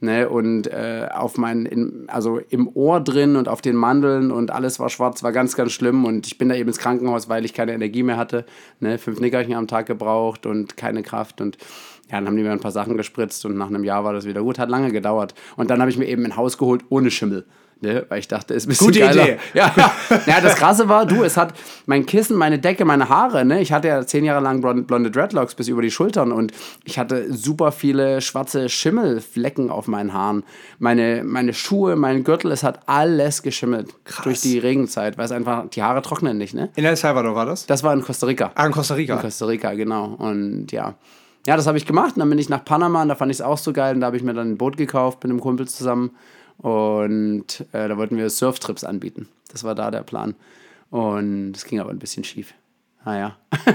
ne? 0.00 0.28
Und 0.28 0.66
äh, 0.66 1.08
auf 1.12 1.38
meinen, 1.38 1.66
in, 1.66 2.04
also 2.08 2.40
im 2.48 2.68
Ohr 2.74 3.00
drin 3.00 3.36
und 3.36 3.48
auf 3.48 3.60
den 3.60 3.76
Mandeln 3.76 4.30
und 4.30 4.50
alles 4.50 4.80
war 4.80 4.88
schwarz, 4.88 5.22
war 5.22 5.32
ganz, 5.32 5.56
ganz 5.56 5.72
schlimm. 5.72 6.04
Und 6.04 6.26
ich 6.26 6.38
bin 6.38 6.48
da 6.48 6.54
eben 6.54 6.68
ins 6.68 6.78
Krankenhaus, 6.78 7.28
weil 7.28 7.44
ich 7.44 7.54
keine 7.54 7.72
Energie 7.72 8.02
mehr 8.02 8.16
hatte, 8.16 8.44
ne? 8.80 8.98
Fünf 8.98 9.20
Nickerchen 9.20 9.54
am 9.54 9.68
Tag 9.68 9.86
gebraucht 9.86 10.46
und 10.46 10.76
keine 10.76 11.02
Kraft 11.02 11.40
und 11.40 11.58
ja, 12.10 12.16
dann 12.16 12.26
haben 12.26 12.36
die 12.36 12.42
mir 12.42 12.50
ein 12.50 12.60
paar 12.60 12.72
Sachen 12.72 12.96
gespritzt 12.96 13.44
und 13.46 13.56
nach 13.56 13.68
einem 13.68 13.84
Jahr 13.84 14.04
war 14.04 14.12
das 14.12 14.24
wieder 14.24 14.42
gut. 14.42 14.58
Hat 14.58 14.68
lange 14.68 14.90
gedauert. 14.90 15.34
Und 15.56 15.70
dann 15.70 15.80
habe 15.80 15.90
ich 15.90 15.96
mir 15.96 16.06
eben 16.06 16.24
ein 16.24 16.36
Haus 16.36 16.58
geholt 16.58 16.82
ohne 16.88 17.10
Schimmel. 17.10 17.44
Ne? 17.82 18.04
Weil 18.08 18.18
ich 18.18 18.28
dachte, 18.28 18.54
ist 18.54 18.66
ein 18.66 18.68
bisschen 18.68 18.86
Gute 18.88 19.00
geiler. 19.00 19.22
Idee. 19.22 19.38
Ja. 19.54 19.72
ja, 20.26 20.40
das 20.40 20.56
Krasse 20.56 20.88
war, 20.88 21.06
du, 21.06 21.24
es 21.24 21.36
hat 21.36 21.54
mein 21.86 22.04
Kissen, 22.04 22.36
meine 22.36 22.58
Decke, 22.58 22.84
meine 22.84 23.08
Haare. 23.08 23.44
Ne? 23.44 23.60
Ich 23.60 23.72
hatte 23.72 23.88
ja 23.88 24.06
zehn 24.06 24.24
Jahre 24.24 24.42
lang 24.42 24.60
blonde 24.60 25.10
Dreadlocks 25.10 25.54
bis 25.54 25.68
über 25.68 25.80
die 25.80 25.90
Schultern 25.90 26.32
und 26.32 26.52
ich 26.84 26.98
hatte 26.98 27.32
super 27.32 27.72
viele 27.72 28.20
schwarze 28.20 28.68
Schimmelflecken 28.68 29.70
auf 29.70 29.88
meinen 29.88 30.12
Haaren. 30.12 30.44
Meine, 30.78 31.22
meine 31.24 31.54
Schuhe, 31.54 31.96
mein 31.96 32.22
Gürtel, 32.24 32.52
es 32.52 32.62
hat 32.62 32.80
alles 32.86 33.42
geschimmelt 33.42 33.88
Krass. 34.04 34.24
durch 34.24 34.40
die 34.40 34.58
Regenzeit, 34.58 35.16
weil 35.16 35.24
es 35.24 35.32
einfach, 35.32 35.68
die 35.70 35.82
Haare 35.82 36.02
trocknen 36.02 36.36
nicht. 36.36 36.54
Ne? 36.54 36.70
In 36.76 36.84
El 36.84 36.96
Salvador 36.96 37.34
war 37.34 37.46
das? 37.46 37.66
Das 37.66 37.82
war 37.82 37.94
in 37.94 38.02
Costa 38.02 38.26
Rica. 38.26 38.52
Ah, 38.54 38.66
in 38.66 38.72
Costa 38.72 38.94
Rica. 38.94 39.14
In 39.14 39.20
Costa 39.20 39.46
Rica, 39.46 39.72
genau. 39.74 40.16
Und 40.18 40.70
ja. 40.72 40.96
Ja, 41.46 41.56
das 41.56 41.66
habe 41.66 41.78
ich 41.78 41.86
gemacht. 41.86 42.14
Und 42.16 42.20
dann 42.20 42.30
bin 42.30 42.38
ich 42.38 42.48
nach 42.48 42.64
Panama 42.64 43.02
und 43.02 43.08
da 43.08 43.14
fand 43.14 43.30
ich 43.30 43.38
es 43.38 43.42
auch 43.42 43.58
so 43.58 43.72
geil. 43.72 43.94
Und 43.94 44.00
da 44.00 44.06
habe 44.06 44.16
ich 44.16 44.22
mir 44.22 44.34
dann 44.34 44.52
ein 44.52 44.58
Boot 44.58 44.76
gekauft 44.76 45.22
mit 45.22 45.30
einem 45.30 45.40
Kumpel 45.40 45.68
zusammen. 45.68 46.10
Und 46.58 47.64
äh, 47.72 47.88
da 47.88 47.96
wollten 47.96 48.16
wir 48.16 48.28
Surftrips 48.28 48.84
anbieten. 48.84 49.28
Das 49.50 49.64
war 49.64 49.74
da 49.74 49.90
der 49.90 50.02
Plan. 50.02 50.34
Und 50.90 51.52
es 51.56 51.64
ging 51.64 51.80
aber 51.80 51.90
ein 51.90 51.98
bisschen 51.98 52.24
schief. 52.24 52.52
Naja. 53.04 53.36
Ah, 53.50 53.56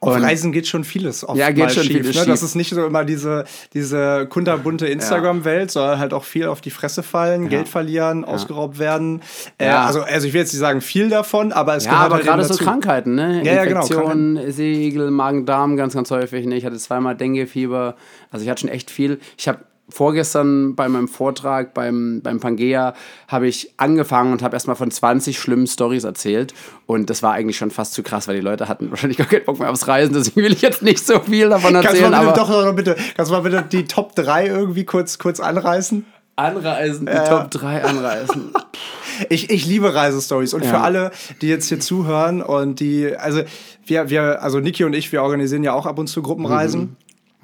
Auf 0.00 0.14
und 0.14 0.22
Reisen 0.22 0.52
geht 0.52 0.68
schon 0.68 0.84
vieles 0.84 1.26
oft 1.26 1.36
ja, 1.36 1.50
geht 1.50 1.72
schon 1.72 1.82
schief, 1.82 2.06
vieles 2.06 2.16
ne? 2.16 2.26
Das 2.26 2.42
ist 2.42 2.54
nicht 2.54 2.70
so 2.70 2.86
immer 2.86 3.04
diese, 3.04 3.44
diese 3.74 4.26
kunterbunte 4.28 4.86
Instagram-Welt, 4.86 5.72
sondern 5.72 5.98
halt 5.98 6.14
auch 6.14 6.22
viel 6.22 6.46
auf 6.46 6.60
die 6.60 6.70
Fresse 6.70 7.02
fallen, 7.02 7.44
ja. 7.44 7.48
Geld 7.48 7.68
verlieren, 7.68 8.20
ja. 8.20 8.28
ausgeraubt 8.28 8.78
werden. 8.78 9.22
Äh, 9.58 9.68
also, 9.68 10.02
also 10.02 10.26
ich 10.26 10.34
will 10.34 10.42
jetzt 10.42 10.52
nicht 10.52 10.60
sagen 10.60 10.80
viel 10.82 11.08
davon, 11.08 11.52
aber 11.52 11.74
es 11.74 11.84
ja, 11.84 11.90
gehört 11.90 12.06
aber 12.06 12.14
halt 12.16 12.26
gerade 12.26 12.44
so 12.44 12.56
Krankheiten, 12.56 13.16
ne? 13.16 13.42
Ja, 13.44 13.64
Infektionen, 13.64 14.36
ja, 14.36 14.42
genau. 14.42 14.52
Segel, 14.52 15.10
Magen-Darm 15.10 15.76
ganz, 15.76 15.94
ganz 15.94 16.10
häufig. 16.12 16.46
Ne? 16.46 16.56
Ich 16.56 16.64
hatte 16.64 16.76
zweimal 16.76 17.16
Dengue-Fieber. 17.16 17.96
Also 18.30 18.44
ich 18.44 18.50
hatte 18.50 18.60
schon 18.60 18.70
echt 18.70 18.92
viel. 18.92 19.18
Ich 19.36 19.48
habe 19.48 19.58
vorgestern 19.88 20.74
bei 20.74 20.88
meinem 20.88 21.08
Vortrag 21.08 21.74
beim, 21.74 22.20
beim 22.22 22.40
Pangea 22.40 22.94
habe 23.26 23.48
ich 23.48 23.72
angefangen 23.78 24.32
und 24.32 24.42
habe 24.42 24.54
erstmal 24.54 24.76
von 24.76 24.90
20 24.90 25.38
schlimmen 25.38 25.66
Stories 25.66 26.04
erzählt. 26.04 26.54
Und 26.86 27.10
das 27.10 27.22
war 27.22 27.32
eigentlich 27.32 27.56
schon 27.56 27.70
fast 27.70 27.94
zu 27.94 28.02
krass, 28.02 28.28
weil 28.28 28.36
die 28.36 28.42
Leute 28.42 28.68
hatten 28.68 28.90
wahrscheinlich 28.90 29.18
gar 29.18 29.26
keinen 29.26 29.44
Bock 29.44 29.58
mehr 29.58 29.70
aufs 29.70 29.88
Reisen. 29.88 30.14
Deswegen 30.14 30.42
will 30.42 30.52
ich 30.52 30.62
jetzt 30.62 30.82
nicht 30.82 31.04
so 31.04 31.20
viel 31.20 31.48
davon 31.48 31.74
erzählen. 31.74 32.02
Kannst 32.02 32.02
du 32.02 32.10
mal 32.10 32.26
bitte, 32.26 32.40
doch 32.40 32.64
noch 32.64 32.76
bitte, 32.76 32.96
kannst 33.16 33.30
du 33.30 33.34
mal 33.34 33.42
bitte 33.42 33.64
die 33.70 33.84
Top 33.86 34.14
3 34.14 34.46
irgendwie 34.46 34.84
kurz, 34.84 35.18
kurz 35.18 35.40
anreißen? 35.40 36.04
Anreisen, 36.36 37.06
die 37.06 37.12
äh, 37.12 37.28
Top 37.28 37.50
3 37.50 37.84
anreißen. 37.84 38.52
ich, 39.28 39.50
ich 39.50 39.66
liebe 39.66 39.92
Reisestories. 39.92 40.54
Und 40.54 40.64
ja. 40.64 40.70
für 40.70 40.78
alle, 40.78 41.10
die 41.40 41.48
jetzt 41.48 41.68
hier 41.68 41.80
zuhören 41.80 42.42
und 42.42 42.78
die, 42.78 43.16
also 43.16 43.42
wir, 43.84 44.08
wir, 44.08 44.42
also 44.42 44.60
Niki 44.60 44.84
und 44.84 44.94
ich, 44.94 45.10
wir 45.10 45.22
organisieren 45.22 45.64
ja 45.64 45.72
auch 45.72 45.86
ab 45.86 45.98
und 45.98 46.06
zu 46.06 46.22
Gruppenreisen. 46.22 46.80
Mhm. 46.80 46.96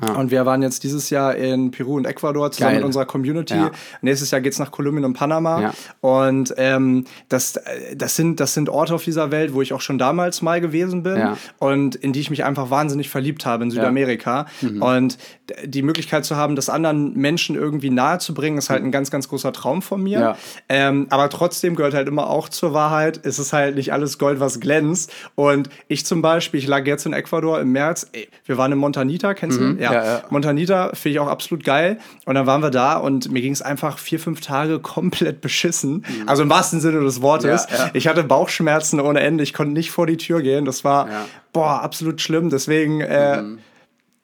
Ja. 0.03 0.15
Und 0.15 0.31
wir 0.31 0.45
waren 0.45 0.61
jetzt 0.63 0.83
dieses 0.83 1.11
Jahr 1.11 1.37
in 1.37 1.71
Peru 1.71 1.97
und 1.97 2.05
Ecuador 2.05 2.51
zusammen 2.51 2.73
Geil. 2.73 2.79
mit 2.79 2.87
unserer 2.87 3.05
Community. 3.05 3.55
Ja. 3.55 3.71
Nächstes 4.03 4.31
Jahr 4.33 4.41
geht 4.41 4.53
es 4.53 4.59
nach 4.59 4.73
Kolumbien 4.73 5.05
und 5.05 5.15
Panama. 5.15 5.61
Ja. 5.61 5.75
Und 6.01 6.53
ähm, 6.57 7.05
das, 7.29 7.61
das, 7.95 8.17
sind, 8.17 8.41
das 8.41 8.55
sind 8.55 8.69
Orte 8.69 8.95
auf 8.95 9.05
dieser 9.05 9.31
Welt, 9.31 9.55
wo 9.55 9.63
ich 9.63 9.73
auch 9.73 9.81
schon 9.81 9.99
damals 9.99 10.43
mal 10.43 10.61
gewesen 10.61 11.05
bin 11.05 11.37
und 11.59 11.95
in 11.95 12.13
die 12.13 12.21
ich 12.21 12.31
mich 12.31 12.45
einfach 12.45 12.71
wahnsinnig 12.71 13.09
verliebt 13.09 13.47
habe 13.47 13.65
in 13.65 13.71
Südamerika. 13.71 14.47
Mhm. 14.61 14.83
Und 14.83 15.19
die 15.65 15.83
Möglichkeit 15.83 16.25
zu 16.25 16.37
haben, 16.37 16.57
das 16.57 16.69
anderen 16.69 17.15
Menschen 17.15 17.55
irgendwie 17.55 17.91
nahe 17.91 18.19
zu 18.19 18.35
bringen, 18.35 18.59
ist 18.59 18.71
halt 18.71 18.83
ein 18.83 18.91
ganz, 18.91 19.11
ganz 19.13 19.29
großer 19.29 19.53
Traum 19.53 19.81
von 19.81 20.03
mir. 20.03 20.37
Ähm, 20.69 21.07
aber 21.11 21.29
trotzdem 21.29 21.77
gehört 21.77 21.95
halt 21.95 22.09
immer 22.09 22.29
auch 22.29 22.49
zur 22.49 22.73
Wahrheit, 22.73 23.21
es 23.25 23.39
ist 23.39 23.53
halt 23.53 23.77
nicht 23.77 23.93
alles 23.93 24.19
Gold, 24.19 24.41
was 24.41 24.59
glänzt. 24.59 25.13
Und 25.37 25.69
ich 25.87 26.05
zum 26.05 26.21
Beispiel, 26.21 26.59
ich 26.59 26.67
lag 26.67 26.85
jetzt 26.87 27.07
in 27.07 27.13
Ecuador 27.13 27.61
im 27.61 27.71
März, 27.73 28.11
wir 28.45 28.59
waren 28.59 28.73
in 28.73 28.79
Montanita, 28.79 29.35
kennst 29.35 29.61
du? 29.61 29.84
Ja, 29.93 29.93
ja, 29.93 30.05
ja. 30.05 30.23
Montanita 30.31 30.91
finde 30.95 31.11
ich 31.11 31.19
auch 31.21 31.29
absolut 31.29 31.65
geil. 31.65 31.99
Und 32.25 32.35
dann 32.35 32.47
waren 32.47 32.63
wir 32.63 32.71
da 32.71 32.97
und 32.97 33.31
mir 33.31 33.41
ging 33.41 33.53
es 33.53 33.63
einfach 33.63 33.99
vier, 33.99 34.19
fünf 34.19 34.41
Tage 34.41 34.79
komplett 34.81 35.41
beschissen. 35.41 36.05
Mhm. 36.07 36.29
Also 36.29 36.43
im 36.43 36.51
wahrsten 36.51 36.81
Sinne 36.81 37.01
des 37.01 37.23
Wortes. 37.23 37.67
Ja, 37.71 37.91
ich 37.93 38.09
hatte 38.09 38.25
Bauchschmerzen 38.25 39.01
ohne 39.01 39.21
Ende. 39.21 39.45
Ich 39.45 39.53
konnte 39.53 39.73
nicht 39.73 39.91
vor 39.91 40.07
die 40.07 40.17
Tür 40.17 40.43
gehen. 40.43 40.65
Das 40.65 40.85
war, 40.85 41.09
boah, 41.53 41.83
absolut 41.83 42.21
schlimm. 42.21 42.51
Deswegen, 42.51 43.01
äh, 43.01 43.43
mhm 43.43 43.59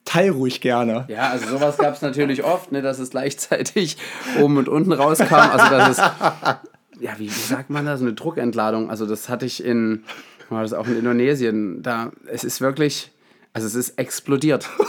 teil 0.05 0.31
ruhig 0.31 0.61
gerne. 0.61 1.05
Ja, 1.07 1.29
also 1.29 1.47
sowas 1.47 1.77
gab 1.77 1.93
es 1.95 2.01
natürlich 2.01 2.43
oft, 2.43 2.71
ne, 2.71 2.81
dass 2.81 2.99
es 2.99 3.11
gleichzeitig 3.11 3.97
oben 4.39 4.57
und 4.57 4.67
unten 4.67 4.91
rauskam. 4.91 5.33
Also 5.33 5.69
das 5.69 5.89
ist, 5.89 5.99
ja, 6.99 7.11
wie, 7.17 7.25
wie 7.25 7.29
sagt 7.29 7.69
man 7.69 7.85
das, 7.85 8.01
eine 8.01 8.13
Druckentladung. 8.13 8.89
Also 8.89 9.05
das 9.05 9.29
hatte 9.29 9.45
ich 9.45 9.63
in, 9.63 10.03
war 10.49 10.63
das 10.63 10.73
auch 10.73 10.87
in 10.87 10.97
Indonesien. 10.97 11.81
Da, 11.81 12.11
es 12.27 12.43
ist 12.43 12.61
wirklich, 12.61 13.11
also 13.53 13.67
es 13.67 13.75
ist 13.75 13.97
explodiert. 13.97 14.69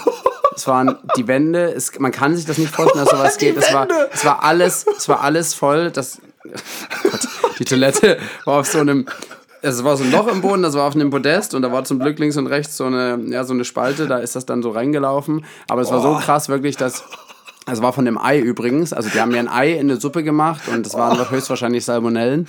Es 0.55 0.67
waren 0.67 0.99
die 1.17 1.29
Wände, 1.29 1.73
es, 1.73 1.99
man 1.99 2.13
kann 2.13 2.37
sich 2.37 2.45
das 2.45 2.59
nicht 2.59 2.75
vorstellen, 2.75 3.05
dass 3.05 3.15
sowas 3.17 3.39
geht. 3.39 3.57
Es 3.57 3.73
war, 3.73 3.89
es 4.13 4.25
war 4.25 4.43
alles, 4.43 4.87
es 4.97 5.09
war 5.09 5.23
alles 5.23 5.55
voll. 5.55 5.91
Das, 5.91 6.21
Gott, 6.43 7.29
die 7.59 7.65
Toilette 7.65 8.19
war 8.45 8.61
auf 8.61 8.67
so 8.67 8.79
einem, 8.79 9.07
es 9.63 9.83
war 9.85 9.97
so 9.97 10.05
ein 10.05 10.11
Loch 10.11 10.27
im 10.29 10.41
Boden, 10.41 10.63
das 10.63 10.75
war 10.75 10.89
auf 10.89 10.95
einem 10.95 11.11
Podest 11.11 11.55
und 11.55 11.63
da 11.63 11.73
war 11.73 11.85
zum 11.85 12.01
Glück 12.01 12.19
links 12.19 12.37
und 12.37 12.47
rechts 12.49 12.77
so 12.77 12.85
eine, 12.85 13.19
ja, 13.29 13.45
so 13.45 13.55
eine 13.55 13.65
Spalte, 13.65 14.07
da 14.07 14.19
ist 14.19 14.35
das 14.35 14.47
dann 14.47 14.63
so 14.63 14.71
reingelaufen. 14.71 15.45
Aber 15.69 15.83
es 15.83 15.91
war 15.91 16.01
so 16.01 16.17
krass 16.17 16.49
wirklich, 16.49 16.77
dass 16.77 17.05
es 17.73 17.83
war 17.83 17.93
von 17.93 18.05
dem 18.05 18.19
Ei 18.19 18.39
übrigens. 18.39 18.93
Also 18.93 19.09
die 19.09 19.21
haben 19.21 19.33
mir 19.33 19.39
ein 19.39 19.49
Ei 19.49 19.73
in 19.73 19.91
eine 19.91 20.01
Suppe 20.01 20.23
gemacht 20.23 20.63
und 20.69 20.87
das 20.87 20.95
waren 20.95 21.19
oh. 21.21 21.31
höchstwahrscheinlich 21.31 21.85
Salmonellen. 21.85 22.47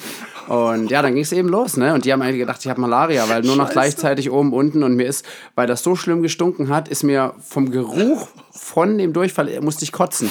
Und 0.48 0.92
ja, 0.92 1.02
dann 1.02 1.14
ging 1.14 1.24
es 1.24 1.32
eben 1.32 1.48
los, 1.48 1.78
ne? 1.78 1.94
Und 1.94 2.06
die 2.06 2.12
haben 2.12 2.22
eigentlich 2.22 2.40
gedacht, 2.40 2.60
ich 2.62 2.70
habe 2.70 2.82
Malaria, 2.82 3.30
weil 3.30 3.42
nur 3.44 3.56
noch 3.56 3.70
gleichzeitig 3.70 4.30
oben, 4.30 4.52
unten 4.54 4.84
und 4.84 4.96
mir 4.96 5.06
ist, 5.06 5.26
weil 5.56 5.68
das 5.68 5.84
so 5.84 5.96
schlimm 5.96 6.22
gestunken 6.22 6.70
hat, 6.70 6.90
ist 6.90 7.04
mir 7.04 7.34
vom 7.40 7.72
Geruch 7.72 8.28
von 8.52 8.98
dem 8.98 9.14
Durchfall 9.14 9.62
musste 9.62 9.84
ich 9.84 9.92
kotzen. 9.92 10.30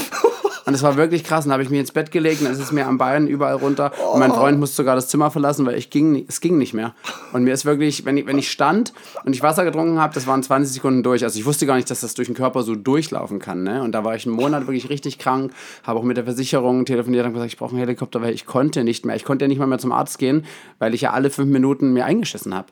Und 0.65 0.75
es 0.75 0.83
war 0.83 0.97
wirklich 0.97 1.25
krass. 1.25 1.45
Dann 1.45 1.53
habe 1.53 1.63
ich 1.63 1.71
mich 1.71 1.81
ins 1.81 1.93
Bett 1.93 2.11
gelegt 2.11 2.41
und 2.41 2.49
es 2.49 2.59
ist 2.59 2.73
mir 2.73 2.87
am 2.87 2.99
Bein 2.99 3.27
überall 3.27 3.57
runter. 3.57 3.93
Und 4.13 4.21
mein 4.21 4.33
Freund 4.33 4.59
musste 4.61 4.77
sogar 4.77 4.95
das 4.95 5.09
Zimmer 5.09 5.31
verlassen, 5.31 5.67
weil 5.67 5.77
ich 5.77 5.91
ging, 5.91 6.25
es 6.29 6.41
ging 6.41 6.59
nicht 6.59 6.75
mehr. 6.75 6.95
Und 7.33 7.45
mir 7.45 7.53
ist 7.53 7.65
wirklich, 7.65 8.05
wenn 8.05 8.17
ich, 8.17 8.27
wenn 8.27 8.39
ich 8.39 8.51
stand 8.51 8.93
und 9.25 9.35
ich 9.35 9.43
Wasser 9.43 9.65
getrunken 9.65 9.99
habe, 9.99 10.15
das 10.15 10.27
waren 10.27 10.43
20 10.43 10.75
Sekunden 10.75 11.03
durch. 11.03 11.25
Also 11.25 11.39
ich 11.39 11.45
wusste 11.45 11.67
gar 11.67 11.77
nicht, 11.77 11.91
dass 11.91 12.01
das 12.01 12.15
durch 12.15 12.29
den 12.29 12.35
Körper 12.35 12.63
so 12.63 12.75
durchlaufen 12.75 13.39
kann. 13.39 13.63
Ne? 13.63 13.83
Und 13.83 13.93
da 13.93 14.05
war 14.05 14.15
ich 14.15 14.27
einen 14.27 14.37
Monat 14.37 14.67
wirklich 14.67 14.89
richtig 14.89 15.19
krank, 15.19 15.53
habe 15.83 15.99
auch 15.99 16.05
mit 16.05 16.17
der 16.17 16.25
Versicherung 16.25 16.85
telefoniert 16.85 17.27
und 17.27 17.33
gesagt, 17.33 17.53
ich 17.53 17.59
brauche 17.59 17.71
einen 17.71 17.81
Helikopter, 17.81 18.23
weil 18.23 18.35
ich 18.35 18.47
konnte 18.47 18.85
nicht 18.85 19.05
mehr. 19.05 19.17
Ich 19.17 19.25
konnte 19.25 19.45
ja 19.45 19.49
nicht 19.49 19.59
mal 19.59 19.67
mehr 19.67 19.79
zum 19.79 19.93
Arzt 19.93 20.19
gehen, 20.19 20.45
weil 20.79 20.95
ich 20.95 21.03
ja 21.03 21.13
alle 21.13 21.31
fünf 21.31 21.51
Minuten 21.51 21.93
mir 21.93 22.05
eingeschissen 22.05 22.55
habe. 22.55 22.69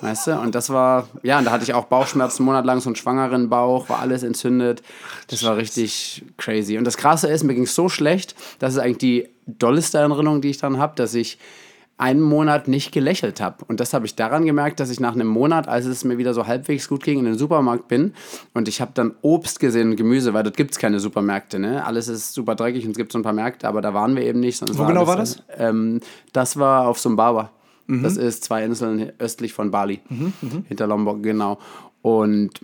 Weißt 0.00 0.28
du? 0.28 0.38
Und 0.38 0.54
das 0.54 0.70
war, 0.70 1.08
ja, 1.22 1.38
und 1.38 1.44
da 1.44 1.50
hatte 1.50 1.64
ich 1.64 1.74
auch 1.74 1.86
Bauchschmerzen 1.86 2.44
monatelang, 2.44 2.80
so 2.80 2.88
einen 2.88 2.96
schwangeren 2.96 3.48
Bauch, 3.48 3.88
war 3.88 3.98
alles 3.98 4.22
entzündet. 4.22 4.82
Das 5.28 5.42
war 5.44 5.56
richtig 5.56 6.24
crazy. 6.36 6.78
Und 6.78 6.84
das 6.84 6.96
Krasse 6.96 7.28
ist, 7.28 7.44
mir 7.44 7.54
ging 7.54 7.64
es 7.64 7.74
so 7.74 7.88
schlecht, 7.88 8.34
das 8.58 8.74
ist 8.74 8.78
eigentlich 8.78 8.98
die 8.98 9.28
dolleste 9.46 9.98
Erinnerung, 9.98 10.40
die 10.40 10.50
ich 10.50 10.58
dann 10.58 10.78
habe, 10.78 10.94
dass 10.96 11.14
ich 11.14 11.38
einen 11.98 12.20
Monat 12.20 12.68
nicht 12.68 12.92
gelächelt 12.92 13.40
habe. 13.40 13.64
Und 13.66 13.80
das 13.80 13.92
habe 13.92 14.06
ich 14.06 14.14
daran 14.14 14.46
gemerkt, 14.46 14.78
dass 14.78 14.88
ich 14.88 15.00
nach 15.00 15.14
einem 15.14 15.26
Monat, 15.26 15.66
als 15.66 15.84
es 15.84 16.04
mir 16.04 16.16
wieder 16.16 16.32
so 16.32 16.46
halbwegs 16.46 16.88
gut 16.88 17.02
ging, 17.02 17.18
in 17.18 17.24
den 17.24 17.36
Supermarkt 17.36 17.88
bin 17.88 18.14
und 18.54 18.68
ich 18.68 18.80
habe 18.80 18.92
dann 18.94 19.14
Obst 19.22 19.58
gesehen 19.58 19.90
und 19.90 19.96
Gemüse, 19.96 20.32
weil 20.32 20.44
dort 20.44 20.56
gibt 20.56 20.70
es 20.70 20.78
keine 20.78 21.00
Supermärkte. 21.00 21.58
Ne? 21.58 21.84
Alles 21.84 22.06
ist 22.06 22.34
super 22.34 22.54
dreckig 22.54 22.84
und 22.84 22.92
es 22.92 22.96
gibt 22.96 23.10
so 23.10 23.18
ein 23.18 23.24
paar 23.24 23.32
Märkte, 23.32 23.66
aber 23.66 23.82
da 23.82 23.94
waren 23.94 24.14
wir 24.14 24.22
eben 24.22 24.38
nicht. 24.38 24.62
Wo 24.62 24.78
war 24.78 24.86
genau 24.86 25.00
alles, 25.00 25.08
war 25.08 25.16
das? 25.16 25.42
Ähm, 25.58 26.00
das 26.32 26.56
war 26.56 26.86
auf 26.86 27.00
Sumbawa. 27.00 27.50
Mhm. 27.88 28.02
Das 28.04 28.16
ist 28.16 28.44
zwei 28.44 28.64
Inseln 28.64 29.12
östlich 29.18 29.52
von 29.52 29.72
Bali, 29.72 30.00
mhm, 30.08 30.32
hinter 30.68 30.86
Lombok, 30.86 31.22
genau. 31.22 31.58
Und 32.00 32.60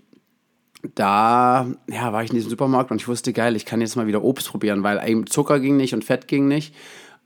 da 0.95 1.67
ja, 1.89 2.13
war 2.13 2.23
ich 2.23 2.31
in 2.31 2.37
diesem 2.37 2.51
Supermarkt 2.51 2.91
und 2.91 3.01
ich 3.01 3.09
wusste, 3.09 3.33
geil, 3.33 3.57
ich 3.57 3.65
kann 3.65 3.81
jetzt 3.81 3.97
mal 3.97 4.07
wieder 4.07 4.23
Obst 4.23 4.51
probieren, 4.51 4.83
weil 4.83 5.25
Zucker 5.25 5.59
ging 5.59 5.77
nicht 5.77 5.95
und 5.95 6.05
Fett 6.05 6.29
ging 6.29 6.47
nicht. 6.47 6.75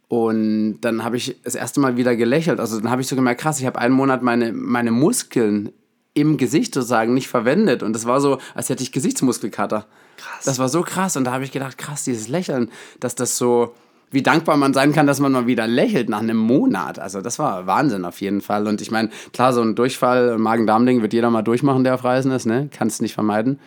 Und 0.06 0.80
dann 0.80 1.04
habe 1.04 1.16
ich 1.18 1.37
das 1.44 1.54
erste 1.54 1.80
Mal 1.80 1.96
wieder 1.96 2.16
gelächelt. 2.16 2.61
Also 2.61 2.80
dann 2.80 2.90
habe 2.90 3.02
ich 3.02 3.08
so 3.08 3.16
gemerkt, 3.16 3.42
krass, 3.42 3.61
ich 3.61 3.66
habe 3.66 3.78
einen 3.78 3.94
Monat 3.94 4.22
meine, 4.22 4.52
meine 4.52 4.90
Muskeln 4.90 5.70
im 6.14 6.38
Gesicht 6.38 6.74
sozusagen 6.74 7.12
nicht 7.14 7.28
verwendet. 7.28 7.82
Und 7.82 7.92
das 7.92 8.06
war 8.06 8.20
so, 8.20 8.38
als 8.54 8.70
hätte 8.70 8.82
ich 8.82 8.90
Gesichtsmuskelkater. 8.90 9.87
Krass. 10.16 10.44
Das 10.44 10.58
war 10.58 10.68
so 10.68 10.82
krass. 10.82 11.16
Und 11.16 11.24
da 11.24 11.32
habe 11.32 11.44
ich 11.44 11.52
gedacht, 11.52 11.76
krass, 11.76 12.04
dieses 12.04 12.28
Lächeln, 12.28 12.70
dass 13.00 13.16
das 13.16 13.37
so, 13.37 13.74
wie 14.11 14.23
dankbar 14.23 14.57
man 14.57 14.73
sein 14.75 14.92
kann, 14.92 15.07
dass 15.07 15.21
man 15.21 15.33
mal 15.33 15.47
wieder 15.47 15.66
lächelt 15.66 16.09
nach 16.09 16.21
einem 16.21 16.37
Monat. 16.37 16.99
Also 16.99 17.21
das 17.21 17.38
war 17.38 17.66
Wahnsinn 17.66 18.05
auf 18.05 18.21
jeden 18.21 18.40
Fall. 18.40 18.66
Und 18.66 18.81
ich 18.81 18.90
meine, 18.90 19.11
klar, 19.33 19.53
so 19.53 19.61
ein 19.61 19.75
Durchfall, 19.75 20.38
Magen-Darm-Ding 20.38 21.03
wird 21.03 21.12
jeder 21.12 21.31
mal 21.31 21.42
durchmachen, 21.42 21.85
der 21.85 21.94
auf 21.94 22.05
Reisen 22.05 22.33
ist, 22.33 22.47
ne? 22.47 22.68
Kannst 22.73 23.03
nicht 23.03 23.14
vermeiden. 23.14 23.59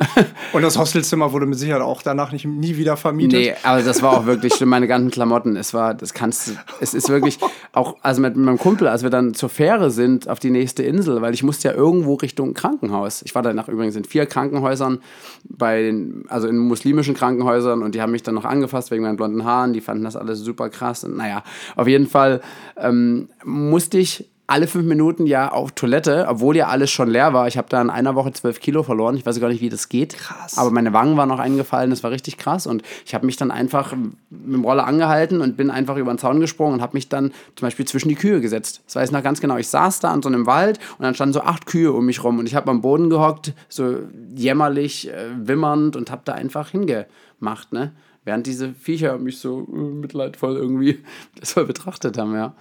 Und 0.52 0.62
das 0.62 0.78
Hostelzimmer 0.78 1.32
wurde 1.32 1.46
mit 1.46 1.58
Sicherheit 1.58 1.82
auch 1.82 2.02
danach 2.02 2.30
nicht, 2.30 2.44
nie 2.44 2.76
wieder 2.76 2.96
vermietet. 2.96 3.40
Nee, 3.40 3.54
aber 3.64 3.82
das 3.82 4.00
war 4.00 4.12
auch 4.12 4.26
wirklich 4.26 4.54
schlimm. 4.54 4.68
Meine 4.68 4.86
ganzen 4.86 5.10
Klamotten, 5.10 5.56
es 5.56 5.74
war, 5.74 5.92
das 5.94 6.14
kannst 6.14 6.48
du, 6.48 6.52
es 6.80 6.94
ist 6.94 7.08
wirklich 7.08 7.38
auch, 7.72 7.96
also 8.02 8.20
mit 8.20 8.36
meinem 8.36 8.58
Kumpel, 8.58 8.86
als 8.86 9.02
wir 9.02 9.10
dann 9.10 9.34
zur 9.34 9.48
Fähre 9.48 9.90
sind 9.90 10.28
auf 10.28 10.38
die 10.38 10.50
nächste 10.50 10.84
Insel, 10.84 11.20
weil 11.20 11.34
ich 11.34 11.42
musste 11.42 11.68
ja 11.68 11.74
irgendwo 11.74 12.14
Richtung 12.14 12.54
Krankenhaus. 12.54 13.22
Ich 13.22 13.34
war 13.34 13.42
danach 13.42 13.68
übrigens 13.68 13.96
in 13.96 14.04
vier 14.04 14.26
Krankenhäusern, 14.26 15.00
bei 15.44 15.82
den, 15.82 16.24
also 16.28 16.46
in 16.46 16.58
muslimischen 16.58 17.14
Krankenhäusern 17.14 17.82
und 17.82 17.94
die 17.94 18.00
haben 18.00 18.12
mich 18.12 18.22
dann 18.22 18.36
noch 18.36 18.44
angefasst 18.44 18.92
wegen 18.92 19.02
meinen 19.02 19.16
blonden 19.16 19.44
Haaren. 19.44 19.72
Die 19.72 19.80
fanden 19.80 20.04
das 20.04 20.14
alles 20.14 20.38
super 20.38 20.68
krass. 20.68 21.02
Und 21.02 21.16
naja, 21.16 21.42
auf 21.74 21.88
jeden 21.88 22.06
Fall 22.06 22.40
ähm, 22.76 23.28
musste 23.44 23.98
ich 23.98 24.28
alle 24.48 24.66
fünf 24.66 24.86
Minuten 24.86 25.26
ja 25.26 25.52
auf 25.52 25.72
Toilette, 25.72 26.24
obwohl 26.26 26.56
ja 26.56 26.68
alles 26.68 26.90
schon 26.90 27.10
leer 27.10 27.34
war. 27.34 27.46
Ich 27.48 27.58
habe 27.58 27.68
da 27.68 27.82
in 27.82 27.90
einer 27.90 28.14
Woche 28.14 28.32
zwölf 28.32 28.60
Kilo 28.60 28.82
verloren. 28.82 29.14
Ich 29.14 29.26
weiß 29.26 29.38
gar 29.40 29.48
nicht, 29.48 29.60
wie 29.60 29.68
das 29.68 29.90
geht. 29.90 30.16
Krass. 30.16 30.56
Aber 30.56 30.70
meine 30.70 30.94
Wangen 30.94 31.18
waren 31.18 31.28
noch 31.28 31.38
eingefallen. 31.38 31.90
Das 31.90 32.02
war 32.02 32.10
richtig 32.10 32.38
krass. 32.38 32.66
Und 32.66 32.82
ich 33.04 33.14
habe 33.14 33.26
mich 33.26 33.36
dann 33.36 33.50
einfach 33.50 33.94
mit 33.94 34.54
dem 34.54 34.64
Roller 34.64 34.86
angehalten 34.86 35.42
und 35.42 35.58
bin 35.58 35.70
einfach 35.70 35.98
über 35.98 36.10
den 36.14 36.18
Zaun 36.18 36.40
gesprungen 36.40 36.72
und 36.72 36.80
habe 36.80 36.96
mich 36.96 37.10
dann 37.10 37.32
zum 37.56 37.66
Beispiel 37.66 37.86
zwischen 37.86 38.08
die 38.08 38.14
Kühe 38.14 38.40
gesetzt. 38.40 38.80
Das 38.86 38.96
weiß 38.96 39.10
ich 39.10 39.12
noch 39.12 39.22
ganz 39.22 39.42
genau. 39.42 39.58
Ich 39.58 39.68
saß 39.68 40.00
da 40.00 40.10
an 40.12 40.22
so 40.22 40.30
einem 40.30 40.46
Wald 40.46 40.78
und 40.96 41.04
dann 41.04 41.14
standen 41.14 41.34
so 41.34 41.42
acht 41.42 41.66
Kühe 41.66 41.92
um 41.92 42.06
mich 42.06 42.24
rum. 42.24 42.38
Und 42.38 42.46
ich 42.46 42.54
habe 42.54 42.70
am 42.70 42.80
Boden 42.80 43.10
gehockt, 43.10 43.52
so 43.68 43.98
jämmerlich, 44.34 45.10
äh, 45.10 45.26
wimmernd 45.36 45.94
und 45.94 46.10
habe 46.10 46.22
da 46.24 46.32
einfach 46.32 46.70
hingemacht. 46.70 47.74
Ne? 47.74 47.92
Während 48.24 48.46
diese 48.46 48.72
Viecher 48.72 49.18
mich 49.18 49.40
so 49.40 49.68
äh, 49.70 49.76
mitleidvoll 49.76 50.56
irgendwie 50.56 51.04
das 51.38 51.52
betrachtet 51.52 52.16
haben, 52.16 52.34
ja. 52.34 52.54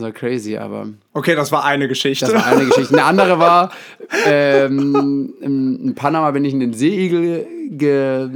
Das 0.00 0.06
war 0.06 0.12
crazy, 0.12 0.56
aber. 0.56 0.88
Okay, 1.12 1.34
das 1.34 1.52
war 1.52 1.64
eine 1.64 1.86
Geschichte. 1.86 2.24
Das 2.24 2.34
war 2.34 2.46
eine 2.46 2.64
Geschichte. 2.64 2.94
Eine 2.94 3.04
andere 3.04 3.38
war, 3.38 3.70
ähm, 4.26 5.34
in 5.40 5.94
Panama 5.94 6.30
bin 6.30 6.44
ich 6.44 6.54
in 6.54 6.60
den 6.60 6.72
Seeigel 6.72 7.46
ge, 7.70 8.30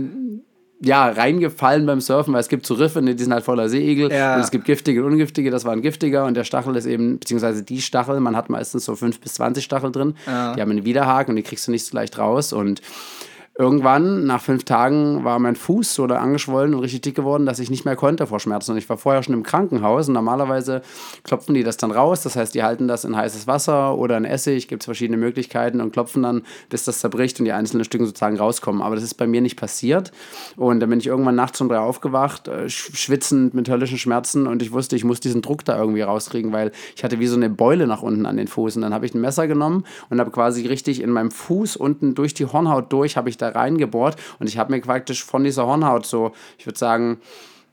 ja, 0.83 1.09
reingefallen 1.09 1.87
beim 1.87 2.03
Surfen, 2.03 2.35
weil 2.35 2.41
es 2.41 2.49
gibt 2.49 2.67
so 2.67 2.75
Riffe, 2.75 3.01
die 3.01 3.23
sind 3.23 3.33
halt 3.33 3.45
voller 3.45 3.71
Seeigel. 3.71 4.13
Ja. 4.13 4.35
Und 4.35 4.43
es 4.43 4.51
gibt 4.51 4.67
giftige 4.67 5.03
und 5.03 5.13
ungiftige, 5.13 5.51
das 5.51 5.65
war 5.65 5.73
ein 5.73 5.81
giftiger 5.81 6.27
und 6.27 6.35
der 6.35 6.45
Stachel 6.45 6.77
ist 6.77 6.85
eben, 6.85 7.19
beziehungsweise 7.19 7.63
die 7.63 7.81
Stachel, 7.81 8.21
man 8.21 8.37
hat 8.37 8.51
meistens 8.51 8.85
so 8.85 8.95
5 8.95 9.21
bis 9.21 9.35
20 9.35 9.65
Stachel 9.65 9.91
drin. 9.91 10.15
Ja. 10.27 10.55
Die 10.55 10.61
haben 10.61 10.71
einen 10.71 10.85
Widerhaken 10.85 11.31
und 11.33 11.37
die 11.37 11.43
kriegst 11.43 11.67
du 11.67 11.71
nicht 11.71 11.87
so 11.87 11.97
leicht 11.97 12.19
raus 12.19 12.53
und 12.53 12.83
Irgendwann, 13.57 14.27
nach 14.27 14.41
fünf 14.41 14.65
Tagen, 14.65 15.23
war 15.23 15.39
mein 15.39 15.55
Fuß 15.55 15.95
so 15.95 16.09
da 16.09 16.17
angeschwollen 16.17 16.75
und 16.75 16.81
richtig 16.81 17.03
dick 17.03 17.15
geworden, 17.15 17.47
dass 17.47 17.61
ich 17.61 17.71
nicht 17.71 17.85
mehr 17.85 17.95
konnte 17.95 18.27
vor 18.27 18.41
Schmerzen. 18.41 18.73
Und 18.73 18.79
ich 18.79 18.89
war 18.89 18.99
vorher 18.99 19.23
schon 19.23 19.33
im 19.33 19.45
Krankenhaus 19.45 20.09
und 20.09 20.15
normalerweise 20.15 20.83
klopfen 21.23 21.55
die 21.55 21.63
das 21.63 21.77
dann 21.77 21.93
raus. 21.93 22.23
Das 22.23 22.35
heißt, 22.35 22.53
die 22.57 22.65
halten 22.65 22.89
das 22.89 23.05
in 23.05 23.15
heißes 23.17 23.47
Wasser 23.47 23.97
oder 23.97 24.17
in 24.17 24.25
Essig, 24.25 24.67
gibt 24.67 24.83
es 24.83 24.87
verschiedene 24.87 25.19
Möglichkeiten 25.19 25.81
und 25.81 25.93
klopfen 25.93 26.25
dann, 26.25 26.43
bis 26.69 26.83
das 26.83 26.99
zerbricht 26.99 27.39
und 27.39 27.45
die 27.45 27.53
einzelnen 27.53 27.85
Stücke 27.85 28.07
sozusagen 28.07 28.37
rauskommen. 28.37 28.83
Aber 28.83 28.97
das 28.97 29.05
ist 29.05 29.15
bei 29.15 29.29
mir 29.29 29.41
nicht 29.41 29.57
passiert. 29.57 30.11
Und 30.57 30.81
dann 30.81 30.91
bin 30.91 30.99
ich 30.99 31.07
irgendwann 31.07 31.37
nachts 31.37 31.61
um 31.61 31.69
drei 31.69 31.79
aufgewacht, 31.79 32.49
äh, 32.49 32.69
schwitzend 32.69 33.55
mit 33.55 33.69
höllischen 33.69 33.99
Schmerzen 33.99 34.49
und 34.49 34.63
ich 34.63 34.73
wusste, 34.73 34.97
ich 34.97 35.05
muss 35.05 35.21
diesen 35.21 35.43
Druck 35.43 35.65
da 35.65 35.79
irgendwie 35.79 36.03
rauskriegen, 36.03 36.53
weil 36.53 36.73
ich 36.97 37.05
hatte 37.05 37.21
wie 37.21 37.29
so 37.29 37.37
eine 37.37 37.51
Beule 37.51 37.87
nach 37.87 38.03
unten 38.03 38.27
an 38.27 38.37
den 38.37 38.49
Fuß. 38.49 38.75
Und 38.75 38.83
dann 38.83 38.93
habe 38.93 39.07
ich 39.07 39.15
ein 39.15 39.21
Messer 39.21 39.47
genommen 39.47 39.85
und 40.11 40.19
habe 40.19 40.33
quasi 40.33 40.67
richtig 40.67 41.01
in 41.01 41.11
meinem 41.11 41.31
Fuß 41.31 41.77
unten 41.77 42.17
durch 42.17 42.35
die 42.35 42.47
Hornhaut 42.47 42.93
durch, 42.93 43.17
habe 43.17 43.29
ich 43.29 43.37
da 43.37 43.44
da 43.53 43.59
reingebohrt 43.59 44.17
und 44.39 44.49
ich 44.49 44.59
habe 44.59 44.73
mir 44.73 44.81
praktisch 44.81 45.25
von 45.25 45.45
dieser 45.45 45.67
Hornhaut 45.67 46.07
so, 46.07 46.33
ich 46.59 46.67
würde 46.67 46.79
sagen, 46.79 47.19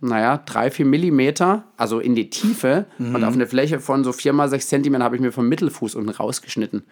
naja, 0.01 0.41
drei, 0.45 0.71
vier 0.71 0.85
Millimeter, 0.85 1.63
also 1.77 1.99
in 1.99 2.15
die 2.15 2.29
Tiefe 2.29 2.85
mhm. 2.97 3.15
und 3.15 3.23
auf 3.23 3.33
eine 3.33 3.45
Fläche 3.45 3.79
von 3.79 4.03
so 4.03 4.11
vier 4.11 4.33
mal 4.33 4.49
sechs 4.49 4.67
Zentimeter 4.67 5.03
habe 5.03 5.15
ich 5.15 5.21
mir 5.21 5.31
vom 5.31 5.47
Mittelfuß 5.47 5.93
unten 5.95 6.09
rausgeschnitten, 6.09 6.83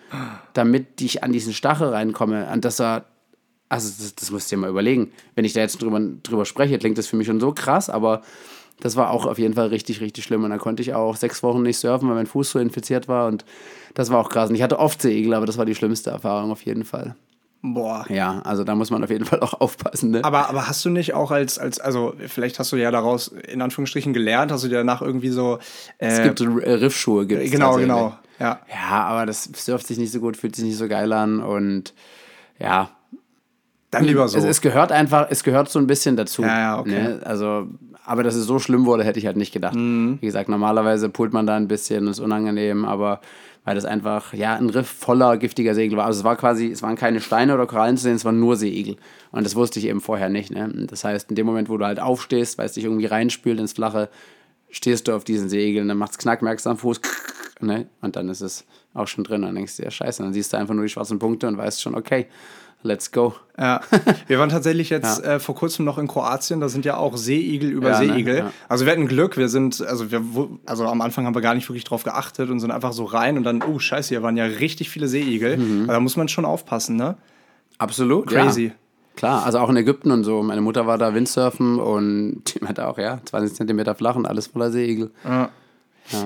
damit 0.54 1.02
ich 1.02 1.24
an 1.24 1.34
diesen 1.34 1.54
Stachel 1.54 1.90
reinkomme. 1.90 2.48
Und 2.54 2.66
das 2.66 2.80
war, 2.80 3.06
also 3.68 3.92
das, 3.98 4.14
das 4.14 4.30
musst 4.30 4.52
du 4.52 4.56
dir 4.56 4.62
mal 4.62 4.70
überlegen. 4.70 5.12
Wenn 5.34 5.44
ich 5.44 5.54
da 5.54 5.62
jetzt 5.62 5.82
drüber, 5.82 6.00
drüber 6.22 6.46
spreche, 6.46 6.78
klingt 6.78 7.00
das 7.00 7.08
für 7.08 7.16
mich 7.16 7.26
schon 7.26 7.40
so 7.40 7.52
krass, 7.52 7.90
aber 7.90 8.22
das 8.80 8.96
war 8.96 9.10
auch 9.10 9.26
auf 9.26 9.40
jeden 9.40 9.56
Fall 9.56 9.68
richtig, 9.68 10.02
richtig 10.02 10.24
schlimm. 10.24 10.44
Und 10.44 10.52
dann 10.52 10.60
konnte 10.60 10.84
ich 10.84 10.94
auch 10.94 11.16
sechs 11.16 11.42
Wochen 11.42 11.64
nicht 11.64 11.80
surfen, 11.80 12.08
weil 12.08 12.16
mein 12.16 12.28
Fuß 12.28 12.52
so 12.52 12.60
infiziert 12.60 13.08
war 13.08 13.28
und 13.28 13.44
das 13.96 14.12
war 14.12 14.20
auch 14.20 14.30
krass. 14.30 14.50
Und 14.50 14.56
ich 14.56 14.62
hatte 14.62 14.78
oft 14.78 15.02
Seeigel, 15.02 15.34
aber 15.34 15.48
das 15.48 15.58
war 15.58 15.66
die 15.66 15.76
schlimmste 15.76 16.12
Erfahrung 16.12 16.52
auf 16.52 16.62
jeden 16.62 16.86
Fall. 16.86 17.16
Boah. 17.62 18.06
Ja, 18.10 18.40
also 18.46 18.64
da 18.64 18.74
muss 18.74 18.90
man 18.90 19.04
auf 19.04 19.10
jeden 19.10 19.26
Fall 19.26 19.42
auch 19.42 19.60
aufpassen. 19.60 20.12
Ne? 20.12 20.24
Aber, 20.24 20.50
aber 20.50 20.68
hast 20.68 20.84
du 20.86 20.90
nicht 20.90 21.14
auch 21.14 21.32
als, 21.32 21.60
als, 21.60 21.80
also 21.80 22.14
vielleicht 22.28 22.58
hast 22.58 22.72
du 22.72 22.78
ja 22.78 22.90
daraus 22.90 23.28
in 23.28 23.62
Anführungsstrichen 23.62 24.14
gelernt, 24.14 24.52
hast 24.52 24.64
du 24.64 24.70
dir 24.70 24.78
danach 24.78 25.02
irgendwie 25.02 25.30
so. 25.30 25.60
Äh, 25.98 26.08
es 26.08 26.24
gibt 26.24 26.42
Riffschuhe, 26.42 27.26
gibt's 27.26 27.52
Genau, 27.52 27.76
genau. 27.76 28.18
Ja. 28.40 28.62
ja, 28.70 29.04
aber 29.04 29.26
das 29.26 29.50
surft 29.54 29.88
sich 29.88 29.98
nicht 29.98 30.14
so 30.14 30.22
gut, 30.22 30.38
fühlt 30.38 30.56
sich 30.56 30.64
nicht 30.64 30.78
so 30.78 30.88
geil 30.88 31.12
an 31.12 31.42
und 31.42 31.94
ja. 32.60 32.92
Dann 33.92 34.06
lieber 34.06 34.28
so. 34.28 34.38
Es, 34.38 34.46
es 34.46 34.62
gehört 34.62 34.92
einfach, 34.92 35.28
es 35.30 35.44
gehört 35.44 35.68
so 35.70 35.80
ein 35.80 35.88
bisschen 35.88 36.16
dazu. 36.16 36.44
Ja, 36.44 36.60
ja, 36.60 36.80
okay. 36.80 36.92
Ne? 36.92 37.20
Also, 37.26 37.68
aber 38.06 38.24
dass 38.24 38.36
es 38.36 38.46
so 38.46 38.60
schlimm 38.60 38.86
wurde, 38.86 39.04
hätte 39.04 39.20
ich 39.20 39.26
halt 39.26 39.36
nicht 39.36 39.52
gedacht. 39.52 39.76
Mhm. 39.76 40.20
Wie 40.22 40.28
gesagt, 40.28 40.48
normalerweise 40.48 41.10
pult 41.10 41.34
man 41.34 41.46
da 41.46 41.58
ein 41.58 41.68
bisschen, 41.68 42.08
ist 42.08 42.20
unangenehm, 42.20 42.86
aber 42.86 43.20
weil 43.70 43.76
das 43.76 43.86
einfach 43.86 44.34
ja 44.34 44.56
ein 44.56 44.72
Riff 44.72 44.90
voller 44.90 45.38
giftiger 45.38 45.76
Segel 45.76 45.96
war. 45.96 46.08
Also 46.08 46.22
es 46.22 46.24
war 46.24 46.36
quasi, 46.36 46.72
es 46.72 46.82
waren 46.82 46.96
keine 46.96 47.22
Steine 47.22 47.54
oder 47.54 47.68
Korallen 47.68 47.98
zu 47.98 48.04
sehen, 48.06 48.16
es 48.16 48.26
waren 48.26 48.40
nur 48.40 48.56
Seeigel. 48.56 48.98
Und 49.32 49.46
das 49.46 49.56
wusste 49.56 49.78
ich 49.78 49.86
eben 49.86 50.02
vorher 50.02 50.28
nicht. 50.28 50.50
Ne? 50.50 50.88
Das 50.88 51.04
heißt, 51.04 51.30
in 51.30 51.36
dem 51.36 51.46
Moment, 51.46 51.70
wo 51.70 51.78
du 51.78 51.86
halt 51.86 52.00
aufstehst, 52.00 52.58
weil 52.58 52.66
es 52.66 52.74
dich 52.74 52.86
irgendwie 52.86 53.06
reinspült 53.06 53.60
ins 53.60 53.74
Flache, 53.74 54.10
stehst 54.72 55.08
du 55.08 55.14
auf 55.14 55.24
diesen 55.24 55.50
Seegeln, 55.50 55.88
dann 55.88 56.00
macht 56.00 56.14
es 56.14 56.18
knack, 56.18 56.42
merkst 56.42 56.66
am 56.66 56.80
Fuß, 56.80 57.00
ne? 57.60 57.86
und 58.02 58.16
dann 58.16 58.28
ist 58.30 58.42
es 58.42 58.66
auch 58.96 59.06
schon 59.08 59.24
drin. 59.24 59.44
Und 59.44 59.50
dann 59.50 59.56
denkst 59.58 59.78
du, 59.78 59.84
ja, 59.84 59.92
scheiße. 59.92 60.24
Und 60.24 60.30
dann 60.30 60.34
siehst 60.34 60.52
du 60.52 60.58
einfach 60.58 60.74
nur 60.74 60.86
die 60.86 60.90
schwarzen 60.90 61.20
Punkte 61.20 61.48
und 61.48 61.56
weißt 61.56 61.80
schon, 61.80 61.94
okay, 61.94 62.26
let's 62.84 63.12
go. 63.12 63.36
Ja. 63.58 63.82
Wir 64.28 64.40
waren 64.40 64.50
tatsächlich 64.50 64.90
jetzt 64.90 65.24
ja. 65.24 65.36
äh, 65.36 65.40
vor 65.40 65.56
kurzem 65.56 65.86
noch 65.86 65.98
in 65.98 66.08
Kroatien, 66.08 66.60
da 66.60 66.70
sind 66.70 66.86
ja 66.86 66.98
auch 66.98 67.18
Seeigel 67.18 67.70
über 67.72 67.92
ja, 67.92 68.00
ne? 68.00 68.08
Seeigel. 68.08 68.34
Ne? 68.34 68.40
Ja. 68.40 68.52
Also 68.68 68.86
wir 68.86 68.94
hatten 68.94 69.08
Glück, 69.08 69.38
wir 69.38 69.50
sind, 69.50 69.82
also 69.82 70.12
wir, 70.12 70.22
also 70.66 70.86
am 70.86 71.02
Anfang 71.02 71.26
haben 71.26 71.36
wir 71.36 71.42
gar 71.42 71.56
nicht 71.56 71.70
wirklich 71.70 71.84
drauf 71.84 72.04
geachtet 72.04 72.50
und 72.50 72.60
sind 72.60 72.72
einfach 72.72 72.94
so 72.94 73.06
rein 73.06 73.38
und 73.38 73.44
dann, 73.44 73.62
oh 73.62 73.80
scheiße, 73.80 74.10
hier 74.10 74.24
waren 74.24 74.38
ja 74.38 74.46
richtig 74.46 74.90
viele 74.90 75.08
Seeigel. 75.08 75.58
Mhm. 75.58 75.88
Da 75.88 76.00
muss 76.00 76.16
man 76.16 76.28
schon 76.28 76.46
aufpassen, 76.46 76.96
ne? 76.96 77.18
Absolut. 77.78 78.28
Crazy. 78.28 78.74
Klar, 79.16 79.46
also 79.46 79.60
auch 79.60 79.70
in 79.70 79.76
Ägypten 79.76 80.12
und 80.12 80.24
so. 80.24 80.42
Meine 80.44 80.62
Mutter 80.62 80.88
war 80.88 80.98
da 80.98 81.14
Windsurfen 81.14 81.80
und 81.80 82.44
die 82.46 82.64
meinte 82.64 82.88
auch, 82.88 82.98
ja, 82.98 83.20
20 83.24 83.54
Zentimeter 83.54 83.96
flach 83.96 84.16
und 84.16 84.26
alles 84.26 84.48
voller 84.48 84.72
Seeigel. 84.72 85.12
Ja. 85.26 85.50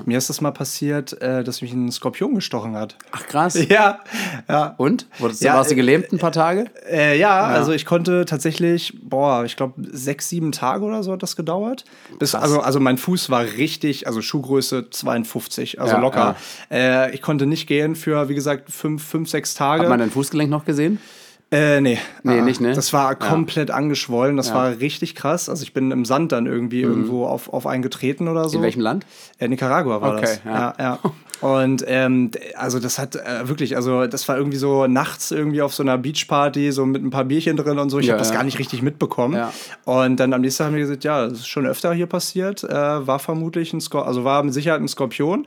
Mir 0.06 0.18
ist 0.18 0.28
das 0.28 0.40
mal 0.40 0.50
passiert, 0.50 1.20
äh, 1.20 1.44
dass 1.44 1.62
mich 1.62 1.72
ein 1.72 1.90
Skorpion 1.90 2.34
gestochen 2.34 2.76
hat. 2.76 2.96
Ach 3.12 3.26
krass. 3.26 3.54
Ja, 3.68 4.00
ja. 4.48 4.74
Und? 4.76 5.06
Wurdest 5.18 5.42
du, 5.42 5.46
Ja, 5.46 5.54
warst 5.54 5.70
du 5.70 5.74
äh, 5.74 5.76
gelähmt 5.76 6.12
ein 6.12 6.18
paar 6.18 6.32
Tage? 6.32 6.66
Äh, 6.90 7.18
ja, 7.18 7.40
also 7.44 7.72
ich 7.72 7.86
konnte 7.86 8.24
tatsächlich, 8.24 8.92
boah, 9.02 9.44
ich 9.44 9.56
glaube, 9.56 9.74
sechs, 9.92 10.28
sieben 10.28 10.52
Tage 10.52 10.84
oder 10.84 11.02
so 11.02 11.12
hat 11.12 11.22
das 11.22 11.34
gedauert. 11.34 11.84
Bis, 12.18 12.32
Krass. 12.32 12.42
also, 12.42 12.60
also 12.60 12.80
mein 12.80 12.98
Fuß 12.98 13.30
war 13.30 13.42
richtig, 13.42 14.06
also 14.06 14.20
Schuhgröße 14.22 14.90
52, 14.90 15.80
also 15.80 15.94
Ja, 15.94 16.00
locker. 16.00 16.36
Äh, 16.70 17.14
ich 17.14 17.22
konnte 17.22 17.46
nicht 17.46 17.66
gehen 17.66 17.96
für, 17.96 18.28
wie 18.28 18.34
gesagt, 18.34 18.70
fünf, 18.70 19.04
fünf 19.04 19.30
sechs 19.30 19.54
Tage. 19.54 19.82
Hat 19.82 19.88
man 19.88 19.98
dein 20.00 20.10
Fußgelenk 20.10 20.50
noch 20.50 20.64
gesehen? 20.64 20.98
Äh, 21.54 21.80
nee. 21.80 21.98
Nee, 22.24 22.40
Ah, 22.40 22.42
nicht, 22.42 22.60
ne? 22.60 22.72
Das 22.74 22.92
war 22.92 23.14
komplett 23.14 23.70
angeschwollen. 23.70 24.36
Das 24.36 24.48
Ja. 24.48 24.54
war 24.56 24.78
richtig 24.80 25.14
krass. 25.14 25.48
Also 25.48 25.62
ich 25.62 25.72
bin 25.72 25.90
im 25.92 26.04
Sand 26.04 26.32
dann 26.32 26.46
irgendwie 26.46 26.80
irgendwo 26.82 27.26
auf, 27.26 27.52
auf 27.52 27.66
einen 27.66 27.82
getreten 27.82 28.26
oder 28.28 28.48
so. 28.48 28.56
In 28.58 28.62
welchem 28.64 28.80
Land? 28.80 29.06
Äh, 29.38 29.46
Nicaragua 29.48 30.00
war 30.00 30.14
Okay, 30.16 30.22
das. 30.22 30.40
ja. 30.44 30.74
ja. 30.78 30.98
Und 31.40 31.84
ähm, 31.88 32.30
also 32.56 32.78
das 32.78 32.98
hat 32.98 33.16
äh, 33.16 33.48
wirklich, 33.48 33.76
also 33.76 34.06
das 34.06 34.26
war 34.28 34.36
irgendwie 34.38 34.56
so 34.56 34.86
nachts 34.86 35.30
irgendwie 35.30 35.60
auf 35.60 35.74
so 35.74 35.82
einer 35.82 35.98
Beachparty, 35.98 36.72
so 36.72 36.86
mit 36.86 37.04
ein 37.04 37.10
paar 37.10 37.24
Bierchen 37.24 37.56
drin 37.58 37.78
und 37.78 37.90
so. 37.90 37.98
Ich 37.98 38.06
Ja, 38.06 38.12
habe 38.12 38.20
das 38.20 38.30
ja. 38.30 38.36
gar 38.36 38.44
nicht 38.44 38.58
richtig 38.58 38.80
mitbekommen. 38.80 39.34
Ja. 39.34 39.52
Und 39.84 40.16
dann 40.20 40.32
am 40.32 40.40
nächsten 40.40 40.58
Tag 40.58 40.68
haben 40.68 40.74
wir 40.74 40.80
gesagt, 40.80 41.04
ja, 41.04 41.24
das 41.28 41.40
ist 41.40 41.48
schon 41.48 41.66
öfter 41.66 41.92
hier 41.92 42.06
passiert. 42.06 42.64
Äh, 42.64 42.72
war 43.06 43.18
vermutlich 43.18 43.72
ein 43.74 43.80
Skor 43.80 44.06
also 44.06 44.24
war 44.24 44.42
mit 44.42 44.54
Sicherheit 44.54 44.80
ein 44.80 44.88
Skorpion. 44.88 45.46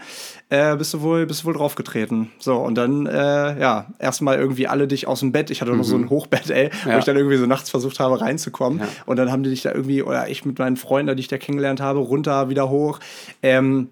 Äh, 0.49 0.75
bist 0.75 0.93
du 0.93 1.01
wohl, 1.01 1.25
bist 1.25 1.41
du 1.43 1.47
wohl 1.47 1.53
draufgetreten. 1.55 2.29
So, 2.37 2.55
und 2.57 2.75
dann, 2.75 3.05
äh, 3.07 3.59
ja, 3.59 3.87
erstmal 3.97 4.37
irgendwie 4.37 4.67
alle 4.67 4.87
dich 4.87 5.07
aus 5.07 5.21
dem 5.21 5.31
Bett. 5.31 5.49
Ich 5.49 5.61
hatte 5.61 5.71
noch 5.75 5.83
so 5.83 5.96
ein 5.97 6.09
Hochbett, 6.09 6.49
ey, 6.49 6.69
wo 6.83 6.87
Mhm. 6.87 6.91
Ja. 6.93 6.99
ich 6.99 7.05
dann 7.05 7.17
irgendwie 7.17 7.37
so 7.37 7.45
nachts 7.45 7.69
versucht 7.69 7.99
habe 7.99 8.19
reinzukommen. 8.21 8.79
Ja. 8.79 8.87
Und 9.05 9.17
dann 9.17 9.31
haben 9.31 9.43
die 9.43 9.49
dich 9.49 9.61
da 9.63 9.71
irgendwie, 9.73 10.01
oder 10.03 10.29
ich 10.29 10.45
mit 10.45 10.59
meinen 10.59 10.77
Freunden, 10.77 11.15
die 11.15 11.21
ich 11.21 11.27
da 11.27 11.37
kennengelernt 11.37 11.81
habe, 11.81 11.99
runter, 11.99 12.49
wieder 12.49 12.69
hoch. 12.69 12.99
Ähm, 13.43 13.89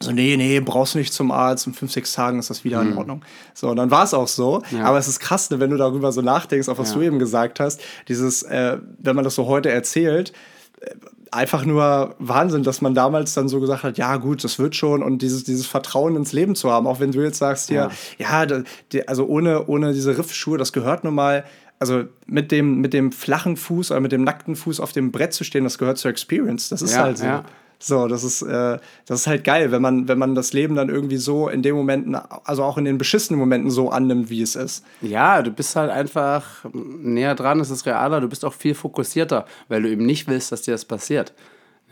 so, 0.00 0.12
nee, 0.12 0.36
nee, 0.36 0.60
brauchst 0.60 0.94
du 0.94 0.98
nicht 0.98 1.12
zum 1.12 1.32
Arzt. 1.32 1.66
In 1.66 1.74
fünf, 1.74 1.90
sechs 1.90 2.12
Tagen 2.12 2.38
ist 2.38 2.50
das 2.50 2.62
wieder 2.62 2.80
in 2.82 2.96
Ordnung. 2.96 3.22
So, 3.52 3.68
und 3.68 3.76
dann 3.76 3.90
war 3.90 4.04
es 4.04 4.14
auch 4.14 4.28
so. 4.28 4.62
Mhm. 4.70 4.78
Ja. 4.78 4.84
Aber 4.84 4.98
es 4.98 5.08
ist 5.08 5.18
krass, 5.18 5.50
ne, 5.50 5.58
wenn 5.58 5.70
du 5.70 5.76
darüber 5.76 6.12
so 6.12 6.22
nachdenkst, 6.22 6.68
auch 6.68 6.78
was 6.78 6.90
Ja. 6.90 6.98
du 6.98 7.02
eben 7.02 7.18
gesagt 7.18 7.58
hast, 7.58 7.80
dieses, 8.06 8.44
äh, 8.44 8.78
wenn 9.00 9.16
man 9.16 9.24
das 9.24 9.34
so 9.34 9.46
heute 9.48 9.70
erzählt, 9.70 10.32
äh, 10.80 10.90
einfach 11.32 11.64
nur 11.64 12.14
Wahnsinn, 12.18 12.62
dass 12.62 12.80
man 12.80 12.94
damals 12.94 13.34
dann 13.34 13.48
so 13.48 13.60
gesagt 13.60 13.82
hat, 13.82 13.98
ja 13.98 14.16
gut, 14.16 14.44
das 14.44 14.58
wird 14.58 14.74
schon 14.76 15.02
und 15.02 15.22
dieses, 15.22 15.44
dieses 15.44 15.66
Vertrauen 15.66 16.16
ins 16.16 16.32
Leben 16.32 16.54
zu 16.54 16.70
haben, 16.70 16.86
auch 16.86 17.00
wenn 17.00 17.12
du 17.12 17.20
jetzt 17.22 17.38
sagst 17.38 17.70
ja, 18.18 18.46
da, 18.46 18.62
die, 18.92 19.06
also 19.08 19.26
ohne, 19.26 19.66
ohne 19.66 19.92
diese 19.92 20.16
Riffschuhe, 20.16 20.58
das 20.58 20.72
gehört 20.72 21.04
nun 21.04 21.14
mal, 21.14 21.44
also 21.78 22.04
mit 22.26 22.50
dem, 22.50 22.80
mit 22.80 22.92
dem 22.92 23.12
flachen 23.12 23.56
Fuß 23.56 23.90
oder 23.92 24.00
mit 24.00 24.12
dem 24.12 24.24
nackten 24.24 24.56
Fuß 24.56 24.80
auf 24.80 24.92
dem 24.92 25.12
Brett 25.12 25.32
zu 25.32 25.44
stehen, 25.44 25.64
das 25.64 25.78
gehört 25.78 25.98
zur 25.98 26.10
Experience. 26.10 26.68
Das 26.70 26.82
ist 26.82 26.94
Ja, 26.94 27.02
halt 27.02 27.18
so. 27.18 27.24
ja. 27.24 27.44
So, 27.80 28.08
das 28.08 28.24
ist, 28.24 28.42
äh, 28.42 28.78
das 29.06 29.20
ist 29.20 29.26
halt 29.28 29.44
geil, 29.44 29.70
wenn 29.70 29.80
man, 29.80 30.08
wenn 30.08 30.18
man 30.18 30.34
das 30.34 30.52
Leben 30.52 30.74
dann 30.74 30.88
irgendwie 30.88 31.16
so 31.16 31.48
in 31.48 31.62
den 31.62 31.76
Momenten, 31.76 32.16
also 32.16 32.64
auch 32.64 32.76
in 32.76 32.84
den 32.84 32.98
beschissenen 32.98 33.38
Momenten 33.38 33.70
so 33.70 33.90
annimmt, 33.90 34.30
wie 34.30 34.42
es 34.42 34.56
ist. 34.56 34.84
Ja, 35.00 35.42
du 35.42 35.52
bist 35.52 35.76
halt 35.76 35.90
einfach 35.90 36.64
näher 36.72 37.36
dran, 37.36 37.60
es 37.60 37.70
ist 37.70 37.86
realer, 37.86 38.20
du 38.20 38.28
bist 38.28 38.44
auch 38.44 38.54
viel 38.54 38.74
fokussierter, 38.74 39.46
weil 39.68 39.82
du 39.82 39.90
eben 39.90 40.06
nicht 40.06 40.26
willst, 40.26 40.50
dass 40.50 40.62
dir 40.62 40.72
das 40.72 40.84
passiert. 40.84 41.32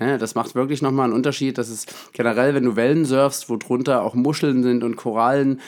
Ja, 0.00 0.18
das 0.18 0.34
macht 0.34 0.54
wirklich 0.54 0.82
nochmal 0.82 1.04
einen 1.04 1.14
Unterschied. 1.14 1.56
Das 1.56 1.70
ist 1.70 2.12
generell, 2.12 2.54
wenn 2.54 2.64
du 2.64 2.76
Wellen 2.76 3.04
surfst, 3.04 3.48
wo 3.48 3.56
drunter 3.56 4.02
auch 4.02 4.14
Muscheln 4.14 4.62
sind 4.62 4.84
und 4.84 4.96
Korallen, 4.96 5.60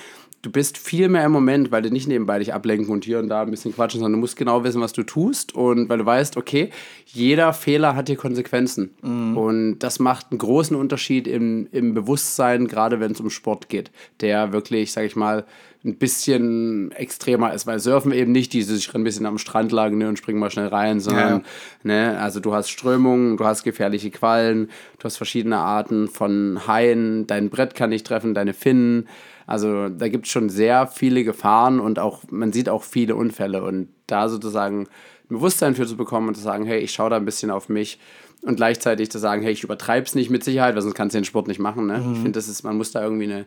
du 0.48 0.52
bist 0.52 0.78
viel 0.78 1.10
mehr 1.10 1.26
im 1.26 1.32
Moment, 1.32 1.70
weil 1.70 1.82
du 1.82 1.90
nicht 1.90 2.08
nebenbei 2.08 2.38
dich 2.38 2.54
ablenken 2.54 2.90
und 2.90 3.04
hier 3.04 3.18
und 3.18 3.28
da 3.28 3.42
ein 3.42 3.50
bisschen 3.50 3.74
quatschen, 3.74 4.00
sondern 4.00 4.18
du 4.18 4.20
musst 4.20 4.36
genau 4.36 4.64
wissen, 4.64 4.80
was 4.80 4.94
du 4.94 5.02
tust 5.02 5.54
und 5.54 5.90
weil 5.90 5.98
du 5.98 6.06
weißt, 6.06 6.38
okay, 6.38 6.70
jeder 7.04 7.52
Fehler 7.52 7.94
hat 7.94 8.08
hier 8.08 8.16
Konsequenzen. 8.16 8.90
Und 9.36 9.80
das 9.80 9.98
macht 9.98 10.28
einen 10.30 10.38
großen 10.38 10.74
Unterschied 10.74 11.28
im, 11.28 11.68
im 11.70 11.92
Bewusstsein, 11.92 12.66
gerade 12.66 12.98
wenn 12.98 13.12
es 13.12 13.20
um 13.20 13.28
Sport 13.28 13.68
geht, 13.68 13.90
der 14.22 14.52
wirklich, 14.52 14.92
sag 14.92 15.04
ich 15.04 15.16
mal, 15.16 15.44
ein 15.84 15.96
bisschen 15.96 16.90
extremer 16.92 17.52
ist, 17.52 17.66
weil 17.66 17.78
Surfen 17.78 18.12
eben 18.12 18.32
nicht 18.32 18.52
dieses, 18.52 18.78
ich 18.80 18.92
renn 18.92 19.02
ein 19.02 19.04
bisschen 19.04 19.26
am 19.26 19.38
Strand 19.38 19.70
lang 19.70 19.96
ne, 19.96 20.08
und 20.08 20.18
spring 20.18 20.38
mal 20.38 20.50
schnell 20.50 20.66
rein, 20.66 20.98
sondern, 20.98 21.44
ne, 21.84 22.18
also 22.18 22.40
du 22.40 22.52
hast 22.52 22.70
Strömungen, 22.70 23.36
du 23.36 23.44
hast 23.44 23.62
gefährliche 23.62 24.10
Quallen, 24.10 24.70
du 24.98 25.04
hast 25.04 25.18
verschiedene 25.18 25.58
Arten 25.58 26.08
von 26.08 26.66
Haien, 26.66 27.26
dein 27.28 27.48
Brett 27.48 27.76
kann 27.76 27.90
nicht 27.90 28.06
treffen, 28.06 28.34
deine 28.34 28.54
Finnen, 28.54 29.08
also 29.48 29.88
da 29.88 30.08
gibt 30.08 30.26
es 30.26 30.32
schon 30.32 30.50
sehr 30.50 30.86
viele 30.86 31.24
Gefahren 31.24 31.80
und 31.80 31.98
auch, 31.98 32.22
man 32.30 32.52
sieht 32.52 32.68
auch 32.68 32.82
viele 32.82 33.16
Unfälle 33.16 33.64
und 33.64 33.88
da 34.06 34.28
sozusagen 34.28 34.82
ein 34.82 34.88
Bewusstsein 35.30 35.74
für 35.74 35.86
zu 35.86 35.96
bekommen 35.96 36.28
und 36.28 36.34
zu 36.34 36.42
sagen, 36.42 36.66
hey, 36.66 36.80
ich 36.80 36.92
schaue 36.92 37.08
da 37.08 37.16
ein 37.16 37.24
bisschen 37.24 37.50
auf 37.50 37.70
mich 37.70 37.98
und 38.42 38.56
gleichzeitig 38.56 39.10
zu 39.10 39.18
sagen, 39.18 39.40
hey, 39.40 39.52
ich 39.52 39.64
übertreibe 39.64 40.04
es 40.04 40.14
nicht 40.14 40.28
mit 40.28 40.44
Sicherheit, 40.44 40.74
weil 40.74 40.82
sonst 40.82 40.94
kannst 40.94 41.14
du 41.14 41.20
den 41.20 41.24
Sport 41.24 41.48
nicht 41.48 41.60
machen. 41.60 41.86
Ne? 41.86 41.96
Ich 42.12 42.18
finde, 42.18 42.32
das 42.32 42.46
ist, 42.46 42.62
man 42.62 42.76
muss 42.76 42.92
da 42.92 43.02
irgendwie 43.02 43.24
eine 43.24 43.46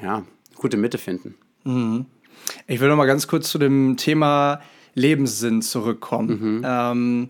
ja, 0.00 0.22
gute 0.54 0.76
Mitte 0.76 0.98
finden. 0.98 1.34
Ich 2.68 2.78
will 2.78 2.88
noch 2.88 2.96
mal 2.96 3.06
ganz 3.06 3.26
kurz 3.26 3.50
zu 3.50 3.58
dem 3.58 3.96
Thema 3.96 4.60
Lebenssinn 4.94 5.62
zurückkommen. 5.62 6.62
Ähm, 6.64 7.28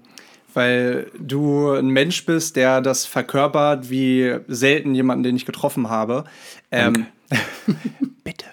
weil 0.52 1.10
du 1.18 1.70
ein 1.70 1.88
Mensch 1.88 2.26
bist, 2.26 2.56
der 2.56 2.82
das 2.82 3.06
verkörpert 3.06 3.88
wie 3.88 4.40
selten 4.46 4.94
jemanden, 4.94 5.22
den 5.22 5.36
ich 5.36 5.46
getroffen 5.46 5.88
habe. 5.88 6.24
Ähm, 6.70 7.06
bitte. 8.24 8.46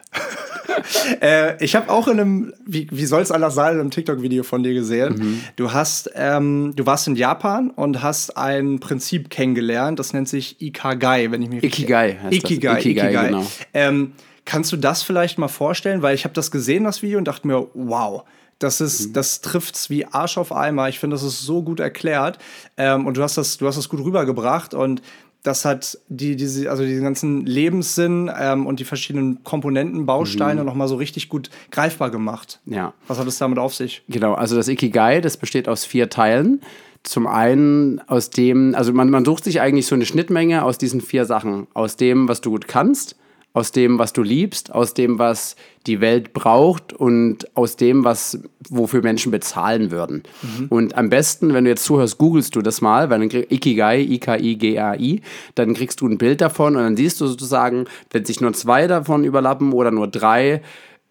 äh, 1.21 1.63
ich 1.63 1.75
habe 1.75 1.89
auch 1.91 2.07
in 2.07 2.19
einem, 2.19 2.53
wie, 2.65 2.87
wie 2.91 3.05
soll 3.05 3.21
es 3.21 3.31
anders 3.31 3.55
sein, 3.55 3.73
in 3.75 3.79
einem 3.81 3.91
TikTok-Video 3.91 4.43
von 4.43 4.63
dir 4.63 4.73
gesehen. 4.73 5.43
Du 5.55 5.73
hast, 5.73 6.09
ähm, 6.15 6.73
du 6.75 6.85
warst 6.85 7.07
in 7.07 7.15
Japan 7.15 7.69
und 7.71 8.01
hast 8.01 8.37
ein 8.37 8.79
Prinzip 8.79 9.29
kennengelernt, 9.29 9.99
das 9.99 10.13
nennt 10.13 10.27
sich 10.29 10.61
Ikigai, 10.61 11.31
wenn 11.31 11.41
ich 11.41 11.49
mich 11.49 11.63
richtig- 11.63 11.83
Ikigai 11.83 12.13
heißt 12.21 12.25
das. 12.43 12.51
Ikigai, 12.51 12.79
Ikigai, 12.79 13.05
Ikigai. 13.07 13.27
genau. 13.27 13.47
Ähm, 13.73 14.13
kannst 14.45 14.71
du 14.71 14.77
das 14.77 15.03
vielleicht 15.03 15.37
mal 15.37 15.47
vorstellen? 15.47 16.01
Weil 16.01 16.15
ich 16.15 16.23
habe 16.23 16.33
das 16.33 16.51
gesehen, 16.51 16.83
das 16.83 17.01
Video, 17.01 17.17
und 17.17 17.25
dachte 17.27 17.47
mir, 17.47 17.67
wow, 17.73 18.23
das 18.59 18.79
Mhm. 18.79 18.85
ist, 18.85 19.15
das 19.17 19.41
trifft's 19.41 19.89
wie 19.89 20.05
Arsch 20.05 20.37
auf 20.37 20.53
Eimer. 20.53 20.87
Ich 20.87 20.99
finde, 20.99 21.15
das 21.15 21.23
ist 21.23 21.41
so 21.41 21.61
gut 21.61 21.79
erklärt. 21.81 22.37
Ähm, 22.77 23.05
und 23.05 23.17
du 23.17 23.21
hast 23.23 23.37
das, 23.37 23.57
du 23.57 23.67
hast 23.67 23.75
das 23.77 23.89
gut 23.89 23.99
rübergebracht 23.99 24.73
und 24.73 25.01
das 25.45 25.63
hat 25.65 25.97
die, 26.09 26.35
diese, 26.35 26.69
also 26.69 26.83
diesen 26.83 27.03
ganzen 27.03 27.45
Lebenssinn 27.45 28.31
ähm, 28.37 28.65
und 28.65 28.79
die 28.79 28.83
verschiedenen 28.83 29.43
Komponenten, 29.43 30.05
Bausteine 30.05 30.61
Mhm. 30.61 30.65
noch 30.65 30.75
mal 30.75 30.87
so 30.87 30.95
richtig 30.95 31.29
gut 31.29 31.49
greifbar 31.71 32.09
gemacht. 32.09 32.59
Ja. 32.65 32.93
Was 33.07 33.19
hat 33.19 33.27
es 33.27 33.37
damit 33.37 33.59
auf 33.59 33.73
sich? 33.75 34.03
Genau, 34.09 34.33
also 34.33 34.55
das 34.55 34.67
Ikigai, 34.67 35.21
das 35.21 35.37
besteht 35.37 35.67
aus 35.67 35.85
vier 35.85 36.09
Teilen. 36.09 36.61
Zum 37.03 37.27
einen 37.27 37.99
aus 38.07 38.31
dem, 38.31 38.73
also 38.73 38.91
man, 38.91 39.09
man 39.11 39.23
sucht 39.25 39.43
sich 39.43 39.61
eigentlich 39.61 39.85
so 39.85 39.93
eine 39.93 40.05
Schnittmenge 40.07 40.63
aus 40.63 40.79
diesen 40.79 41.01
vier 41.01 41.25
Sachen. 41.25 41.67
Aus 41.75 41.97
dem, 41.97 42.27
was 42.27 42.41
du 42.41 42.49
gut 42.49 42.67
kannst, 42.67 43.15
aus 43.55 43.71
dem, 43.71 43.97
was 43.99 44.11
du 44.11 44.21
liebst, 44.21 44.75
aus 44.75 44.93
dem, 44.93 45.17
was 45.17 45.55
die 45.87 46.01
Welt 46.01 46.33
braucht 46.33 46.91
und 46.91 47.55
aus 47.55 47.77
dem, 47.77 48.03
was, 48.03 48.37
wofür 48.69 49.01
Menschen 49.01 49.31
bezahlen 49.31 49.91
würden. 49.91 50.23
Und 50.69 50.97
am 50.97 51.09
besten, 51.09 51.53
wenn 51.53 51.63
du 51.63 51.69
jetzt 51.69 51.85
zuhörst, 51.85 52.17
googelst 52.17 52.53
du 52.57 52.61
das 52.61 52.81
mal, 52.81 53.09
weil 53.09 53.19
dann 53.19 53.29
krieg, 53.29 53.49
Ikigai, 53.49 54.01
I-K-I-G-A-I, 54.01 55.21
dann 55.55 55.73
kriegst 55.73 56.01
du 56.01 56.07
ein 56.07 56.17
Bild 56.17 56.41
davon 56.41 56.75
und 56.75 56.83
dann 56.83 56.97
siehst 56.97 57.21
du 57.21 57.27
sozusagen, 57.27 57.85
wenn 58.11 58.25
sich 58.25 58.41
nur 58.41 58.51
zwei 58.51 58.87
davon 58.87 59.23
überlappen 59.23 59.71
oder 59.71 59.89
nur 59.89 60.09
drei, 60.09 60.61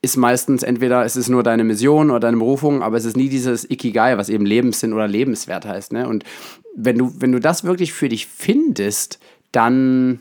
ist 0.03 0.19
meistens 0.19 0.63
entweder 0.63 1.03
es 1.03 1.17
ist 1.17 1.31
nur 1.31 1.43
deine 1.43 1.65
Mission 1.65 2.11
oder 2.11 2.21
deine 2.21 2.37
Berufung, 2.37 2.83
aber 2.83 2.99
es 2.99 3.07
ist 3.07 3.17
nie 3.17 3.31
dieses 3.31 3.69
Ikigai, 3.71 4.19
was 4.19 4.29
eben 4.29 4.45
Lebenssinn 4.45 4.93
oder 4.93 5.09
lebenswert 5.09 5.65
heißt. 5.65 5.95
Ne? 5.95 6.07
Und 6.07 6.25
wenn 6.77 6.99
du, 6.99 7.15
wenn 7.19 7.33
du 7.33 7.41
das 7.41 7.65
wirklich 7.65 7.95
für 7.95 8.11
dich 8.11 8.27
findest, 8.27 9.19
dann 9.51 10.21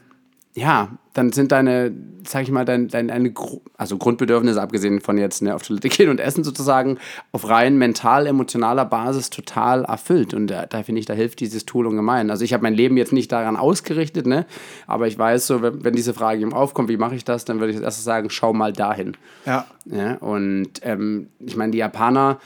ja, 0.56 0.90
dann 1.14 1.32
sind 1.32 1.52
deine, 1.52 1.92
sag 2.28 2.44
ich 2.44 2.52
mal, 2.52 2.66
dein, 2.66 2.88
dein, 2.88 3.08
deine 3.08 3.34
also 3.76 3.98
Grundbedürfnisse, 3.98 4.62
abgesehen 4.62 5.02
von 5.02 5.18
jetzt 5.18 5.42
ne, 5.42 5.56
auf 5.56 5.64
Toilette 5.64 5.90
gehen 5.90 6.10
und 6.10 6.20
essen 6.20 6.44
sozusagen, 6.44 6.98
auf 7.32 7.50
rein 7.50 7.78
mental-emotionaler 7.78 8.86
Basis 8.86 9.30
total 9.30 9.86
erfüllt. 9.86 10.34
Und 10.34 10.48
da, 10.48 10.66
da 10.66 10.84
finde 10.84 11.00
ich, 11.00 11.06
da 11.06 11.14
hilft 11.14 11.40
dieses 11.40 11.66
Tool 11.66 11.88
ungemein. 11.88 12.30
Also 12.30 12.44
ich 12.44 12.54
habe 12.54 12.64
mein 12.64 12.74
Leben 12.74 12.98
jetzt 12.98 13.14
nicht 13.14 13.32
daran 13.32 13.56
ausgerichtet, 13.56 14.28
ne? 14.28 14.46
aber 14.86 15.08
ich 15.08 15.18
weiß 15.18 15.48
so, 15.48 15.62
wenn, 15.62 15.84
wenn 15.84 15.96
diese 15.96 16.14
Frage 16.14 16.42
ihm 16.42 16.54
aufkommt, 16.54 16.90
wie 16.90 16.98
mache 16.98 17.16
ich 17.16 17.26
das, 17.26 17.46
dann 17.46 17.60
würde 17.60 17.72
ich 17.72 17.78
als 17.78 17.86
erstes 17.86 18.04
sagen, 18.04 18.30
schau 18.30 18.54
mal 18.54 18.74
dahin. 18.74 19.18
Ja. 19.46 19.66
Ja, 19.86 20.16
und 20.16 20.70
ähm, 20.84 21.28
ich 21.40 21.58
meine, 21.58 21.72
die 21.72 21.80
Japaner, 21.80 22.40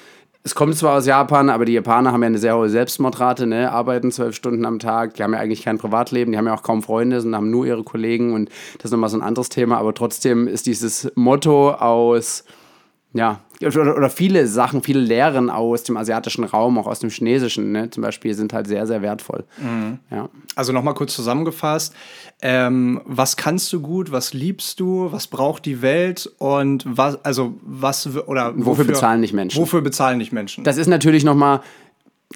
es 0.48 0.56
kommt 0.56 0.78
zwar 0.78 0.98
aus 0.98 1.06
Japan, 1.06 1.50
aber 1.50 1.66
die 1.66 1.74
Japaner 1.74 2.14
haben 2.14 2.22
ja 2.22 2.28
eine 2.28 2.38
sehr 2.38 2.56
hohe 2.56 2.70
Selbstmordrate, 2.70 3.46
ne? 3.48 3.70
arbeiten 3.70 4.14
zwölf 4.14 4.34
Stunden 4.34 4.64
am 4.64 4.80
Tag, 4.80 5.16
die 5.16 5.24
haben 5.24 5.34
ja 5.34 5.40
eigentlich 5.40 5.64
kein 5.64 5.78
Privatleben, 5.78 6.32
die 6.32 6.38
haben 6.38 6.48
ja 6.48 6.54
auch 6.54 6.64
kaum 6.64 6.82
Freunde, 6.82 7.20
sondern 7.20 7.42
haben 7.42 7.52
nur 7.52 7.66
ihre 7.66 7.84
Kollegen 7.84 8.34
und 8.34 8.50
das 8.78 8.86
ist 8.86 8.92
nochmal 8.92 9.10
so 9.10 9.18
ein 9.18 9.24
anderes 9.24 9.50
Thema, 9.50 9.78
aber 9.78 9.94
trotzdem 9.94 10.48
ist 10.48 10.66
dieses 10.66 11.12
Motto 11.16 11.72
aus, 11.72 12.46
ja, 13.12 13.42
oder, 13.66 13.98
oder 13.98 14.10
viele 14.10 14.48
Sachen, 14.48 14.84
viele 14.84 15.00
Lehren 15.00 15.50
aus 15.50 15.84
dem 15.84 15.98
asiatischen 15.98 16.44
Raum, 16.44 16.78
auch 16.78 16.88
aus 16.88 17.00
dem 17.00 17.10
chinesischen, 17.10 17.72
ne? 17.72 17.90
zum 17.90 18.04
Beispiel, 18.04 18.34
sind 18.34 18.54
halt 18.54 18.68
sehr, 18.68 18.86
sehr 18.86 19.02
wertvoll. 19.02 19.46
Ja. 20.12 20.30
Also 20.56 20.74
nochmal 20.74 20.94
kurz 20.94 21.16
zusammengefasst. 21.16 21.94
Ähm, 22.42 23.02
was 23.06 23.36
kannst 23.36 23.74
du 23.74 23.82
gut, 23.82 24.12
was 24.12 24.34
liebst 24.34 24.80
du, 24.80 25.12
was 25.12 25.28
braucht 25.28 25.66
die 25.66 25.82
Welt 25.82 26.32
und 26.38 26.84
was, 26.88 27.24
also 27.26 27.56
was 27.64 28.08
oder 28.28 28.54
Wofür 28.56 28.86
bezahlen 28.86 29.22
nicht 29.22 29.34
Menschen? 29.34 29.60
Wofür 29.60 29.82
bezahlen 29.82 30.20
nicht 30.20 30.32
Menschen? 30.32 30.64
Das 30.64 30.78
ist 30.78 30.88
natürlich 30.88 31.24
nochmal, 31.24 31.62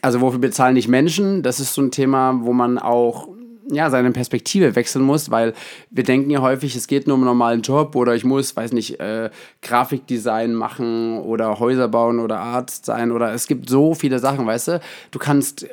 also 0.01 0.21
wofür 0.21 0.39
bezahlen 0.39 0.73
nicht 0.73 0.87
Menschen? 0.87 1.43
Das 1.43 1.59
ist 1.59 1.75
so 1.75 1.81
ein 1.81 1.91
Thema, 1.91 2.39
wo 2.41 2.53
man 2.53 2.79
auch 2.79 3.27
ja, 3.73 3.89
seine 3.89 4.11
Perspektive 4.11 4.75
wechseln 4.75 5.03
muss, 5.03 5.31
weil 5.31 5.53
wir 5.89 6.03
denken 6.03 6.29
ja 6.29 6.41
häufig, 6.41 6.75
es 6.75 6.87
geht 6.87 7.07
nur 7.07 7.15
um 7.15 7.21
einen 7.21 7.27
normalen 7.27 7.61
Job 7.61 7.95
oder 7.95 8.15
ich 8.15 8.23
muss, 8.23 8.55
weiß 8.55 8.73
nicht, 8.73 8.99
äh, 8.99 9.29
Grafikdesign 9.61 10.53
machen 10.53 11.19
oder 11.19 11.59
Häuser 11.59 11.87
bauen 11.87 12.19
oder 12.19 12.39
Arzt 12.39 12.85
sein 12.85 13.11
oder 13.11 13.33
es 13.33 13.47
gibt 13.47 13.69
so 13.69 13.93
viele 13.93 14.19
Sachen, 14.19 14.45
weißt 14.45 14.67
du? 14.69 14.81
Du 15.11 15.19
kannst 15.19 15.67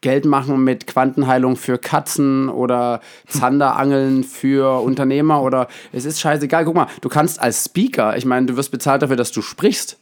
Geld 0.00 0.26
machen 0.26 0.62
mit 0.62 0.86
Quantenheilung 0.86 1.56
für 1.56 1.78
Katzen 1.78 2.50
oder 2.50 3.00
Zanderangeln 3.26 4.22
für 4.22 4.82
Unternehmer 4.82 5.42
oder 5.42 5.68
es 5.92 6.04
ist 6.04 6.20
scheißegal. 6.20 6.66
Guck 6.66 6.74
mal, 6.74 6.88
du 7.00 7.08
kannst 7.08 7.40
als 7.40 7.64
Speaker, 7.64 8.16
ich 8.16 8.26
meine, 8.26 8.46
du 8.46 8.56
wirst 8.56 8.70
bezahlt 8.70 9.00
dafür, 9.00 9.16
dass 9.16 9.32
du 9.32 9.40
sprichst. 9.40 9.96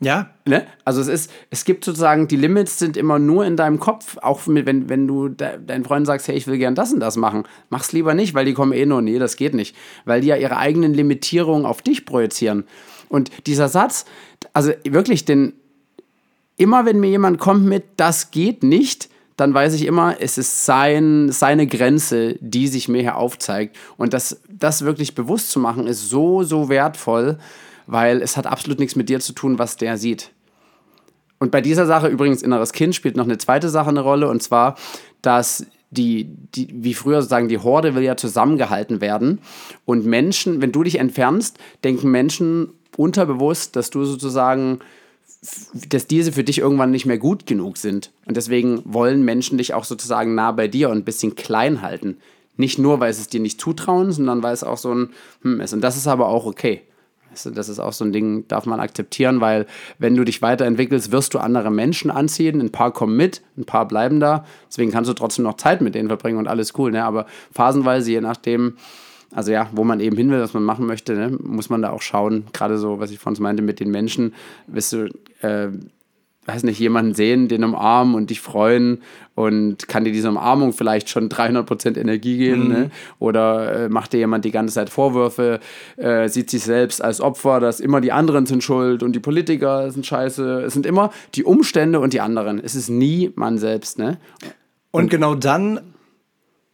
Ja. 0.00 0.30
Ne? 0.46 0.66
Also 0.84 1.02
es 1.02 1.08
ist, 1.08 1.30
es 1.50 1.64
gibt 1.64 1.84
sozusagen, 1.84 2.26
die 2.26 2.36
Limits 2.36 2.78
sind 2.78 2.96
immer 2.96 3.18
nur 3.18 3.44
in 3.44 3.56
deinem 3.56 3.78
Kopf. 3.78 4.16
Auch 4.22 4.46
mit, 4.46 4.64
wenn, 4.64 4.88
wenn 4.88 5.06
du 5.06 5.28
de, 5.28 5.58
deinen 5.64 5.84
Freunden 5.84 6.06
sagst, 6.06 6.26
hey, 6.26 6.36
ich 6.36 6.46
will 6.46 6.56
gern 6.56 6.74
das 6.74 6.92
und 6.92 7.00
das 7.00 7.16
machen, 7.16 7.44
mach's 7.68 7.92
lieber 7.92 8.14
nicht, 8.14 8.34
weil 8.34 8.46
die 8.46 8.54
kommen 8.54 8.72
eh 8.72 8.86
nur, 8.86 9.02
nee, 9.02 9.18
das 9.18 9.36
geht 9.36 9.54
nicht. 9.54 9.76
Weil 10.06 10.22
die 10.22 10.28
ja 10.28 10.36
ihre 10.36 10.56
eigenen 10.56 10.94
Limitierungen 10.94 11.66
auf 11.66 11.82
dich 11.82 12.06
projizieren. 12.06 12.64
Und 13.10 13.30
dieser 13.46 13.68
Satz, 13.68 14.06
also 14.54 14.72
wirklich, 14.84 15.26
denn 15.26 15.52
immer 16.56 16.86
wenn 16.86 16.98
mir 16.98 17.10
jemand 17.10 17.38
kommt 17.38 17.66
mit, 17.66 17.84
das 17.96 18.30
geht 18.30 18.62
nicht, 18.62 19.10
dann 19.36 19.52
weiß 19.52 19.74
ich 19.74 19.86
immer, 19.86 20.16
es 20.20 20.38
ist 20.38 20.64
sein, 20.64 21.30
seine 21.30 21.66
Grenze, 21.66 22.36
die 22.40 22.68
sich 22.68 22.88
mir 22.88 23.00
hier 23.00 23.16
aufzeigt. 23.16 23.76
Und 23.96 24.14
das, 24.14 24.40
das 24.48 24.84
wirklich 24.84 25.14
bewusst 25.14 25.50
zu 25.50 25.60
machen, 25.60 25.86
ist 25.86 26.08
so, 26.08 26.42
so 26.42 26.68
wertvoll 26.68 27.38
weil 27.90 28.22
es 28.22 28.36
hat 28.36 28.46
absolut 28.46 28.78
nichts 28.78 28.96
mit 28.96 29.08
dir 29.08 29.20
zu 29.20 29.32
tun, 29.32 29.58
was 29.58 29.76
der 29.76 29.98
sieht. 29.98 30.30
Und 31.38 31.50
bei 31.50 31.60
dieser 31.60 31.86
Sache 31.86 32.08
übrigens 32.08 32.42
inneres 32.42 32.72
Kind 32.72 32.94
spielt 32.94 33.16
noch 33.16 33.24
eine 33.24 33.38
zweite 33.38 33.68
Sache 33.68 33.88
eine 33.88 34.00
Rolle 34.00 34.28
und 34.28 34.42
zwar, 34.42 34.76
dass 35.22 35.66
die, 35.90 36.28
die, 36.54 36.68
wie 36.72 36.94
früher 36.94 37.20
sozusagen, 37.20 37.48
die 37.48 37.58
Horde 37.58 37.94
will 37.94 38.02
ja 38.02 38.16
zusammengehalten 38.16 39.00
werden. 39.00 39.40
Und 39.84 40.06
Menschen, 40.06 40.62
wenn 40.62 40.70
du 40.70 40.84
dich 40.84 40.98
entfernst, 40.98 41.58
denken 41.82 42.10
Menschen 42.10 42.68
unterbewusst, 42.96 43.74
dass 43.74 43.90
du 43.90 44.04
sozusagen, 44.04 44.80
dass 45.88 46.06
diese 46.06 46.30
für 46.30 46.44
dich 46.44 46.58
irgendwann 46.58 46.92
nicht 46.92 47.06
mehr 47.06 47.18
gut 47.18 47.46
genug 47.46 47.76
sind. 47.76 48.12
Und 48.26 48.36
deswegen 48.36 48.82
wollen 48.84 49.24
Menschen 49.24 49.58
dich 49.58 49.74
auch 49.74 49.84
sozusagen 49.84 50.34
nah 50.34 50.52
bei 50.52 50.68
dir 50.68 50.90
und 50.90 50.98
ein 50.98 51.04
bisschen 51.04 51.34
klein 51.34 51.82
halten. 51.82 52.18
Nicht 52.56 52.78
nur, 52.78 53.00
weil 53.00 53.12
sie 53.12 53.22
es 53.22 53.28
dir 53.28 53.40
nicht 53.40 53.60
zutrauen, 53.60 54.12
sondern 54.12 54.42
weil 54.42 54.52
es 54.52 54.62
auch 54.62 54.78
so 54.78 54.94
ein 54.94 55.10
Hm 55.42 55.60
ist. 55.60 55.72
Und 55.72 55.80
das 55.80 55.96
ist 55.96 56.06
aber 56.06 56.28
auch 56.28 56.44
okay. 56.44 56.82
Das 57.30 57.68
ist 57.68 57.78
auch 57.78 57.92
so 57.92 58.04
ein 58.04 58.12
Ding, 58.12 58.46
darf 58.48 58.66
man 58.66 58.80
akzeptieren, 58.80 59.40
weil 59.40 59.66
wenn 59.98 60.16
du 60.16 60.24
dich 60.24 60.42
weiterentwickelst, 60.42 61.12
wirst 61.12 61.34
du 61.34 61.38
andere 61.38 61.70
Menschen 61.70 62.10
anziehen. 62.10 62.60
Ein 62.60 62.70
paar 62.70 62.92
kommen 62.92 63.16
mit, 63.16 63.42
ein 63.56 63.64
paar 63.64 63.86
bleiben 63.86 64.20
da. 64.20 64.44
Deswegen 64.68 64.90
kannst 64.90 65.08
du 65.08 65.14
trotzdem 65.14 65.44
noch 65.44 65.56
Zeit 65.56 65.80
mit 65.80 65.94
denen 65.94 66.08
verbringen 66.08 66.38
und 66.38 66.48
alles 66.48 66.72
cool. 66.78 66.90
Ne? 66.90 67.04
Aber 67.04 67.26
phasenweise, 67.52 68.10
je 68.10 68.20
nachdem, 68.20 68.76
also 69.32 69.52
ja, 69.52 69.68
wo 69.72 69.84
man 69.84 70.00
eben 70.00 70.16
hin 70.16 70.30
will, 70.30 70.40
was 70.40 70.54
man 70.54 70.64
machen 70.64 70.86
möchte, 70.86 71.14
ne, 71.14 71.36
muss 71.42 71.70
man 71.70 71.82
da 71.82 71.90
auch 71.90 72.02
schauen. 72.02 72.44
Gerade 72.52 72.78
so, 72.78 72.98
was 72.98 73.10
ich 73.10 73.18
vorhin 73.18 73.42
meinte 73.42 73.62
mit 73.62 73.80
den 73.80 73.90
Menschen, 73.90 74.34
wirst 74.66 74.92
du, 74.92 75.10
äh, 75.42 75.68
weiß 76.46 76.62
nicht, 76.62 76.78
jemanden 76.78 77.14
sehen, 77.14 77.48
den 77.48 77.62
umarmen 77.64 78.14
und 78.14 78.30
dich 78.30 78.40
freuen 78.40 79.02
und 79.34 79.88
kann 79.88 80.04
dir 80.04 80.12
diese 80.12 80.28
Umarmung 80.28 80.72
vielleicht 80.72 81.10
schon 81.10 81.28
300% 81.28 81.98
Energie 81.98 82.38
geben 82.38 82.64
mhm. 82.64 82.72
ne? 82.72 82.90
oder 83.18 83.84
äh, 83.84 83.88
macht 83.88 84.12
dir 84.12 84.18
jemand 84.18 84.44
die 84.44 84.50
ganze 84.50 84.74
Zeit 84.74 84.90
Vorwürfe, 84.90 85.60
äh, 85.96 86.28
sieht 86.28 86.50
sich 86.50 86.62
selbst 86.62 87.02
als 87.02 87.20
Opfer, 87.20 87.60
dass 87.60 87.78
immer 87.78 88.00
die 88.00 88.12
anderen 88.12 88.46
sind 88.46 88.64
schuld 88.64 89.02
und 89.02 89.12
die 89.12 89.20
Politiker 89.20 89.90
sind 89.90 90.06
scheiße. 90.06 90.62
Es 90.62 90.72
sind 90.72 90.86
immer 90.86 91.10
die 91.34 91.44
Umstände 91.44 92.00
und 92.00 92.12
die 92.14 92.20
anderen. 92.20 92.58
Es 92.62 92.74
ist 92.74 92.88
nie 92.88 93.32
man 93.36 93.58
selbst. 93.58 93.98
Ne? 93.98 94.18
Und, 94.90 95.04
und 95.04 95.10
genau 95.10 95.34
dann 95.34 95.80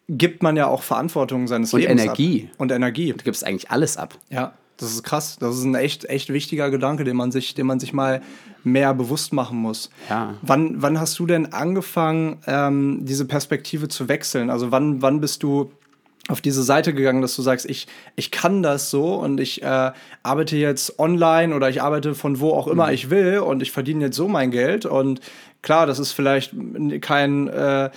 gibt 0.08 0.42
man 0.42 0.56
ja 0.56 0.68
auch 0.68 0.82
Verantwortung 0.82 1.48
seines 1.48 1.74
und 1.74 1.80
Lebens 1.80 2.02
Energie. 2.02 2.48
Ab. 2.52 2.60
Und 2.60 2.72
Energie. 2.72 3.12
Du 3.12 3.24
gibst 3.24 3.44
eigentlich 3.44 3.70
alles 3.70 3.96
ab. 3.96 4.16
Ja. 4.30 4.54
Das 4.78 4.92
ist 4.92 5.02
krass. 5.02 5.38
Das 5.40 5.56
ist 5.56 5.64
ein 5.64 5.74
echt, 5.74 6.04
echt 6.04 6.32
wichtiger 6.32 6.70
Gedanke, 6.70 7.04
den 7.04 7.16
man 7.16 7.32
sich, 7.32 7.54
den 7.54 7.66
man 7.66 7.80
sich 7.80 7.92
mal 7.92 8.20
mehr 8.66 8.92
bewusst 8.92 9.32
machen 9.32 9.58
muss. 9.58 9.90
Ja. 10.10 10.34
Wann, 10.42 10.82
wann 10.82 11.00
hast 11.00 11.18
du 11.18 11.26
denn 11.26 11.52
angefangen, 11.52 12.38
ähm, 12.46 12.98
diese 13.02 13.24
Perspektive 13.24 13.88
zu 13.88 14.08
wechseln? 14.08 14.50
Also 14.50 14.72
wann, 14.72 15.00
wann 15.00 15.20
bist 15.20 15.42
du 15.42 15.70
auf 16.28 16.40
diese 16.40 16.64
Seite 16.64 16.92
gegangen, 16.92 17.22
dass 17.22 17.36
du 17.36 17.42
sagst, 17.42 17.70
ich, 17.70 17.86
ich 18.16 18.32
kann 18.32 18.62
das 18.62 18.90
so 18.90 19.14
und 19.14 19.38
ich 19.38 19.62
äh, 19.62 19.92
arbeite 20.24 20.56
jetzt 20.56 20.98
online 20.98 21.54
oder 21.54 21.70
ich 21.70 21.80
arbeite 21.80 22.16
von 22.16 22.40
wo 22.40 22.50
auch 22.50 22.66
immer 22.66 22.88
mhm. 22.88 22.94
ich 22.94 23.10
will 23.10 23.38
und 23.38 23.62
ich 23.62 23.70
verdiene 23.70 24.06
jetzt 24.06 24.16
so 24.16 24.26
mein 24.26 24.50
Geld. 24.50 24.84
Und 24.84 25.20
klar, 25.62 25.86
das 25.86 26.00
ist 26.00 26.12
vielleicht 26.12 26.52
kein 27.00 27.46
äh, 27.46 27.90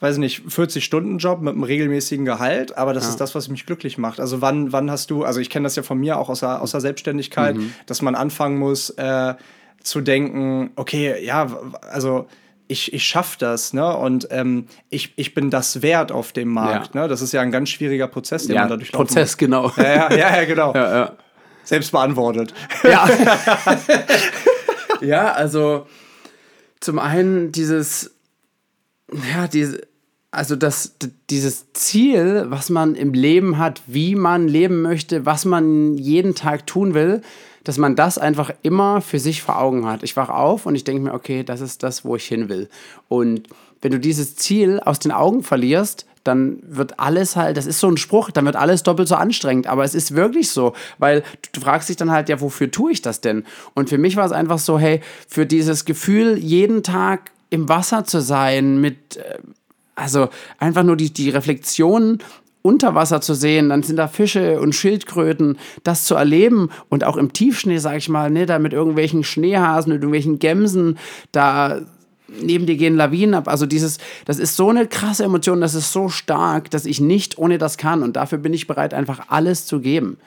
weiß 0.00 0.16
nicht, 0.16 0.46
40-Stunden-Job 0.46 1.42
mit 1.42 1.52
einem 1.52 1.62
regelmäßigen 1.62 2.24
Gehalt, 2.24 2.76
aber 2.76 2.94
das 2.94 3.04
ja. 3.04 3.10
ist 3.10 3.20
das, 3.20 3.34
was 3.34 3.48
mich 3.48 3.66
glücklich 3.66 3.98
macht. 3.98 4.18
Also 4.18 4.40
wann, 4.40 4.72
wann 4.72 4.90
hast 4.90 5.10
du, 5.10 5.24
also 5.24 5.40
ich 5.40 5.50
kenne 5.50 5.64
das 5.64 5.76
ja 5.76 5.82
von 5.82 5.98
mir 5.98 6.18
auch 6.18 6.30
aus 6.30 6.40
der, 6.40 6.62
aus 6.62 6.70
der 6.70 6.80
Selbstständigkeit, 6.80 7.56
mhm. 7.56 7.74
dass 7.84 8.00
man 8.00 8.14
anfangen 8.14 8.58
muss 8.58 8.90
äh, 8.90 9.34
zu 9.82 10.00
denken, 10.00 10.70
okay, 10.76 11.24
ja, 11.24 11.48
also 11.90 12.26
ich, 12.70 12.92
ich 12.92 13.04
schaffe 13.04 13.36
das, 13.38 13.72
ne? 13.72 13.96
Und 13.96 14.28
ähm, 14.30 14.66
ich, 14.90 15.12
ich 15.16 15.34
bin 15.34 15.50
das 15.50 15.82
wert 15.82 16.12
auf 16.12 16.32
dem 16.32 16.48
Markt. 16.48 16.94
Ja. 16.94 17.02
Ne? 17.02 17.08
Das 17.08 17.20
ist 17.20 17.32
ja 17.32 17.40
ein 17.40 17.50
ganz 17.50 17.68
schwieriger 17.70 18.06
Prozess, 18.06 18.46
den 18.46 18.54
ja, 18.54 18.62
man 18.62 18.70
dadurch 18.70 18.92
Prozess, 18.92 19.36
genau. 19.36 19.72
Ja, 19.76 20.12
ja, 20.14 20.36
ja, 20.36 20.44
genau. 20.44 20.72
Ja. 20.74 21.16
Selbst 21.64 21.92
beantwortet. 21.92 22.54
Ja. 22.82 23.08
ja, 25.00 25.32
also 25.32 25.86
zum 26.80 26.98
einen 26.98 27.52
dieses, 27.52 28.12
ja, 29.32 29.46
diese, 29.46 29.82
also 30.30 30.56
das, 30.56 30.96
dieses 31.28 31.72
Ziel, 31.72 32.46
was 32.48 32.70
man 32.70 32.94
im 32.94 33.12
Leben 33.12 33.58
hat, 33.58 33.82
wie 33.86 34.14
man 34.14 34.48
leben 34.48 34.82
möchte, 34.82 35.26
was 35.26 35.44
man 35.44 35.98
jeden 35.98 36.34
Tag 36.34 36.66
tun 36.66 36.94
will, 36.94 37.20
dass 37.64 37.78
man 37.78 37.96
das 37.96 38.18
einfach 38.18 38.50
immer 38.62 39.00
für 39.00 39.18
sich 39.18 39.42
vor 39.42 39.58
Augen 39.58 39.86
hat. 39.86 40.02
Ich 40.02 40.16
wache 40.16 40.34
auf 40.34 40.66
und 40.66 40.74
ich 40.74 40.84
denke 40.84 41.02
mir, 41.02 41.14
okay, 41.14 41.42
das 41.44 41.60
ist 41.60 41.82
das, 41.82 42.04
wo 42.04 42.16
ich 42.16 42.26
hin 42.26 42.48
will. 42.48 42.68
Und 43.08 43.48
wenn 43.82 43.92
du 43.92 44.00
dieses 44.00 44.36
Ziel 44.36 44.80
aus 44.80 44.98
den 44.98 45.12
Augen 45.12 45.42
verlierst, 45.42 46.06
dann 46.24 46.58
wird 46.62 47.00
alles 47.00 47.36
halt, 47.36 47.56
das 47.56 47.66
ist 47.66 47.80
so 47.80 47.88
ein 47.88 47.96
Spruch, 47.96 48.30
dann 48.30 48.44
wird 48.44 48.56
alles 48.56 48.82
doppelt 48.82 49.08
so 49.08 49.14
anstrengend. 49.14 49.66
Aber 49.66 49.84
es 49.84 49.94
ist 49.94 50.14
wirklich 50.14 50.50
so, 50.50 50.74
weil 50.98 51.22
du 51.52 51.60
fragst 51.60 51.88
dich 51.88 51.96
dann 51.96 52.10
halt, 52.10 52.28
ja, 52.28 52.40
wofür 52.40 52.70
tue 52.70 52.92
ich 52.92 53.02
das 53.02 53.20
denn? 53.20 53.44
Und 53.74 53.88
für 53.88 53.98
mich 53.98 54.16
war 54.16 54.26
es 54.26 54.32
einfach 54.32 54.58
so, 54.58 54.78
hey, 54.78 55.00
für 55.28 55.46
dieses 55.46 55.84
Gefühl, 55.86 56.36
jeden 56.36 56.82
Tag 56.82 57.30
im 57.48 57.68
Wasser 57.68 58.04
zu 58.04 58.20
sein, 58.20 58.80
mit, 58.80 59.16
äh, 59.16 59.38
also 59.94 60.28
einfach 60.58 60.82
nur 60.82 60.96
die, 60.96 61.12
die 61.12 61.30
Reflexion 61.30 62.18
unter 62.62 62.94
Wasser 62.94 63.20
zu 63.20 63.34
sehen, 63.34 63.70
dann 63.70 63.82
sind 63.82 63.96
da 63.96 64.08
Fische 64.08 64.60
und 64.60 64.74
Schildkröten, 64.74 65.58
das 65.82 66.04
zu 66.04 66.14
erleben 66.14 66.70
und 66.88 67.04
auch 67.04 67.16
im 67.16 67.32
Tiefschnee, 67.32 67.78
sag 67.78 67.96
ich 67.96 68.08
mal, 68.08 68.30
ne, 68.30 68.46
da 68.46 68.58
mit 68.58 68.72
irgendwelchen 68.72 69.24
Schneehasen, 69.24 69.92
mit 69.92 70.02
irgendwelchen 70.02 70.38
Gämsen, 70.38 70.98
da 71.32 71.80
neben 72.28 72.66
dir 72.66 72.76
gehen 72.76 72.96
Lawinen 72.96 73.34
ab. 73.34 73.48
Also 73.48 73.66
dieses, 73.66 73.98
das 74.24 74.38
ist 74.38 74.56
so 74.56 74.68
eine 74.70 74.86
krasse 74.86 75.24
Emotion, 75.24 75.60
das 75.60 75.74
ist 75.74 75.92
so 75.92 76.08
stark, 76.08 76.70
dass 76.70 76.84
ich 76.84 77.00
nicht 77.00 77.38
ohne 77.38 77.58
das 77.58 77.76
kann 77.76 78.02
und 78.02 78.16
dafür 78.16 78.38
bin 78.38 78.54
ich 78.54 78.66
bereit, 78.66 78.94
einfach 78.94 79.28
alles 79.28 79.66
zu 79.66 79.80
geben. 79.80 80.18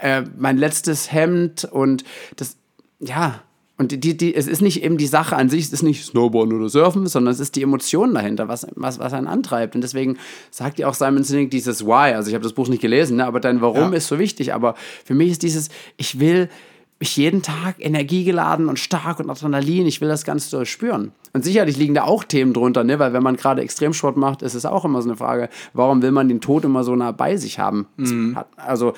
Äh, 0.00 0.22
mein 0.38 0.56
letztes 0.56 1.12
Hemd 1.12 1.64
und 1.64 2.04
das, 2.36 2.56
ja, 3.00 3.42
und 3.80 3.92
die, 3.92 4.14
die, 4.14 4.34
es 4.34 4.46
ist 4.46 4.60
nicht 4.60 4.82
eben 4.82 4.98
die 4.98 5.06
Sache 5.06 5.36
an 5.36 5.48
sich, 5.48 5.64
es 5.64 5.72
ist 5.72 5.82
nicht 5.82 6.04
Snowboarden 6.04 6.54
oder 6.54 6.68
Surfen, 6.68 7.06
sondern 7.06 7.32
es 7.32 7.40
ist 7.40 7.56
die 7.56 7.62
Emotion 7.62 8.12
dahinter, 8.12 8.46
was, 8.46 8.66
was, 8.74 8.98
was 8.98 9.14
einen 9.14 9.26
antreibt. 9.26 9.74
Und 9.74 9.80
deswegen 9.80 10.18
sagt 10.50 10.78
ja 10.78 10.86
auch 10.86 10.92
Simon 10.92 11.24
Sinek 11.24 11.50
dieses 11.50 11.86
Why. 11.86 12.12
Also 12.12 12.28
ich 12.28 12.34
habe 12.34 12.42
das 12.42 12.52
Buch 12.52 12.68
nicht 12.68 12.82
gelesen, 12.82 13.16
ne, 13.16 13.24
aber 13.24 13.40
dein 13.40 13.62
Warum 13.62 13.92
ja. 13.92 13.96
ist 13.96 14.08
so 14.08 14.18
wichtig. 14.18 14.52
Aber 14.52 14.74
für 15.02 15.14
mich 15.14 15.30
ist 15.30 15.42
dieses, 15.42 15.70
ich 15.96 16.20
will 16.20 16.50
mich 16.98 17.16
jeden 17.16 17.40
Tag 17.40 17.76
energiegeladen 17.78 18.68
und 18.68 18.78
stark 18.78 19.18
und 19.18 19.30
Adrenalin, 19.30 19.86
ich 19.86 20.02
will 20.02 20.08
das 20.08 20.26
ganz 20.26 20.50
doll 20.50 20.66
spüren. 20.66 21.12
Und 21.32 21.46
sicherlich 21.46 21.78
liegen 21.78 21.94
da 21.94 22.04
auch 22.04 22.22
Themen 22.24 22.52
drunter, 22.52 22.84
ne? 22.84 22.98
weil 22.98 23.14
wenn 23.14 23.22
man 23.22 23.36
gerade 23.36 23.62
Extremsport 23.62 24.18
macht, 24.18 24.42
ist 24.42 24.52
es 24.52 24.66
auch 24.66 24.84
immer 24.84 25.00
so 25.00 25.08
eine 25.08 25.16
Frage, 25.16 25.48
warum 25.72 26.02
will 26.02 26.10
man 26.10 26.28
den 26.28 26.42
Tod 26.42 26.66
immer 26.66 26.84
so 26.84 26.94
nah 26.94 27.12
bei 27.12 27.38
sich 27.38 27.58
haben? 27.58 27.86
Mhm. 27.96 28.36
Also 28.56 28.92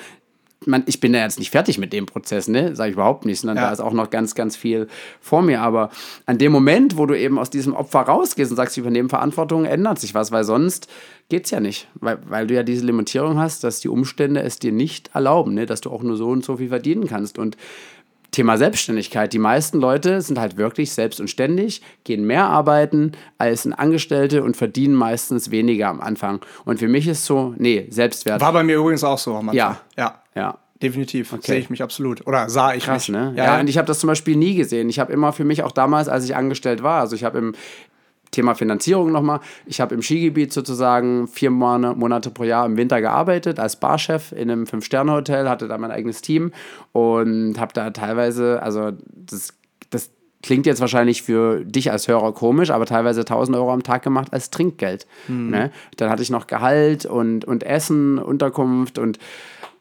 man, 0.65 0.83
ich 0.85 0.99
bin 0.99 1.13
ja 1.13 1.21
jetzt 1.21 1.39
nicht 1.39 1.51
fertig 1.51 1.77
mit 1.77 1.93
dem 1.93 2.05
Prozess, 2.05 2.47
ne? 2.47 2.75
Sage 2.75 2.91
ich 2.91 2.95
überhaupt 2.95 3.25
nicht, 3.25 3.39
sondern 3.39 3.57
ja. 3.57 3.63
da 3.63 3.71
ist 3.71 3.79
auch 3.79 3.93
noch 3.93 4.09
ganz, 4.09 4.35
ganz 4.35 4.55
viel 4.55 4.87
vor 5.21 5.41
mir. 5.41 5.61
Aber 5.61 5.89
an 6.25 6.37
dem 6.37 6.51
Moment, 6.51 6.97
wo 6.97 7.05
du 7.05 7.17
eben 7.17 7.39
aus 7.39 7.49
diesem 7.49 7.73
Opfer 7.73 8.01
rausgehst 8.01 8.51
und 8.51 8.57
sagst, 8.57 8.77
ich 8.77 8.81
übernehme 8.81 9.09
Verantwortung, 9.09 9.65
ändert 9.65 9.99
sich 9.99 10.13
was, 10.13 10.31
weil 10.31 10.43
sonst 10.43 10.87
geht 11.29 11.45
es 11.45 11.51
ja 11.51 11.59
nicht. 11.59 11.87
Weil, 11.95 12.19
weil 12.27 12.47
du 12.47 12.53
ja 12.53 12.63
diese 12.63 12.85
Limitierung 12.85 13.39
hast, 13.39 13.63
dass 13.63 13.79
die 13.79 13.89
Umstände 13.89 14.41
es 14.41 14.59
dir 14.59 14.71
nicht 14.71 15.11
erlauben, 15.13 15.53
ne? 15.53 15.65
dass 15.65 15.81
du 15.81 15.89
auch 15.89 16.03
nur 16.03 16.17
so 16.17 16.29
und 16.29 16.43
so 16.43 16.57
viel 16.57 16.69
verdienen 16.69 17.07
kannst. 17.07 17.37
Und 17.37 17.57
Thema 18.33 18.57
Selbstständigkeit. 18.57 19.31
Die 19.31 19.39
meisten 19.39 19.79
Leute 19.79 20.19
sind 20.21 20.37
halt 20.37 20.57
wirklich 20.57 20.91
selbst 20.91 21.21
und 21.21 21.29
ständig, 21.29 21.81
gehen 22.03 22.25
mehr 22.25 22.45
arbeiten 22.45 23.13
als 23.37 23.63
ein 23.65 23.73
Angestellte 23.73 24.43
und 24.43 24.57
verdienen 24.57 24.95
meistens 24.95 25.51
weniger 25.51 25.87
am 25.87 26.01
Anfang. 26.01 26.41
Und 26.65 26.79
für 26.79 26.89
mich 26.89 27.07
ist 27.07 27.25
so, 27.25 27.53
nee, 27.57 27.87
Selbstwert. 27.89 28.41
War 28.41 28.51
bei 28.51 28.63
mir 28.63 28.77
übrigens 28.77 29.03
auch 29.03 29.17
so 29.17 29.31
am 29.31 29.49
Anfang. 29.49 29.55
Ja. 29.55 29.79
Ja. 29.97 30.21
Ja. 30.35 30.57
Definitiv, 30.81 31.31
okay. 31.31 31.41
sehe 31.43 31.59
ich 31.59 31.69
mich 31.69 31.81
absolut. 31.81 32.27
Oder 32.27 32.49
sah 32.49 32.73
ich 32.73 32.83
Krass, 32.83 33.07
mich. 33.07 33.17
ne? 33.17 33.33
Ja, 33.37 33.45
ja, 33.45 33.59
und 33.61 33.69
ich 33.69 33.77
habe 33.77 33.87
das 33.87 33.99
zum 33.99 34.07
Beispiel 34.07 34.35
nie 34.35 34.55
gesehen. 34.55 34.89
Ich 34.89 34.99
habe 34.99 35.13
immer 35.13 35.31
für 35.31 35.45
mich 35.45 35.63
auch 35.63 35.71
damals, 35.71 36.09
als 36.09 36.25
ich 36.25 36.35
angestellt 36.35 36.83
war, 36.83 36.99
also 36.99 37.15
ich 37.15 37.23
habe 37.23 37.37
im 37.37 37.55
Thema 38.33 38.55
Finanzierung 38.55 39.11
nochmal. 39.11 39.39
Ich 39.65 39.79
habe 39.79 39.95
im 39.95 40.01
Skigebiet 40.01 40.51
sozusagen 40.51 41.27
vier 41.27 41.51
Monate 41.51 42.29
pro 42.31 42.43
Jahr 42.43 42.65
im 42.65 42.75
Winter 42.75 42.99
gearbeitet 42.99 43.59
als 43.59 43.77
Barchef 43.77 44.33
in 44.33 44.51
einem 44.51 44.67
Fünf-Sterne-Hotel, 44.67 45.47
hatte 45.47 45.69
da 45.69 45.77
mein 45.77 45.91
eigenes 45.91 46.21
Team 46.21 46.51
und 46.91 47.57
habe 47.59 47.73
da 47.73 47.91
teilweise, 47.91 48.61
also 48.61 48.91
das, 49.13 49.53
das 49.89 50.11
klingt 50.41 50.65
jetzt 50.65 50.81
wahrscheinlich 50.81 51.23
für 51.23 51.63
dich 51.63 51.91
als 51.91 52.07
Hörer 52.07 52.33
komisch, 52.33 52.69
aber 52.69 52.85
teilweise 52.85 53.21
1000 53.21 53.55
Euro 53.57 53.71
am 53.71 53.83
Tag 53.83 54.03
gemacht 54.03 54.33
als 54.33 54.49
Trinkgeld. 54.49 55.07
Mhm. 55.27 55.49
Ne? 55.49 55.71
Dann 55.97 56.09
hatte 56.09 56.21
ich 56.21 56.29
noch 56.29 56.47
Gehalt 56.47 57.05
und, 57.05 57.45
und 57.45 57.63
Essen, 57.63 58.19
Unterkunft 58.19 58.99
und 58.99 59.19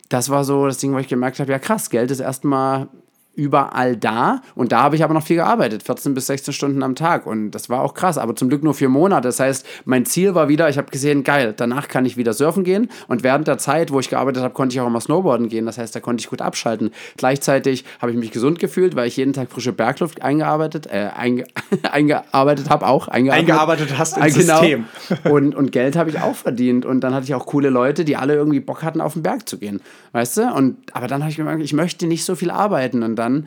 das 0.09 0.29
war 0.29 0.45
so 0.45 0.67
das 0.67 0.79
Ding, 0.79 0.93
wo 0.93 0.99
ich 0.99 1.09
gemerkt 1.09 1.41
habe, 1.41 1.51
ja 1.51 1.59
krass, 1.59 1.89
Geld 1.89 2.11
ist 2.11 2.21
erstmal 2.21 2.89
überall 3.35 3.97
da. 3.97 4.43
Und 4.55 4.73
da 4.73 4.83
habe 4.83 4.97
ich 4.97 5.05
aber 5.05 5.15
noch 5.15 5.25
viel 5.25 5.37
gearbeitet, 5.37 5.83
14 5.83 6.15
bis 6.15 6.27
16 6.27 6.53
Stunden 6.53 6.83
am 6.83 6.95
Tag. 6.95 7.27
Und 7.27 7.53
das 7.53 7.71
war 7.71 7.81
auch 7.83 7.95
krass, 7.95 8.19
aber 8.19 8.37
zum 8.37 8.49
Glück 8.49 8.63
nur 8.63 8.75
vier 8.75 8.89
Monate. 8.89 9.29
Das 9.29 9.41
heißt, 9.41 9.67
mein 9.85 10.05
Ziel 10.05 10.35
war 10.35 10.49
wieder, 10.49 10.69
ich 10.69 10.77
habe 10.77 10.91
gesehen, 10.91 11.25
geil, 11.25 11.55
danach 11.57 11.89
kann 11.89 12.05
ich 12.05 12.17
wieder 12.17 12.35
surfen 12.35 12.65
gehen. 12.65 12.91
Und 13.09 13.23
während 13.23 13.49
der 13.49 13.59
Zeit, 13.59 13.91
wo 13.91 14.01
ich 14.01 14.11
gearbeitet 14.11 14.43
habe, 14.43 14.53
konnte 14.53 14.75
ich 14.75 14.81
auch 14.81 14.87
immer 14.87 15.01
Snowboarden 15.01 15.49
gehen. 15.49 15.65
Das 15.65 15.79
heißt, 15.79 15.95
da 15.95 16.01
konnte 16.01 16.21
ich 16.21 16.29
gut 16.29 16.43
abschalten. 16.43 16.91
Gleichzeitig 17.17 17.85
habe 18.01 18.13
ich 18.13 18.19
mich 18.19 18.33
gesund 18.33 18.59
gefühlt, 18.59 18.97
weil 18.97 19.09
ich 19.09 19.17
jeden 19.17 19.33
Tag 19.33 19.51
frische 19.51 19.73
Bergluft 19.73 20.23
eingearbeitet, 20.23 20.87
äh, 20.87 21.09
einge 21.17 21.45
eingearbeitet 21.91 22.69
habe, 22.69 22.87
auch. 22.87 23.09
Eingearbeitet, 23.09 23.51
eingearbeitet 23.51 23.99
hast 23.99 24.17
ins 24.19 24.35
genau. 24.35 24.61
System. 24.61 24.85
Und, 25.25 25.55
und 25.55 25.73
Geld 25.73 25.97
habe 25.97 26.11
ich 26.11 26.21
auch 26.21 26.35
verdient. 26.35 26.85
Und 26.85 27.01
dann 27.01 27.15
hatte 27.15 27.25
ich 27.25 27.35
auch 27.35 27.47
coole 27.47 27.71
Leute, 27.71 28.05
die 28.05 28.17
alle 28.17 28.35
irgendwie 28.35 28.61
Bock 28.61 28.83
hatten, 28.83 29.01
auf 29.01 29.15
den 29.15 29.23
Berg 29.23 29.49
zu 29.49 29.59
gehen. 29.59 29.81
Weißt 30.13 30.37
du? 30.37 30.53
Und, 30.53 30.77
aber 30.93 31.07
dann 31.07 31.23
habe 31.23 31.31
ich 31.31 31.37
gemerkt, 31.37 31.63
ich 31.63 31.73
möchte 31.73 32.07
nicht 32.07 32.25
so 32.25 32.35
viel 32.35 32.51
arbeiten. 32.51 33.03
Und 33.03 33.17
dann 33.23 33.47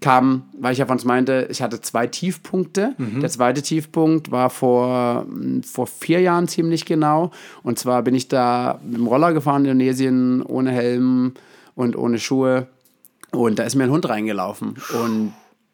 kam, 0.00 0.42
weil 0.58 0.72
ich 0.72 0.78
ja 0.78 0.86
von 0.86 0.96
uns 0.96 1.04
meinte, 1.04 1.46
ich 1.50 1.62
hatte 1.62 1.80
zwei 1.80 2.06
Tiefpunkte. 2.06 2.94
Mhm. 2.98 3.20
Der 3.20 3.30
zweite 3.30 3.62
Tiefpunkt 3.62 4.30
war 4.30 4.50
vor, 4.50 5.26
vor 5.64 5.86
vier 5.86 6.20
Jahren 6.20 6.48
ziemlich 6.48 6.84
genau. 6.84 7.30
Und 7.62 7.78
zwar 7.78 8.02
bin 8.02 8.14
ich 8.14 8.28
da 8.28 8.80
mit 8.84 8.98
dem 8.98 9.06
Roller 9.06 9.32
gefahren 9.32 9.64
in 9.64 9.72
Indonesien, 9.72 10.42
ohne 10.42 10.72
Helm 10.72 11.34
und 11.74 11.96
ohne 11.96 12.18
Schuhe. 12.18 12.66
Und 13.30 13.58
da 13.58 13.62
ist 13.62 13.76
mir 13.76 13.84
ein 13.84 13.90
Hund 13.90 14.08
reingelaufen. 14.08 14.76
Und 15.02 15.32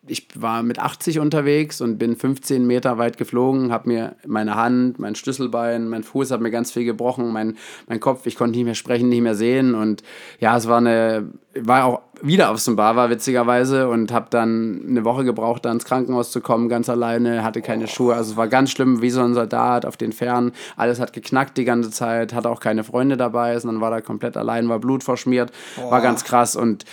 ich 0.08 0.28
war 0.34 0.62
mit 0.62 0.78
80 0.78 1.18
unterwegs 1.20 1.80
und 1.80 1.98
bin 1.98 2.16
15 2.16 2.66
Meter 2.66 2.98
weit 2.98 3.16
geflogen, 3.16 3.72
habe 3.72 3.88
mir 3.88 4.16
meine 4.26 4.54
Hand, 4.54 4.98
mein 4.98 5.14
Schlüsselbein, 5.14 5.88
mein 5.88 6.02
Fuß 6.02 6.30
hat 6.30 6.40
mir 6.40 6.50
ganz 6.50 6.72
viel 6.72 6.84
gebrochen, 6.84 7.32
mein, 7.32 7.56
mein 7.86 8.00
Kopf, 8.00 8.26
ich 8.26 8.36
konnte 8.36 8.56
nicht 8.56 8.64
mehr 8.64 8.74
sprechen, 8.74 9.08
nicht 9.08 9.22
mehr 9.22 9.34
sehen 9.34 9.74
und 9.74 10.02
ja, 10.40 10.56
es 10.56 10.68
war 10.68 10.78
eine, 10.78 11.30
war 11.54 11.84
auch 11.84 12.00
wieder 12.20 12.50
auf 12.50 12.58
Sumbawa 12.58 13.10
witzigerweise 13.10 13.88
und 13.88 14.12
habe 14.12 14.26
dann 14.30 14.84
eine 14.88 15.04
Woche 15.04 15.24
gebraucht, 15.24 15.64
da 15.64 15.72
ins 15.72 15.84
Krankenhaus 15.84 16.32
zu 16.32 16.40
kommen, 16.40 16.68
ganz 16.68 16.88
alleine, 16.88 17.44
hatte 17.44 17.62
keine 17.62 17.86
Schuhe, 17.86 18.14
also 18.14 18.32
es 18.32 18.36
war 18.36 18.48
ganz 18.48 18.70
schlimm, 18.70 19.02
wie 19.02 19.10
so 19.10 19.22
ein 19.22 19.34
Soldat 19.34 19.86
auf 19.86 19.96
den 19.96 20.12
Fern, 20.12 20.52
alles 20.76 21.00
hat 21.00 21.12
geknackt 21.12 21.56
die 21.56 21.64
ganze 21.64 21.90
Zeit, 21.90 22.32
hatte 22.32 22.50
auch 22.50 22.60
keine 22.60 22.84
Freunde 22.84 23.16
dabei, 23.16 23.58
sondern 23.58 23.80
war 23.80 23.90
da 23.90 24.00
komplett 24.00 24.36
allein, 24.36 24.68
war 24.68 24.78
Blut 24.78 25.04
verschmiert, 25.04 25.52
war 25.90 26.00
ganz 26.00 26.24
krass 26.24 26.56
und 26.56 26.84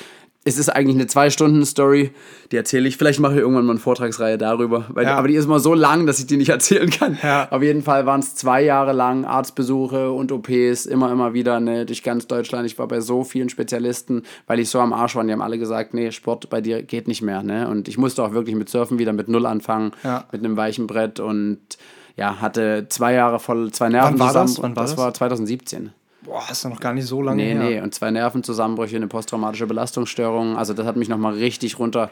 es 0.47 0.59
ist 0.59 0.69
eigentlich 0.69 0.95
eine 0.95 1.07
Zwei-Stunden-Story, 1.07 2.11
die 2.51 2.55
erzähle 2.55 2.87
ich. 2.87 2.97
Vielleicht 2.97 3.19
mache 3.19 3.33
ich 3.33 3.39
irgendwann 3.39 3.65
mal 3.65 3.71
eine 3.71 3.79
Vortragsreihe 3.79 4.37
darüber. 4.37 4.85
Weil, 4.89 5.05
ja. 5.05 5.17
Aber 5.17 5.27
die 5.27 5.33
ist 5.33 5.47
mal 5.47 5.59
so 5.59 5.73
lang, 5.73 6.05
dass 6.05 6.19
ich 6.19 6.27
die 6.27 6.37
nicht 6.37 6.49
erzählen 6.49 6.87
kann. 6.91 7.17
Ja. 7.23 7.47
Auf 7.49 7.63
jeden 7.63 7.81
Fall 7.81 8.05
waren 8.05 8.19
es 8.19 8.35
zwei 8.35 8.61
Jahre 8.61 8.93
lang 8.93 9.25
Arztbesuche 9.25 10.11
und 10.11 10.31
OPs, 10.31 10.85
immer, 10.85 11.11
immer 11.11 11.33
wieder 11.33 11.59
ne, 11.59 11.87
durch 11.87 12.03
ganz 12.03 12.27
Deutschland. 12.27 12.67
Ich 12.67 12.77
war 12.77 12.87
bei 12.87 13.01
so 13.01 13.23
vielen 13.23 13.49
Spezialisten, 13.49 14.21
weil 14.45 14.59
ich 14.59 14.69
so 14.69 14.79
am 14.79 14.93
Arsch 14.93 15.15
war. 15.15 15.21
Und 15.21 15.29
die 15.29 15.33
haben 15.33 15.41
alle 15.41 15.57
gesagt, 15.57 15.95
nee, 15.95 16.11
Sport 16.11 16.47
bei 16.51 16.61
dir 16.61 16.83
geht 16.83 17.07
nicht 17.07 17.23
mehr. 17.23 17.41
Ne? 17.41 17.67
Und 17.67 17.87
ich 17.87 17.97
musste 17.97 18.21
auch 18.21 18.33
wirklich 18.33 18.55
mit 18.55 18.69
Surfen 18.69 18.99
wieder 18.99 19.13
mit 19.13 19.27
Null 19.27 19.47
anfangen, 19.47 19.93
ja. 20.03 20.25
mit 20.31 20.45
einem 20.45 20.57
weichen 20.57 20.85
Brett. 20.85 21.19
Und 21.19 21.59
ja, 22.17 22.39
hatte 22.39 22.85
zwei 22.89 23.13
Jahre 23.13 23.39
voll, 23.39 23.71
zwei 23.71 23.89
Nerven 23.89 24.19
Wann 24.19 24.19
war 24.19 24.27
zusammen. 24.27 24.47
Das? 24.47 24.61
Wann 24.61 24.75
war 24.75 24.83
das, 24.83 24.91
das 24.91 24.99
war 24.99 25.13
2017. 25.15 25.91
Boah, 26.25 26.43
ist 26.49 26.63
ja 26.63 26.69
noch 26.69 26.79
gar 26.79 26.93
nicht 26.93 27.05
so 27.05 27.21
lange 27.21 27.43
nee, 27.43 27.53
her. 27.53 27.63
Nee, 27.63 27.81
und 27.81 27.93
zwei 27.93 28.11
Nervenzusammenbrüche, 28.11 28.95
eine 28.95 29.07
posttraumatische 29.07 29.67
Belastungsstörung. 29.67 30.57
Also 30.57 30.73
das 30.73 30.85
hat 30.85 30.95
mich 30.95 31.09
nochmal 31.09 31.33
richtig 31.33 31.79
runter 31.79 32.11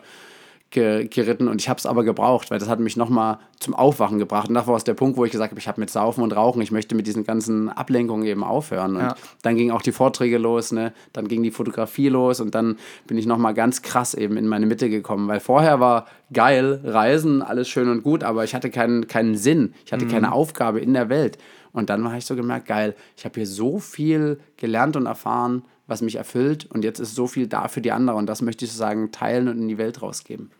geritten 0.73 1.47
und 1.47 1.61
ich 1.61 1.69
habe 1.69 1.77
es 1.77 1.85
aber 1.85 2.03
gebraucht, 2.03 2.49
weil 2.49 2.57
das 2.57 2.67
hat 2.67 2.79
mich 2.79 2.97
nochmal 2.97 3.37
zum 3.59 3.75
Aufwachen 3.75 4.17
gebracht. 4.17 4.49
Und 4.49 4.55
das 4.55 4.65
war 4.65 4.73
aus 4.73 4.83
der 4.83 4.95
Punkt, 4.95 5.17
wo 5.17 5.25
ich 5.25 5.31
gesagt 5.31 5.51
habe, 5.51 5.59
ich 5.59 5.67
habe 5.67 5.79
mit 5.79 5.91
Saufen 5.91 6.23
und 6.23 6.35
Rauchen, 6.35 6.63
ich 6.63 6.71
möchte 6.71 6.95
mit 6.95 7.05
diesen 7.05 7.23
ganzen 7.23 7.69
Ablenkungen 7.69 8.25
eben 8.25 8.43
aufhören. 8.43 8.95
Und 8.95 9.01
ja. 9.01 9.15
dann 9.43 9.55
gingen 9.55 9.71
auch 9.71 9.83
die 9.83 9.91
Vorträge 9.91 10.39
los, 10.39 10.71
ne? 10.71 10.91
dann 11.13 11.27
ging 11.27 11.43
die 11.43 11.51
Fotografie 11.51 12.09
los 12.09 12.39
und 12.39 12.55
dann 12.55 12.77
bin 13.05 13.19
ich 13.19 13.27
nochmal 13.27 13.53
ganz 13.53 13.83
krass 13.83 14.15
eben 14.15 14.35
in 14.35 14.47
meine 14.47 14.65
Mitte 14.65 14.89
gekommen, 14.89 15.27
weil 15.27 15.39
vorher 15.39 15.79
war 15.79 16.07
geil, 16.33 16.81
Reisen, 16.83 17.43
alles 17.43 17.69
schön 17.69 17.87
und 17.87 18.01
gut, 18.01 18.23
aber 18.23 18.43
ich 18.43 18.55
hatte 18.55 18.71
keinen, 18.71 19.07
keinen 19.07 19.35
Sinn, 19.35 19.75
ich 19.85 19.93
hatte 19.93 20.05
mhm. 20.05 20.09
keine 20.09 20.31
Aufgabe 20.31 20.79
in 20.79 20.93
der 20.93 21.09
Welt. 21.09 21.37
Und 21.73 21.89
dann 21.89 22.07
habe 22.07 22.17
ich 22.17 22.25
so 22.25 22.35
gemerkt, 22.35 22.67
geil, 22.67 22.95
ich 23.17 23.25
habe 23.25 23.35
hier 23.35 23.47
so 23.47 23.79
viel 23.79 24.39
gelernt 24.57 24.95
und 24.95 25.05
erfahren, 25.05 25.63
was 25.87 26.01
mich 26.01 26.15
erfüllt 26.15 26.65
und 26.71 26.83
jetzt 26.83 26.99
ist 26.99 27.15
so 27.15 27.27
viel 27.27 27.47
da 27.47 27.67
für 27.67 27.81
die 27.81 27.91
anderen 27.91 28.19
und 28.19 28.27
das 28.27 28.41
möchte 28.41 28.63
ich 28.63 28.71
sozusagen 28.71 29.11
teilen 29.11 29.49
und 29.49 29.57
in 29.57 29.67
die 29.67 29.77
Welt 29.77 30.01
rausgeben. 30.01 30.51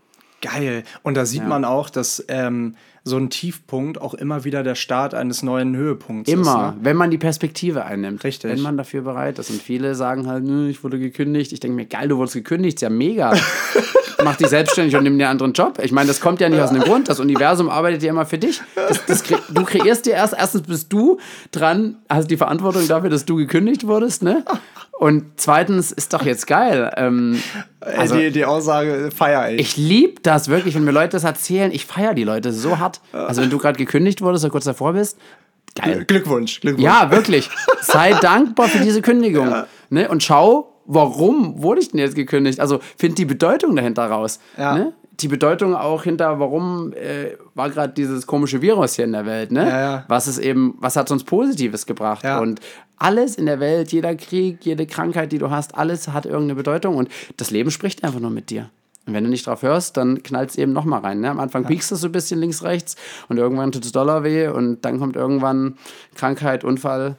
Geil. 0.42 0.84
Und 1.04 1.16
da 1.16 1.26
sieht 1.26 1.44
ja. 1.44 1.48
man 1.48 1.64
auch, 1.64 1.90
dass 1.90 2.26
ähm, 2.28 2.76
so 3.06 3.16
ein 3.16 3.30
Tiefpunkt 3.30 4.02
auch 4.02 4.14
immer 4.14 4.44
wieder 4.44 4.62
der 4.62 4.76
Start 4.76 5.14
eines 5.14 5.42
neuen 5.42 5.74
Höhepunkts 5.74 6.30
immer, 6.30 6.42
ist. 6.42 6.48
Immer, 6.48 6.72
ne? 6.72 6.78
wenn 6.82 6.98
man 6.98 7.12
die 7.12 7.18
Perspektive 7.18 7.86
einnimmt. 7.86 8.26
Richtig. 8.26 8.52
Wenn 8.52 8.60
man 8.60 8.76
dafür 8.76 9.04
bereit 9.04 9.40
ist. 9.40 9.50
Und 9.50 9.62
viele 9.62 9.96
sagen 9.96 10.28
halt, 10.28 10.44
ich 10.70 10.84
wurde 10.84 11.00
gekündigt. 11.00 11.54
Ich 11.54 11.62
denke 11.62 11.78
mir, 11.78 11.86
geil, 11.86 12.10
du 12.10 12.18
wurdest 12.18 12.36
gekündigt, 12.36 12.76
ist 12.76 12.82
ja 12.82 12.90
mega. 12.90 13.34
mach 14.24 14.36
dich 14.36 14.48
selbstständig 14.48 14.96
und 14.96 15.04
nimm 15.04 15.18
dir 15.18 15.26
einen 15.26 15.32
anderen 15.32 15.54
Job. 15.54 15.80
Ich 15.84 15.92
meine, 15.92 16.08
das 16.08 16.22
kommt 16.22 16.42
ja 16.42 16.50
nicht 16.50 16.62
aus 16.62 16.70
einem 16.70 16.82
Grund. 16.82 17.10
Das 17.10 17.20
Universum 17.20 17.70
arbeitet 17.70 18.04
ja 18.04 18.10
immer 18.10 18.26
für 18.26 18.38
dich. 18.38 18.62
Das, 18.76 19.06
das 19.06 19.24
kre 19.24 19.40
du 19.50 19.64
kreierst 19.64 20.06
dir 20.06 20.14
erst, 20.14 20.34
erstens 20.38 20.64
bist 20.64 20.92
du 20.92 21.20
dran, 21.52 21.98
hast 22.10 22.30
die 22.30 22.38
Verantwortung 22.38 22.88
dafür, 22.88 23.10
dass 23.10 23.26
du 23.26 23.36
gekündigt 23.36 23.88
wurdest, 23.88 24.24
ne? 24.24 24.44
Und 25.00 25.26
zweitens 25.38 25.92
ist 25.92 26.14
doch 26.14 26.24
jetzt 26.24 26.48
geil. 26.48 26.92
Ähm, 26.96 27.42
also, 27.82 28.16
die, 28.16 28.32
die 28.32 28.46
Aussage 28.46 29.10
feiere 29.14 29.52
ich. 29.52 29.60
Ich 29.60 29.78
liebe 29.78 30.22
das 30.22 30.48
wirklich, 30.48 30.76
wenn 30.76 30.84
mir 30.84 30.92
Leute 30.92 31.10
das 31.10 31.24
erzählen. 31.24 31.72
Ich 31.72 31.86
feiere 31.86 32.14
die 32.14 32.24
Leute 32.24 32.54
so 32.54 32.80
hart. 32.80 33.02
Also 33.12 33.42
wenn 33.42 33.50
du 33.50 33.58
gerade 33.58 33.78
gekündigt 33.78 34.22
wurdest 34.22 34.46
oder 34.46 34.52
kurz 34.52 34.66
davor 34.66 34.94
bist, 34.94 35.18
geil. 35.76 36.06
Glückwunsch, 36.06 36.62
Glückwunsch. 36.62 36.86
Ja, 36.86 37.12
wirklich. 37.12 37.50
Sei 37.82 38.14
dankbar 38.14 38.68
für 38.68 38.80
diese 38.80 39.02
Kündigung. 39.02 39.50
Ja. 39.50 39.68
Ne? 39.90 40.08
Und 40.10 40.24
schau, 40.24 40.73
warum 40.86 41.62
wurde 41.62 41.82
ich 41.82 41.90
denn 41.90 42.00
jetzt 42.00 42.16
gekündigt? 42.16 42.60
Also 42.60 42.80
find 42.98 43.18
die 43.18 43.26
Bedeutung 43.26 43.76
dahinter 43.76 44.06
raus. 44.06 44.40
Ja. 44.58 44.76
Ne? 44.76 44.94
Die 45.20 45.28
Bedeutung 45.28 45.76
auch 45.76 46.04
hinter, 46.04 46.40
warum 46.40 46.92
äh, 46.94 47.38
war 47.54 47.70
gerade 47.70 47.94
dieses 47.94 48.26
komische 48.26 48.62
Virus 48.62 48.96
hier 48.96 49.06
in 49.06 49.12
der 49.12 49.28
Welt, 49.28 49.52
ne? 49.52 49.70
Ja, 49.70 49.80
ja. 49.80 50.06
Was 50.08 50.28
ist 50.28 50.40
eben, 50.40 50.76
was 50.80 50.96
hat 50.96 51.12
uns 51.12 51.24
Positives 51.24 51.86
gebracht? 51.86 52.26
Und 52.26 52.62
alles 52.98 53.36
in 53.36 53.46
der 53.46 53.60
Welt, 53.60 53.92
jeder 53.92 54.16
Krieg, 54.16 54.66
jede 54.66 54.88
Krankheit, 54.88 55.32
die 55.32 55.38
du 55.38 55.52
hast, 55.52 55.76
alles 55.78 56.08
hat 56.08 56.26
irgendeine 56.26 56.56
Bedeutung 56.56 56.96
und 56.96 57.10
das 57.38 57.52
Leben 57.52 57.70
spricht 57.70 58.04
einfach 58.04 58.20
nur 58.20 58.32
mit 58.32 58.50
dir. 58.50 58.70
Und 59.06 59.14
wenn 59.14 59.24
du 59.24 59.30
nicht 59.30 59.46
drauf 59.46 59.62
hörst, 59.62 59.98
dann 59.98 60.24
knallt 60.24 60.52
es 60.52 60.58
eben 60.58 60.72
nochmal 60.72 61.02
rein. 61.02 61.20
Ne? 61.20 61.30
Am 61.30 61.40
Anfang 61.40 61.64
ja. 61.64 61.68
piekst 61.68 61.92
du 61.92 61.96
so 61.96 62.08
ein 62.08 62.12
bisschen 62.14 62.40
links, 62.40 62.64
rechts 62.64 62.96
und 63.28 63.38
irgendwann 63.38 63.72
tut 63.72 63.84
es 63.84 63.92
Dollar 63.92 64.24
weh 64.24 64.48
und 64.48 64.84
dann 64.86 65.00
kommt 65.00 65.16
irgendwann 65.16 65.78
Krankheit, 66.16 66.64
Unfall 66.64 67.18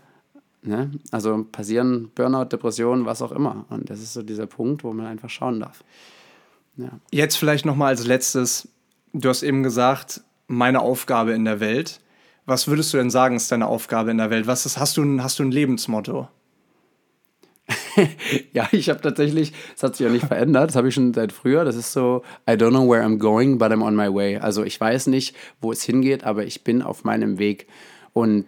Ne? 0.67 0.91
Also 1.11 1.45
passieren 1.51 2.11
Burnout, 2.15 2.47
Depressionen, 2.47 3.05
was 3.05 3.21
auch 3.21 3.33
immer. 3.33 3.67
Und 3.69 3.91
das 3.91 4.01
ist 4.01 4.15
so 4.15 4.23
dieser 4.23 4.47
Punkt, 4.47 4.83
wo 4.83 4.93
man 4.93 5.07
einfach 5.07 5.29
schauen 5.29 5.61
darf. 5.61 5.85
Ja. 6.77 6.89
Jetzt 7.11 7.37
vielleicht 7.37 7.67
noch 7.67 7.77
mal 7.77 7.89
als 7.89 8.07
letztes. 8.07 8.69
Du 9.13 9.29
hast 9.29 9.43
eben 9.43 9.63
gesagt, 9.63 10.23
meine 10.47 10.81
Aufgabe 10.81 11.33
in 11.33 11.45
der 11.45 11.61
Welt. 11.61 12.01
Was 12.47 12.67
würdest 12.67 12.93
du 12.93 12.99
denn 12.99 13.11
sagen, 13.11 13.37
ist 13.37 13.53
deine 13.53 13.67
Aufgabe 13.67 14.11
in 14.11 14.19
der 14.19 14.31
Welt? 14.31 14.47
Was 14.47 14.67
ist, 14.67 14.79
hast, 14.79 14.97
du 14.97 15.03
ein, 15.03 15.23
hast 15.23 15.39
du 15.39 15.45
ein 15.45 15.51
Lebensmotto? 15.51 16.29
ja, 18.53 18.69
ich 18.73 18.91
habe 18.91 19.01
tatsächlich, 19.01 19.53
das 19.75 19.83
hat 19.83 19.97
sich 19.97 20.05
ja 20.05 20.13
nicht 20.13 20.27
verändert, 20.27 20.71
das 20.71 20.77
habe 20.77 20.89
ich 20.89 20.95
schon 20.95 21.15
seit 21.15 21.33
früher. 21.33 21.65
Das 21.65 21.77
ist 21.77 21.93
so, 21.93 22.23
I 22.49 22.53
don't 22.53 22.71
know 22.71 22.89
where 22.89 23.03
I'm 23.03 23.19
going, 23.19 23.59
but 23.59 23.71
I'm 23.71 23.83
on 23.83 23.95
my 23.95 24.13
way. 24.13 24.39
Also 24.39 24.65
ich 24.65 24.81
weiß 24.81 25.07
nicht, 25.07 25.37
wo 25.61 25.73
es 25.73 25.83
hingeht, 25.83 26.25
aber 26.25 26.45
ich 26.45 26.65
bin 26.65 26.83
auf 26.83 27.05
meinem 27.05 27.39
Weg. 27.39 27.67
Und 28.13 28.47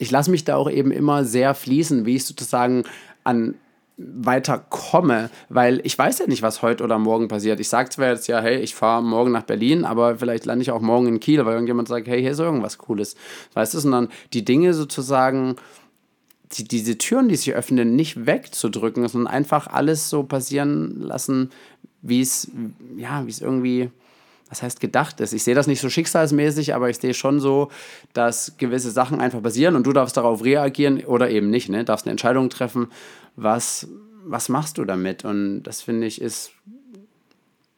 ich 0.00 0.10
lasse 0.10 0.30
mich 0.30 0.44
da 0.44 0.56
auch 0.56 0.70
eben 0.70 0.90
immer 0.90 1.24
sehr 1.24 1.54
fließen, 1.54 2.06
wie 2.06 2.16
ich 2.16 2.24
sozusagen 2.24 2.84
an 3.22 3.54
weiterkomme, 3.98 5.28
weil 5.50 5.82
ich 5.84 5.96
weiß 5.98 6.20
ja 6.20 6.26
nicht, 6.26 6.40
was 6.40 6.62
heute 6.62 6.82
oder 6.82 6.98
morgen 6.98 7.28
passiert. 7.28 7.60
Ich 7.60 7.68
sage 7.68 7.90
zwar 7.90 8.08
jetzt 8.08 8.26
ja, 8.26 8.40
hey, 8.40 8.58
ich 8.60 8.74
fahre 8.74 9.02
morgen 9.02 9.30
nach 9.30 9.42
Berlin, 9.42 9.84
aber 9.84 10.16
vielleicht 10.16 10.46
lande 10.46 10.62
ich 10.62 10.70
auch 10.70 10.80
morgen 10.80 11.06
in 11.06 11.20
Kiel, 11.20 11.44
weil 11.44 11.52
irgendjemand 11.52 11.88
sagt, 11.88 12.08
hey, 12.08 12.18
hier 12.22 12.30
ist 12.30 12.38
irgendwas 12.38 12.78
Cooles. 12.78 13.14
Weißt 13.52 13.74
du, 13.74 13.78
sondern 13.78 14.08
die 14.32 14.42
Dinge 14.42 14.72
sozusagen, 14.72 15.56
die, 16.52 16.64
diese 16.64 16.96
Türen, 16.96 17.28
die 17.28 17.36
sich 17.36 17.52
öffnen, 17.52 17.94
nicht 17.94 18.24
wegzudrücken, 18.24 19.06
sondern 19.06 19.30
einfach 19.30 19.66
alles 19.66 20.08
so 20.08 20.22
passieren 20.22 20.98
lassen, 20.98 21.50
wie 22.00 22.22
es, 22.22 22.50
ja, 22.96 23.26
wie 23.26 23.30
es 23.30 23.42
irgendwie 23.42 23.90
was 24.50 24.62
heißt 24.62 24.80
gedacht 24.80 25.20
ist. 25.20 25.32
Ich 25.32 25.44
sehe 25.44 25.54
das 25.54 25.66
nicht 25.68 25.80
so 25.80 25.88
schicksalsmäßig, 25.88 26.74
aber 26.74 26.90
ich 26.90 26.98
sehe 26.98 27.14
schon 27.14 27.40
so, 27.40 27.70
dass 28.12 28.56
gewisse 28.58 28.90
Sachen 28.90 29.20
einfach 29.20 29.42
passieren 29.42 29.76
und 29.76 29.86
du 29.86 29.92
darfst 29.92 30.16
darauf 30.16 30.44
reagieren 30.44 31.02
oder 31.04 31.30
eben 31.30 31.48
nicht. 31.50 31.68
Ne? 31.68 31.84
Darfst 31.84 32.04
eine 32.06 32.10
Entscheidung 32.10 32.50
treffen, 32.50 32.88
was, 33.36 33.88
was 34.24 34.48
machst 34.48 34.76
du 34.78 34.84
damit? 34.84 35.24
Und 35.24 35.62
das 35.62 35.80
finde 35.82 36.06
ich 36.08 36.20
ist 36.20 36.50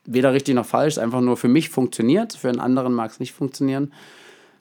weder 0.05 0.33
richtig 0.33 0.55
noch 0.55 0.67
falsch, 0.67 0.99
einfach 0.99 1.21
nur 1.21 1.37
für 1.37 1.49
mich 1.49 1.69
funktioniert, 1.69 2.33
für 2.35 2.49
einen 2.49 2.59
anderen 2.59 2.93
mag 2.93 3.11
es 3.13 3.21
nicht 3.21 3.33
funktionieren. 3.33 3.93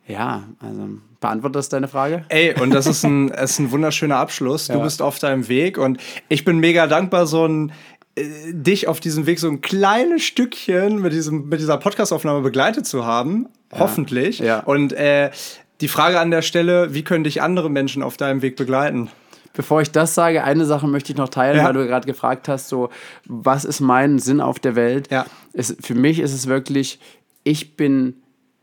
Ja, 0.07 0.43
also 0.59 0.89
beantwortet 1.19 1.55
das 1.55 1.69
deine 1.69 1.87
Frage? 1.87 2.25
Ey, 2.29 2.59
und 2.59 2.71
das 2.71 2.85
ist 2.87 3.03
ein, 3.05 3.29
ist 3.29 3.59
ein 3.59 3.71
wunderschöner 3.71 4.17
Abschluss. 4.17 4.67
Du 4.67 4.73
Ja. 4.73 4.83
bist 4.83 5.01
auf 5.01 5.19
deinem 5.19 5.47
Weg 5.47 5.77
und 5.77 5.99
ich 6.27 6.43
bin 6.43 6.59
mega 6.59 6.87
dankbar, 6.87 7.25
so 7.27 7.45
ein 7.47 7.71
dich 8.17 8.87
auf 8.87 8.99
diesem 8.99 9.25
Weg 9.25 9.39
so 9.39 9.47
ein 9.47 9.61
kleines 9.61 10.23
Stückchen 10.23 11.01
mit, 11.01 11.13
diesem, 11.13 11.47
mit 11.49 11.59
dieser 11.59 11.77
Podcastaufnahme 11.77 12.41
begleitet 12.41 12.85
zu 12.85 13.05
haben. 13.05 13.47
Hoffentlich. 13.73 14.39
Ja. 14.39 14.59
Und 14.59 14.93
äh, 14.93 15.31
die 15.79 15.87
Frage 15.87 16.19
an 16.19 16.29
der 16.31 16.41
Stelle, 16.41 16.93
wie 16.93 17.03
können 17.03 17.23
dich 17.23 17.41
andere 17.41 17.69
Menschen 17.69 18.03
auf 18.03 18.17
deinem 18.17 18.41
Weg 18.41 18.55
begleiten? 18.57 19.09
Bevor 19.53 19.81
ich 19.81 19.91
das 19.91 20.13
sage, 20.15 20.43
eine 20.43 20.65
Sache 20.65 20.87
möchte 20.87 21.11
ich 21.11 21.17
noch 21.17 21.29
teilen, 21.29 21.57
Ja. 21.57 21.65
weil 21.65 21.73
du 21.73 21.85
gerade 21.87 22.05
gefragt 22.05 22.47
hast, 22.47 22.69
so, 22.69 22.89
was 23.25 23.65
ist 23.65 23.79
mein 23.81 24.19
Sinn 24.19 24.39
auf 24.41 24.59
der 24.59 24.75
Welt? 24.75 25.09
Ja. 25.11 25.25
Es, 25.53 25.75
für 25.81 25.95
mich 25.95 26.19
ist 26.19 26.33
es 26.33 26.47
wirklich, 26.47 26.99
ich 27.43 27.75
bin 27.75 28.15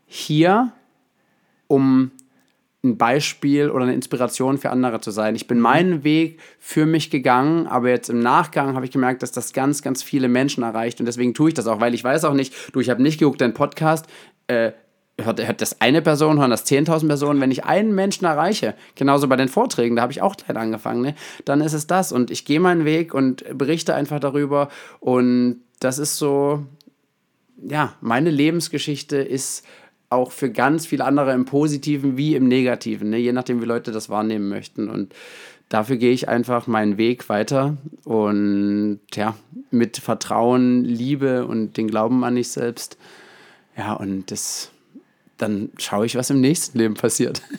hier, 0.07 0.71
um 1.67 2.11
ein 2.83 2.97
Beispiel 2.97 3.69
oder 3.69 3.83
eine 3.83 3.93
Inspiration 3.93 4.57
für 4.57 4.69
andere 4.69 5.01
zu 5.01 5.11
sein. 5.11 5.35
Ich 5.35 5.47
bin 5.47 5.59
meinen 5.59 6.03
Weg 6.03 6.39
für 6.59 6.85
mich 6.85 7.09
gegangen, 7.09 7.67
aber 7.67 7.89
jetzt 7.89 8.09
im 8.09 8.19
Nachgang 8.19 8.75
habe 8.75 8.85
ich 8.85 8.91
gemerkt, 8.91 9.21
dass 9.21 9.33
das 9.33 9.51
ganz, 9.51 9.81
ganz 9.81 10.01
viele 10.01 10.29
Menschen 10.29 10.63
erreicht 10.63 10.99
und 11.01 11.05
deswegen 11.05 11.33
tue 11.33 11.49
ich 11.49 11.55
das 11.55 11.67
auch, 11.67 11.81
weil 11.81 11.93
ich 11.93 12.03
weiß 12.03 12.23
auch 12.23 12.33
nicht, 12.33 12.53
du, 12.73 12.79
ich 12.79 12.89
habe 12.89 13.01
nicht 13.01 13.19
geguckt, 13.19 13.41
dein 13.41 13.53
Podcast, 13.53 14.05
äh, 14.47 14.71
hört, 15.23 15.45
hört 15.45 15.61
das 15.61 15.81
eine 15.81 16.01
Person, 16.01 16.39
hören 16.39 16.51
das 16.51 16.65
10.000 16.65 17.07
Personen. 17.07 17.41
Wenn 17.41 17.51
ich 17.51 17.65
einen 17.65 17.93
Menschen 17.93 18.25
erreiche, 18.25 18.75
genauso 18.95 19.27
bei 19.27 19.35
den 19.35 19.49
Vorträgen, 19.49 19.95
da 19.95 20.01
habe 20.01 20.11
ich 20.11 20.21
auch 20.21 20.37
klein 20.37 20.57
angefangen, 20.57 21.01
ne, 21.01 21.15
dann 21.45 21.61
ist 21.61 21.73
es 21.73 21.87
das. 21.87 22.11
Und 22.11 22.31
ich 22.31 22.45
gehe 22.45 22.59
meinen 22.59 22.85
Weg 22.85 23.13
und 23.13 23.45
berichte 23.57 23.95
einfach 23.95 24.19
darüber. 24.19 24.69
Und 24.99 25.61
das 25.79 25.99
ist 25.99 26.17
so, 26.17 26.65
ja, 27.61 27.93
meine 28.01 28.31
Lebensgeschichte 28.31 29.17
ist 29.17 29.65
auch 30.09 30.31
für 30.31 30.49
ganz 30.49 30.85
viele 30.85 31.05
andere 31.05 31.33
im 31.33 31.45
Positiven 31.45 32.17
wie 32.17 32.35
im 32.35 32.47
Negativen, 32.47 33.11
ne? 33.11 33.17
je 33.17 33.31
nachdem, 33.31 33.61
wie 33.61 33.65
Leute 33.65 33.91
das 33.91 34.09
wahrnehmen 34.09 34.49
möchten. 34.49 34.89
Und 34.89 35.13
dafür 35.69 35.97
gehe 35.97 36.11
ich 36.11 36.27
einfach 36.27 36.67
meinen 36.67 36.97
Weg 36.97 37.29
weiter 37.29 37.77
und 38.05 38.99
ja, 39.13 39.35
mit 39.69 39.97
Vertrauen, 39.97 40.83
Liebe 40.83 41.45
und 41.45 41.77
den 41.77 41.87
Glauben 41.87 42.23
an 42.23 42.33
mich 42.33 42.49
selbst. 42.49 42.97
Ja, 43.77 43.93
und 43.93 44.31
das, 44.31 44.71
dann 45.37 45.69
schaue 45.77 46.05
ich, 46.05 46.15
was 46.15 46.31
im 46.31 46.41
nächsten 46.41 46.77
Leben 46.77 46.95
passiert. 46.95 47.41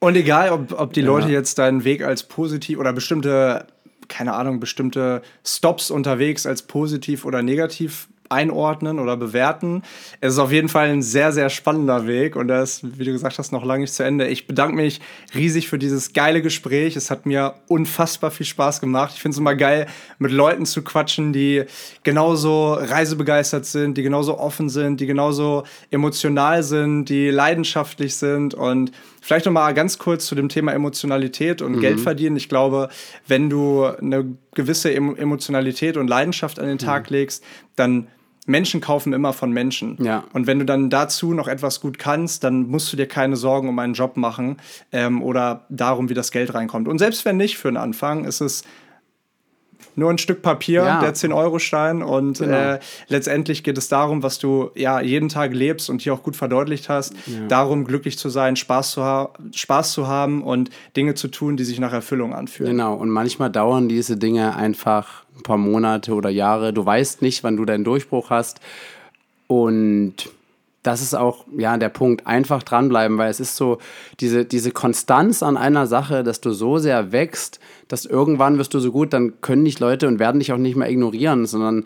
Und 0.00 0.16
egal, 0.16 0.50
ob, 0.50 0.72
ob 0.80 0.92
die 0.94 1.00
Leute 1.00 1.28
jetzt 1.28 1.60
deinen 1.60 1.84
Weg 1.84 2.02
als 2.02 2.24
positiv 2.24 2.80
oder 2.80 2.92
bestimmte, 2.92 3.68
keine 4.08 4.32
Ahnung, 4.34 4.58
bestimmte 4.58 5.22
Stops 5.46 5.92
unterwegs 5.92 6.44
als 6.44 6.62
positiv 6.62 7.24
oder 7.24 7.40
negativ 7.40 8.08
einordnen 8.32 8.98
oder 8.98 9.16
bewerten. 9.16 9.82
Es 10.20 10.34
ist 10.34 10.38
auf 10.38 10.50
jeden 10.50 10.68
Fall 10.68 10.88
ein 10.88 11.02
sehr, 11.02 11.32
sehr 11.32 11.50
spannender 11.50 12.06
Weg 12.06 12.36
und 12.36 12.50
er 12.50 12.62
ist, 12.62 12.98
wie 12.98 13.04
du 13.04 13.12
gesagt 13.12 13.38
hast, 13.38 13.52
noch 13.52 13.64
lange 13.64 13.82
nicht 13.82 13.94
zu 13.94 14.02
Ende. 14.02 14.26
Ich 14.26 14.46
bedanke 14.46 14.74
mich 14.74 15.00
riesig 15.34 15.68
für 15.68 15.78
dieses 15.78 16.12
geile 16.12 16.42
Gespräch. 16.42 16.96
Es 16.96 17.10
hat 17.10 17.26
mir 17.26 17.54
unfassbar 17.68 18.30
viel 18.30 18.46
Spaß 18.46 18.80
gemacht. 18.80 19.12
Ich 19.14 19.22
finde 19.22 19.34
es 19.34 19.38
immer 19.38 19.54
geil, 19.54 19.86
mit 20.18 20.32
Leuten 20.32 20.66
zu 20.66 20.82
quatschen, 20.82 21.32
die 21.32 21.64
genauso 22.02 22.74
reisebegeistert 22.74 23.66
sind, 23.66 23.96
die 23.98 24.02
genauso 24.02 24.38
offen 24.38 24.68
sind, 24.68 25.00
die 25.00 25.06
genauso 25.06 25.64
emotional 25.90 26.62
sind, 26.62 27.06
die 27.06 27.30
leidenschaftlich 27.30 28.16
sind 28.16 28.54
und 28.54 28.92
Vielleicht 29.24 29.46
noch 29.46 29.52
mal 29.52 29.72
ganz 29.72 29.98
kurz 29.98 30.26
zu 30.26 30.34
dem 30.34 30.48
Thema 30.48 30.72
Emotionalität 30.72 31.62
und 31.62 31.80
Geld 31.80 32.00
verdienen. 32.00 32.34
Ich 32.34 32.48
glaube, 32.48 32.88
wenn 33.28 33.48
du 33.48 33.84
eine 33.84 34.36
gewisse 34.52 34.90
Emo- 34.92 35.14
Emotionalität 35.14 35.96
und 35.96 36.08
Leidenschaft 36.08 36.58
an 36.58 36.66
den 36.66 36.78
Tag 36.78 37.08
legst, 37.08 37.44
dann 37.76 38.08
Menschen 38.46 38.80
kaufen 38.80 39.12
immer 39.12 39.32
von 39.32 39.52
Menschen. 39.52 39.96
Ja. 40.02 40.24
Und 40.32 40.46
wenn 40.46 40.58
du 40.58 40.64
dann 40.64 40.90
dazu 40.90 41.32
noch 41.32 41.46
etwas 41.46 41.80
gut 41.80 41.98
kannst, 41.98 42.42
dann 42.42 42.68
musst 42.68 42.92
du 42.92 42.96
dir 42.96 43.06
keine 43.06 43.36
Sorgen 43.36 43.68
um 43.68 43.78
einen 43.78 43.94
Job 43.94 44.16
machen 44.16 44.56
ähm, 44.90 45.22
oder 45.22 45.64
darum, 45.68 46.08
wie 46.08 46.14
das 46.14 46.32
Geld 46.32 46.52
reinkommt. 46.52 46.88
Und 46.88 46.98
selbst 46.98 47.24
wenn 47.24 47.36
nicht 47.36 47.56
für 47.56 47.68
den 47.68 47.76
Anfang, 47.76 48.24
ist 48.24 48.40
es 48.40 48.64
nur 49.94 50.10
ein 50.10 50.18
Stück 50.18 50.42
Papier, 50.42 50.82
Ja. 50.84 51.00
der 51.00 51.14
10-Euro-Stein. 51.14 52.02
Und 52.02 52.38
Genau. 52.38 52.56
äh, 52.56 52.78
letztendlich 53.08 53.62
geht 53.62 53.76
es 53.78 53.88
darum, 53.88 54.22
was 54.22 54.38
du 54.38 54.70
ja 54.74 55.00
jeden 55.00 55.28
Tag 55.28 55.52
lebst 55.54 55.90
und 55.90 56.02
hier 56.02 56.14
auch 56.14 56.22
gut 56.22 56.36
verdeutlicht 56.36 56.88
hast, 56.88 57.14
darum 57.48 57.84
glücklich 57.84 58.18
zu 58.18 58.28
sein, 58.28 58.56
Spaß 58.56 58.92
zu, 58.92 59.02
ha 59.04 59.30
Spaß 59.54 59.92
zu 59.92 60.06
haben 60.08 60.42
und 60.42 60.70
Dinge 60.96 61.14
zu 61.14 61.28
tun, 61.28 61.56
die 61.56 61.64
sich 61.64 61.78
nach 61.80 61.92
Erfüllung 61.92 62.34
anfühlen. 62.34 62.72
Genau, 62.72 62.94
und 62.94 63.10
manchmal 63.10 63.50
dauern 63.50 63.88
diese 63.88 64.16
Dinge 64.16 64.56
einfach 64.56 65.24
ein 65.36 65.42
paar 65.42 65.58
Monate 65.58 66.14
oder 66.14 66.30
Jahre. 66.30 66.72
Du 66.72 66.84
weißt 66.84 67.22
nicht, 67.22 67.42
wann 67.44 67.56
du 67.56 67.64
deinen 67.64 67.84
Durchbruch 67.84 68.30
hast. 68.30 68.60
Und 69.46 70.14
das 70.82 71.00
ist 71.00 71.14
auch 71.14 71.44
ja 71.56 71.76
der 71.76 71.88
Punkt, 71.88 72.26
einfach 72.26 72.62
dranbleiben, 72.62 73.18
weil 73.18 73.30
es 73.30 73.40
ist 73.40 73.56
so 73.56 73.78
diese, 74.20 74.44
diese 74.44 74.72
Konstanz 74.72 75.42
an 75.42 75.56
einer 75.56 75.86
Sache, 75.86 76.24
dass 76.24 76.40
du 76.40 76.52
so 76.52 76.78
sehr 76.78 77.12
wächst, 77.12 77.60
dass 77.88 78.04
irgendwann 78.04 78.58
wirst 78.58 78.74
du 78.74 78.80
so 78.80 78.90
gut, 78.90 79.12
dann 79.12 79.40
können 79.40 79.64
dich 79.64 79.78
Leute 79.78 80.08
und 80.08 80.18
werden 80.18 80.40
dich 80.40 80.52
auch 80.52 80.58
nicht 80.58 80.76
mehr 80.76 80.90
ignorieren, 80.90 81.46
sondern 81.46 81.84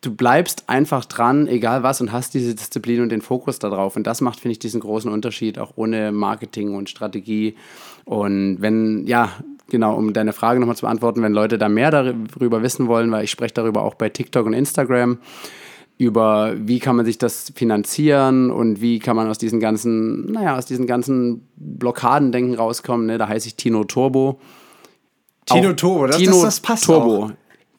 du 0.00 0.14
bleibst 0.14 0.64
einfach 0.68 1.04
dran, 1.04 1.46
egal 1.46 1.82
was, 1.82 2.00
und 2.00 2.12
hast 2.12 2.34
diese 2.34 2.54
Disziplin 2.54 3.02
und 3.02 3.10
den 3.10 3.20
Fokus 3.20 3.58
darauf. 3.58 3.96
Und 3.96 4.06
das 4.06 4.20
macht, 4.20 4.40
finde 4.40 4.52
ich, 4.52 4.58
diesen 4.58 4.80
großen 4.80 5.10
Unterschied, 5.10 5.58
auch 5.58 5.72
ohne 5.76 6.12
Marketing 6.12 6.74
und 6.74 6.88
Strategie. 6.88 7.56
Und 8.04 8.62
wenn, 8.62 9.06
ja, 9.06 9.30
genau, 9.68 9.96
um 9.96 10.12
deine 10.12 10.32
Frage 10.32 10.58
nochmal 10.60 10.76
zu 10.76 10.86
beantworten, 10.86 11.22
wenn 11.22 11.32
Leute 11.32 11.58
da 11.58 11.68
mehr 11.68 11.90
darüber 11.90 12.62
wissen 12.62 12.86
wollen, 12.86 13.10
weil 13.10 13.24
ich 13.24 13.30
spreche 13.30 13.54
darüber 13.54 13.82
auch 13.82 13.94
bei 13.94 14.08
TikTok 14.08 14.46
und 14.46 14.54
Instagram, 14.54 15.18
über 16.00 16.54
wie 16.56 16.78
kann 16.78 16.96
man 16.96 17.04
sich 17.04 17.18
das 17.18 17.52
finanzieren 17.54 18.50
und 18.50 18.80
wie 18.80 19.00
kann 19.00 19.16
man 19.16 19.28
aus 19.28 19.36
diesen 19.36 19.60
ganzen, 19.60 20.32
naja, 20.32 20.56
aus 20.56 20.64
diesen 20.64 20.86
ganzen 20.86 21.46
Blockadendenken 21.56 22.54
rauskommen. 22.54 23.06
Ne? 23.06 23.18
Da 23.18 23.28
heiße 23.28 23.48
ich 23.48 23.56
Tino 23.56 23.84
Turbo. 23.84 24.40
Tino 25.44 25.70
Auch 25.70 25.76
Turbo, 25.76 26.06
das, 26.06 26.16
Tino 26.16 26.32
das, 26.32 26.42
das 26.42 26.60
passt 26.60 26.84
Turbo. 26.86 27.24
auch. 27.24 27.30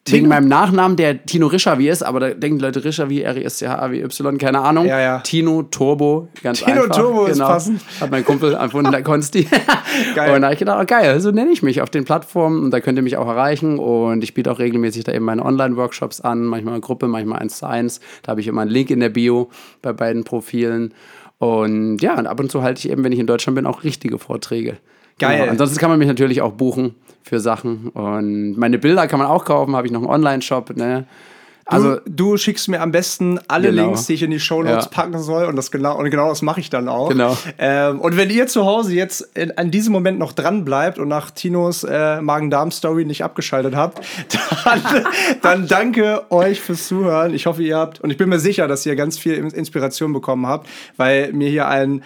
Wegen 0.08 0.26
meinem 0.26 0.48
Nachnamen, 0.48 0.96
der 0.96 1.24
Tino 1.24 1.46
Rischavi 1.46 1.88
ist, 1.88 2.02
aber 2.02 2.18
da 2.18 2.30
denken 2.30 2.58
die 2.58 2.64
Leute 2.64 2.84
Rischavi, 2.84 3.22
R-I-S-C-H-A-W-Y, 3.22 4.36
keine 4.36 4.60
Ahnung. 4.60 4.84
Ja, 4.86 4.98
ja. 4.98 5.18
Tino 5.20 5.62
Turbo, 5.62 6.28
ganz 6.42 6.58
Tino 6.58 6.72
einfach. 6.72 6.96
Genau. 6.96 6.96
Turbo 6.96 7.26
ist 7.26 7.38
passend. 7.38 7.80
Hat 8.00 8.10
mein 8.10 8.24
Kumpel 8.24 8.54
erfunden, 8.54 8.90
der 8.90 9.04
Konsti. 9.04 9.46
Geil. 10.16 10.34
Und 10.34 10.40
da 10.40 10.48
habe 10.48 10.54
ich 10.54 10.58
gedacht, 10.58 10.80
oh, 10.82 10.86
geil, 10.86 11.20
so 11.20 11.30
nenne 11.30 11.52
ich 11.52 11.62
mich 11.62 11.82
auf 11.82 11.90
den 11.90 12.04
Plattformen 12.04 12.64
und 12.64 12.72
da 12.72 12.80
könnt 12.80 12.98
ihr 12.98 13.02
mich 13.02 13.16
auch 13.16 13.28
erreichen. 13.28 13.78
Und 13.78 14.24
ich 14.24 14.34
biete 14.34 14.50
auch 14.50 14.58
regelmäßig 14.58 15.04
da 15.04 15.12
eben 15.12 15.24
meine 15.24 15.44
Online-Workshops 15.44 16.20
an, 16.20 16.44
manchmal 16.46 16.74
eine 16.74 16.80
Gruppe, 16.80 17.06
manchmal 17.06 17.38
eins 17.38 17.58
zu 17.58 17.68
eins. 17.68 18.00
Da 18.22 18.30
habe 18.30 18.40
ich 18.40 18.48
immer 18.48 18.62
einen 18.62 18.70
Link 18.70 18.90
in 18.90 18.98
der 18.98 19.10
Bio 19.10 19.50
bei 19.82 19.92
beiden 19.92 20.24
Profilen. 20.24 20.94
Und 21.38 21.98
ja, 21.98 22.18
und 22.18 22.26
ab 22.26 22.40
und 22.40 22.50
zu 22.50 22.62
halte 22.62 22.80
ich 22.80 22.92
eben, 22.92 23.04
wenn 23.04 23.12
ich 23.12 23.18
in 23.20 23.26
Deutschland 23.28 23.54
bin, 23.54 23.66
auch 23.66 23.84
richtige 23.84 24.18
Vorträge. 24.18 24.78
Geil. 25.18 25.38
Genau. 25.40 25.50
Ansonsten 25.52 25.78
kann 25.78 25.90
man 25.90 25.98
mich 25.98 26.08
natürlich 26.08 26.40
auch 26.42 26.52
buchen 26.52 26.94
für 27.22 27.38
Sachen. 27.40 27.88
Und 27.90 28.56
meine 28.58 28.78
Bilder 28.78 29.06
kann 29.06 29.18
man 29.18 29.28
auch 29.28 29.44
kaufen, 29.44 29.76
habe 29.76 29.86
ich 29.86 29.92
noch 29.92 30.00
einen 30.00 30.10
Online-Shop. 30.10 30.76
Ne? 30.76 31.06
Also 31.64 31.96
du, 32.04 32.32
du 32.32 32.36
schickst 32.36 32.68
mir 32.68 32.80
am 32.82 32.90
besten 32.90 33.38
alle 33.46 33.70
Genau. 33.70 33.84
Links, 33.84 34.06
die 34.06 34.14
ich 34.14 34.22
in 34.24 34.32
die 34.32 34.40
Shownotes 34.40 34.86
Ja. 34.86 34.90
packen 34.90 35.18
soll 35.20 35.44
und 35.44 35.54
das 35.54 35.70
genau 35.70 35.96
und 35.96 36.10
genau 36.10 36.28
das 36.28 36.42
mache 36.42 36.58
ich 36.58 36.70
dann 36.70 36.88
auch. 36.88 37.08
Genau. 37.08 37.36
Ähm, 37.56 38.00
und 38.00 38.16
wenn 38.16 38.30
ihr 38.30 38.48
zu 38.48 38.66
Hause 38.66 38.94
jetzt 38.94 39.20
in, 39.36 39.56
an 39.56 39.70
diesem 39.70 39.92
Moment 39.92 40.18
noch 40.18 40.32
dran 40.32 40.64
bleibt 40.64 40.98
und 40.98 41.06
nach 41.06 41.30
Tinos 41.30 41.84
äh, 41.84 42.20
Magen-Darm-Story 42.20 43.04
nicht 43.04 43.22
abgeschaltet 43.22 43.76
habt, 43.76 44.04
dann, 44.64 44.82
dann 45.40 45.68
danke 45.68 46.24
euch 46.30 46.60
fürs 46.60 46.88
Zuhören. 46.88 47.32
Ich 47.32 47.46
hoffe, 47.46 47.62
ihr 47.62 47.76
habt 47.76 48.00
und 48.00 48.10
ich 48.10 48.16
bin 48.18 48.28
mir 48.28 48.40
sicher, 48.40 48.66
dass 48.66 48.84
ihr 48.84 48.96
ganz 48.96 49.16
viel 49.16 49.34
Inspiration 49.34 50.12
bekommen 50.12 50.48
habt, 50.48 50.68
weil 50.96 51.32
mir 51.32 51.48
hier 51.48 51.68
ein 51.68 52.02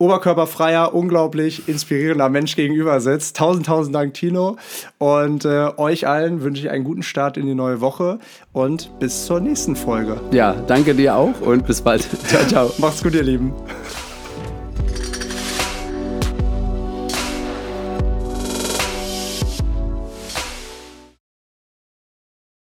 oberkörperfreier, 0.00 0.94
unglaublich 0.94 1.68
inspirierender 1.68 2.28
Mensch 2.28 2.56
gegenüber 2.56 3.00
sitzt. 3.00 3.36
Tausend, 3.36 3.66
tausend 3.66 3.94
Dank, 3.94 4.14
Tino. 4.14 4.56
Und 4.98 5.44
äh, 5.44 5.68
euch 5.76 6.08
allen 6.08 6.42
wünsche 6.42 6.62
ich 6.62 6.70
einen 6.70 6.84
guten 6.84 7.02
Start 7.02 7.36
in 7.36 7.46
die 7.46 7.54
neue 7.54 7.80
Woche 7.80 8.18
und 8.52 8.98
bis 8.98 9.26
zur 9.26 9.40
nächsten 9.40 9.76
Folge. 9.76 10.20
Ja, 10.32 10.54
danke 10.66 10.94
dir 10.94 11.14
auch 11.14 11.40
und 11.42 11.66
bis 11.66 11.82
bald. 11.82 12.02
Ciao, 12.26 12.46
ciao. 12.46 12.72
Macht's 12.78 13.02
gut, 13.02 13.14
ihr 13.14 13.22
Lieben. 13.22 13.52